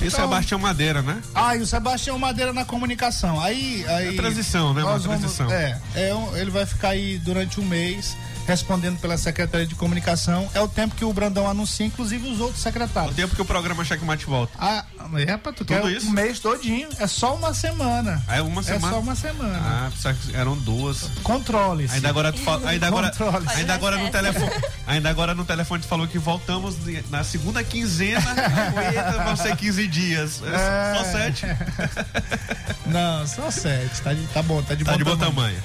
E 0.00 0.06
Então- 0.06 0.20
Sebastião 0.20 0.58
Madeira, 0.58 1.02
né? 1.02 1.20
Ah, 1.34 1.54
e 1.56 1.60
o 1.60 1.66
Sebastião 1.66 2.18
Madeira 2.18 2.52
na 2.52 2.64
comunicação. 2.64 3.38
Aí. 3.40 3.84
aí 3.86 4.08
É 4.14 4.16
transição, 4.16 4.72
né? 4.72 4.82
Uma 4.82 4.92
nós 4.92 5.04
vamos- 5.04 5.20
transição. 5.20 5.50
é, 5.50 5.78
é 5.94 6.10
ele 6.40 6.50
vai 6.50 6.64
ficar 6.64 6.90
aí 6.90 7.18
durante 7.18 7.60
um 7.60 7.64
mês 7.64 8.16
respondendo 8.46 8.98
pela 9.00 9.16
Secretaria 9.16 9.66
de 9.66 9.74
Comunicação. 9.74 10.48
É 10.54 10.60
o 10.60 10.68
tempo 10.68 10.94
que 10.94 11.04
o 11.04 11.12
Brandão 11.12 11.48
anuncia, 11.48 11.86
inclusive 11.86 12.28
os 12.28 12.40
outros 12.40 12.62
secretários. 12.62 13.12
O 13.12 13.14
tempo 13.14 13.34
que 13.34 13.42
o 13.42 13.44
programa 13.44 13.84
Checkmate 13.84 14.26
volta. 14.26 14.52
Ah, 14.58 14.84
é 15.26 15.36
pra 15.36 15.52
tu 15.52 15.64
quer 15.64 15.80
Tudo 15.80 15.90
isso? 15.92 16.06
um 16.08 16.10
mês 16.10 16.38
todinho. 16.40 16.88
É 16.98 17.06
só 17.06 17.34
uma 17.34 17.54
semana. 17.54 18.22
É 18.28 18.40
uma 18.42 18.62
semana? 18.62 18.86
É 18.86 18.90
só 18.90 19.00
uma 19.00 19.14
semana. 19.14 19.58
Ah, 19.60 19.90
que 20.14 20.36
eram 20.36 20.56
duas. 20.56 21.10
Controle. 21.22 21.88
Ainda 21.92 22.08
agora 22.08 22.32
tu 22.32 22.38
fala, 22.40 22.68
ainda 22.68 22.86
agora, 22.86 23.12
ainda 23.54 23.74
agora 23.74 23.96
no 23.98 24.10
telefone, 24.10 24.50
ainda 24.86 25.10
agora 25.10 25.34
no 25.34 25.44
telefone 25.44 25.82
tu 25.82 25.88
falou 25.88 26.06
que 26.08 26.18
voltamos 26.18 26.76
na 27.10 27.22
segunda 27.24 27.62
quinzena, 27.62 28.20
eita, 28.86 29.22
vão 29.24 29.36
ser 29.36 29.56
15 29.56 29.86
dias. 29.86 30.42
É. 30.42 30.94
Só 30.96 31.04
sete. 31.12 31.46
Não, 32.86 33.26
só 33.26 33.50
sete. 33.50 34.00
Tá, 34.02 34.12
de- 34.12 34.26
tá 34.28 34.42
bom, 34.42 34.62
tá 34.62 34.74
de 34.74 34.84
Tá 34.84 34.92
bom 34.92 34.98
de 34.98 35.04
bom 35.04 35.16
tamanho. 35.16 35.34
tamanho. 35.34 35.62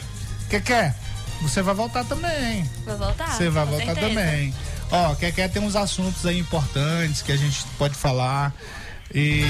Que 0.50 0.60
quer? 0.60 0.96
Você 1.42 1.62
vai 1.62 1.74
voltar 1.76 2.04
também. 2.06 2.64
Vou 2.86 2.98
voltar. 2.98 3.32
Você 3.32 3.50
vai 3.50 3.66
voltar 3.66 3.86
certeza. 3.86 4.08
também. 4.08 4.54
Ó, 4.92 5.16
quer 5.16 5.32
quer 5.32 5.50
tem 5.50 5.62
uns 5.62 5.76
assuntos 5.76 6.26
aí 6.26 6.40
importantes 6.40 7.22
que 7.22 7.32
a 7.32 7.38
gente 7.38 7.66
pode 7.78 7.96
falar 7.96 8.54
e 9.14 9.46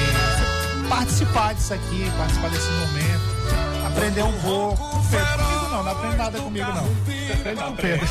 participar 0.89 1.53
disso 1.53 1.73
aqui, 1.73 2.11
participar 2.17 2.49
desse 2.49 2.69
momento, 2.69 3.87
aprender 3.87 4.23
um 4.23 4.41
pouco. 4.41 5.05
Pedro, 5.09 5.43
comigo 5.43 5.69
não, 5.69 5.83
não 5.83 5.91
aprende 5.91 6.15
nada 6.15 6.39
comigo 6.39 6.71
não. 6.73 6.83
Você 7.05 7.33
aprende 7.33 7.61
com 7.61 7.69
o 7.69 7.75
Pedro. 7.75 8.07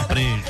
Aprende. 0.00 0.44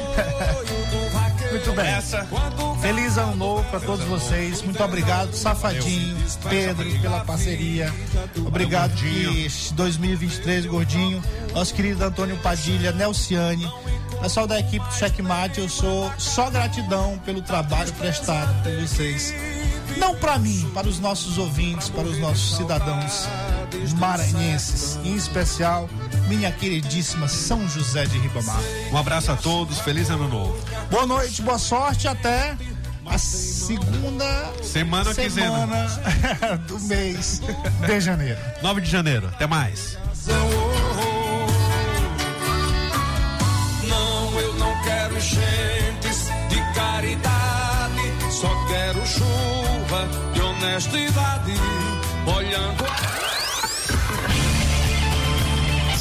Muito 1.53 1.73
bem. 1.75 2.81
Feliz 2.81 3.19
ano 3.19 3.37
novo 3.37 3.63
para 3.69 3.79
todos 3.81 4.07
vocês. 4.07 4.63
Muito 4.63 4.83
obrigado, 4.83 5.35
Safadinho, 5.35 6.17
Pedro, 6.49 6.91
pela 7.03 7.21
parceria. 7.27 7.93
Obrigado 8.39 8.95
que 8.95 9.49
2023, 9.75 10.65
Gordinho. 10.65 11.23
Nosso 11.53 11.75
querido 11.75 12.03
Antônio 12.03 12.39
Padilha, 12.39 12.91
Nelciane. 12.93 13.71
Pessoal 14.23 14.47
da 14.47 14.59
equipe 14.61 14.83
do 14.87 14.95
Checkmate, 14.95 15.61
eu 15.61 15.69
sou 15.69 16.11
só 16.17 16.49
gratidão 16.49 17.19
pelo 17.19 17.43
trabalho 17.43 17.93
prestado 17.95 18.63
por 18.63 18.73
vocês. 18.81 19.35
Não 19.99 20.15
para 20.15 20.39
mim, 20.39 20.71
para 20.73 20.89
os 20.89 20.99
nossos 21.01 21.37
ouvintes, 21.37 21.91
para 21.91 22.05
os 22.05 22.19
nossos 22.19 22.57
cidadãos 22.57 23.29
maranhenses, 23.99 24.99
em 25.05 25.15
especial 25.15 25.87
minha 26.33 26.51
queridíssima 26.51 27.29
São 27.29 27.69
José 27.69 28.07
de 28.07 28.17
Ribamar. 28.19 28.59
Um 28.91 28.97
abraço 28.97 29.31
a 29.31 29.37
todos, 29.37 29.79
feliz 29.81 30.09
ano 30.09 30.27
novo. 30.29 30.57
Boa 30.91 31.07
noite, 31.07 31.43
boa 31.43 31.59
sorte 31.59 32.09
até 32.09 32.57
a 33.05 33.19
segunda 33.19 34.51
Semana 34.63 35.15
quinzena. 35.15 35.89
semana 35.89 36.57
do 36.67 36.81
mês 36.81 37.43
de 37.87 38.01
janeiro. 38.01 38.39
9 38.63 38.81
de 38.81 38.91
janeiro, 38.91 39.27
até 39.29 39.47
mais. 39.47 39.99
Não, 43.87 44.41
eu 44.41 44.55
não 44.55 44.83
quero 44.85 45.21
gentes 45.21 46.29
de 46.49 46.75
caridade, 46.75 48.03
só 48.31 48.49
quero 48.69 49.07
chuva 49.07 50.09
de 50.33 50.41
honestidade, 50.41 51.53
olhando 52.27 52.85